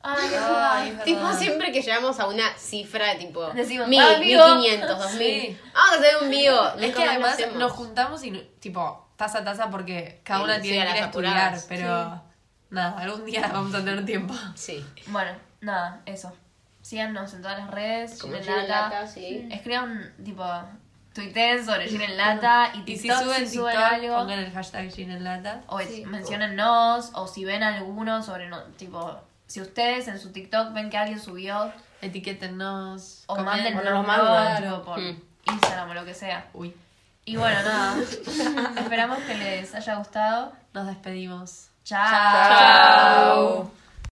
Ay, 0.04 0.98
Tipo, 1.04 1.20
verdad. 1.22 1.38
siempre 1.38 1.70
que 1.72 1.80
llegamos 1.82 2.18
a 2.18 2.26
una 2.26 2.56
cifra 2.58 3.08
de 3.14 3.14
tipo 3.16 3.46
Decimos, 3.50 3.86
mil, 3.88 4.00
ah, 4.00 4.18
mil 4.18 4.28
vivo. 4.28 4.44
quinientos, 4.56 4.98
dos 4.98 5.12
mil. 5.14 5.42
Sí. 5.42 5.58
Vamos 5.74 5.92
a 5.92 5.94
hacer 5.98 6.14
un 6.22 6.30
vivo. 6.30 6.60
Es 6.80 6.94
que 6.96 7.04
además 7.04 7.38
nos 7.54 7.72
juntamos 7.72 8.24
y, 8.24 8.32
tipo, 8.60 9.08
taza 9.16 9.38
a 9.38 9.44
taza 9.44 9.70
porque 9.70 10.20
cada 10.24 10.40
Sí, 10.40 10.44
una 10.44 10.60
tiene 10.60 10.78
que 10.86 10.96
ir 10.98 11.02
a 11.02 11.06
estudiar, 11.06 11.58
pero 11.68 12.22
nada, 12.70 12.98
algún 12.98 13.24
día 13.24 13.48
vamos 13.52 13.74
a 13.74 13.78
tener 13.78 14.04
tiempo. 14.04 14.34
Sí. 14.56 14.84
Bueno, 15.06 15.30
nada, 15.60 16.00
eso. 16.06 16.32
Síganos 16.80 17.32
en 17.34 17.42
todas 17.42 17.58
las 17.58 17.70
redes, 17.70 18.18
Como 18.20 18.34
Lata. 18.34 18.62
Lata, 18.66 19.06
sí. 19.06 19.46
Escriban, 19.52 20.12
tipo, 20.24 20.44
tuiteen 21.14 21.64
sobre 21.64 21.86
Gin 21.88 22.00
en 22.02 22.16
Lata 22.16 22.72
y 22.74 22.90
Y 22.90 22.96
si 22.96 23.02
TikTok 23.06 23.22
suben 23.22 23.48
si 23.48 23.56
suben 23.58 23.72
TikTok, 23.76 23.92
algo. 23.92 24.16
pongan 24.16 24.38
el 24.40 24.50
hashtag 24.52 24.90
Gin 24.90 25.10
en 25.12 25.22
lata. 25.22 25.62
O 25.68 25.78
Sí. 25.78 26.04
menciónennos, 26.06 27.10
o 27.14 27.28
si 27.28 27.44
ven 27.44 27.62
alguno 27.62 28.20
sobre, 28.24 28.48
no, 28.48 28.60
tipo, 28.76 29.16
si 29.52 29.60
ustedes 29.60 30.08
en 30.08 30.18
su 30.18 30.32
TikTok 30.32 30.72
ven 30.72 30.88
que 30.90 30.96
alguien 30.98 31.20
subió, 31.20 31.72
Etiquétennos. 32.00 33.24
o 33.26 33.36
manden 33.42 33.76
o 33.78 33.82
nos 33.82 34.06
mandan. 34.06 34.64
otro 34.64 34.84
por 34.84 34.98
Mm. 35.00 35.20
Instagram 35.52 35.90
o 35.90 35.94
lo 35.94 36.04
que 36.04 36.14
sea. 36.14 36.46
Uy, 36.54 36.74
Y 37.24 37.36
bueno, 37.36 37.60
nada, 37.62 37.96
esperamos 38.80 39.18
que 39.20 39.34
les 39.34 39.74
haya 39.74 39.94
gustado. 39.96 40.52
nos 40.74 40.86
despedimos. 40.86 41.68
Chao. 41.84 42.10
Chao. 42.10 43.81